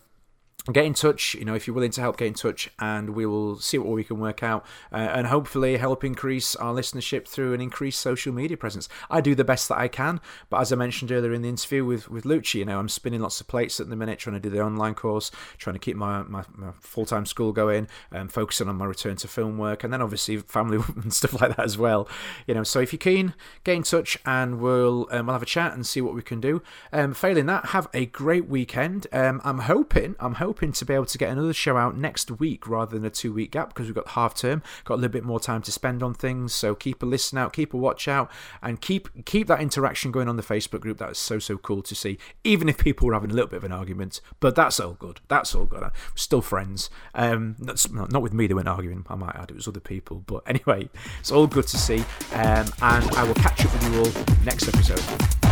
get 0.72 0.84
in 0.84 0.94
touch 0.94 1.34
you 1.34 1.44
know 1.44 1.54
if 1.54 1.66
you're 1.66 1.74
willing 1.74 1.90
to 1.90 2.00
help 2.00 2.16
get 2.16 2.26
in 2.26 2.34
touch 2.34 2.70
and 2.78 3.10
we 3.10 3.24
will 3.24 3.58
see 3.58 3.78
what 3.78 3.88
we 3.88 4.02
can 4.02 4.18
work 4.18 4.42
out 4.42 4.64
uh, 4.92 4.96
and 4.96 5.28
hopefully 5.28 5.76
help 5.76 6.02
increase 6.02 6.56
our 6.56 6.74
listenership 6.74 7.28
through 7.28 7.54
an 7.54 7.60
increased 7.60 8.00
social 8.00 8.32
media 8.32 8.56
presence. 8.56 8.88
I 9.10 9.20
do 9.20 9.34
the 9.34 9.44
best 9.44 9.68
that 9.68 9.78
i 9.78 9.88
can 9.88 10.20
but 10.50 10.60
as 10.60 10.72
i 10.72 10.76
mentioned 10.76 11.12
earlier 11.12 11.32
in 11.32 11.42
the 11.42 11.48
interview 11.48 11.84
with 11.84 12.08
with 12.10 12.24
lucci 12.24 12.54
you 12.54 12.64
know 12.64 12.78
i'm 12.78 12.88
spinning 12.88 13.20
lots 13.20 13.40
of 13.40 13.48
plates 13.48 13.78
at 13.80 13.88
the 13.88 13.96
minute 13.96 14.18
trying 14.18 14.34
to 14.34 14.40
do 14.40 14.50
the 14.50 14.62
online 14.62 14.94
course 14.94 15.30
trying 15.58 15.74
to 15.74 15.80
keep 15.80 15.96
my, 15.96 16.22
my, 16.24 16.44
my 16.54 16.72
full-time 16.80 17.26
school 17.26 17.52
going 17.52 17.86
and 18.10 18.32
focusing 18.32 18.68
on 18.68 18.76
my 18.76 18.84
return 18.84 19.16
to 19.16 19.28
film 19.28 19.58
work 19.58 19.84
and 19.84 19.92
then 19.92 20.02
obviously 20.02 20.36
family 20.38 20.78
and 20.96 21.12
stuff 21.12 21.40
like 21.40 21.56
that 21.56 21.64
as 21.64 21.78
well. 21.78 22.08
You 22.46 22.54
know 22.54 22.62
so 22.62 22.80
if 22.80 22.92
you're 22.92 22.98
keen 22.98 23.34
get 23.64 23.76
in 23.76 23.82
touch 23.82 24.18
and 24.24 24.60
we'll 24.60 25.08
um, 25.10 25.26
we'll 25.26 25.34
have 25.34 25.42
a 25.42 25.46
chat 25.46 25.72
and 25.72 25.86
see 25.86 26.00
what 26.00 26.14
we 26.14 26.22
can 26.22 26.40
do. 26.40 26.62
Um, 26.92 27.14
failing 27.14 27.46
that 27.46 27.66
have 27.66 27.88
a 27.94 28.06
great 28.06 28.48
weekend. 28.48 29.06
Um, 29.12 29.40
i'm 29.44 29.60
hoping 29.60 30.16
i'm 30.20 30.34
hoping 30.34 30.55
hoping 30.56 30.72
to 30.72 30.86
be 30.86 30.94
able 30.94 31.04
to 31.04 31.18
get 31.18 31.30
another 31.30 31.52
show 31.52 31.76
out 31.76 31.98
next 31.98 32.30
week 32.30 32.66
rather 32.66 32.96
than 32.96 33.04
a 33.04 33.10
two 33.10 33.30
week 33.30 33.50
gap 33.50 33.68
because 33.68 33.86
we've 33.86 33.94
got 33.94 34.08
half 34.08 34.34
term, 34.34 34.62
got 34.84 34.94
a 34.94 34.96
little 34.96 35.12
bit 35.12 35.22
more 35.22 35.38
time 35.38 35.60
to 35.60 35.70
spend 35.70 36.02
on 36.02 36.14
things. 36.14 36.54
So 36.54 36.74
keep 36.74 37.02
a 37.02 37.06
listen 37.06 37.36
out, 37.36 37.52
keep 37.52 37.74
a 37.74 37.76
watch 37.76 38.08
out, 38.08 38.30
and 38.62 38.80
keep 38.80 39.26
keep 39.26 39.48
that 39.48 39.60
interaction 39.60 40.10
going 40.10 40.30
on 40.30 40.36
the 40.36 40.42
Facebook 40.42 40.80
group. 40.80 40.96
That 40.96 41.10
is 41.10 41.18
so 41.18 41.38
so 41.38 41.58
cool 41.58 41.82
to 41.82 41.94
see, 41.94 42.16
even 42.42 42.70
if 42.70 42.78
people 42.78 43.06
were 43.06 43.12
having 43.12 43.30
a 43.30 43.34
little 43.34 43.50
bit 43.50 43.58
of 43.58 43.64
an 43.64 43.72
argument. 43.72 44.22
But 44.40 44.56
that's 44.56 44.80
all 44.80 44.94
good. 44.94 45.20
That's 45.28 45.54
all 45.54 45.66
good. 45.66 45.82
We're 45.82 45.92
still 46.14 46.40
friends. 46.40 46.88
Um, 47.14 47.56
that's 47.58 47.90
not 47.90 48.22
with 48.22 48.32
me. 48.32 48.46
They 48.46 48.54
weren't 48.54 48.66
arguing. 48.66 49.04
I 49.10 49.14
might 49.14 49.36
add 49.36 49.50
it 49.50 49.56
was 49.56 49.68
other 49.68 49.80
people. 49.80 50.24
But 50.26 50.42
anyway, 50.46 50.88
it's 51.20 51.30
all 51.30 51.46
good 51.46 51.66
to 51.66 51.76
see. 51.76 51.98
Um, 52.32 52.66
and 52.80 53.04
I 53.14 53.24
will 53.24 53.34
catch 53.34 53.62
up 53.66 53.72
with 53.74 53.92
you 53.92 53.98
all 53.98 54.44
next 54.44 54.68
episode. 54.68 55.45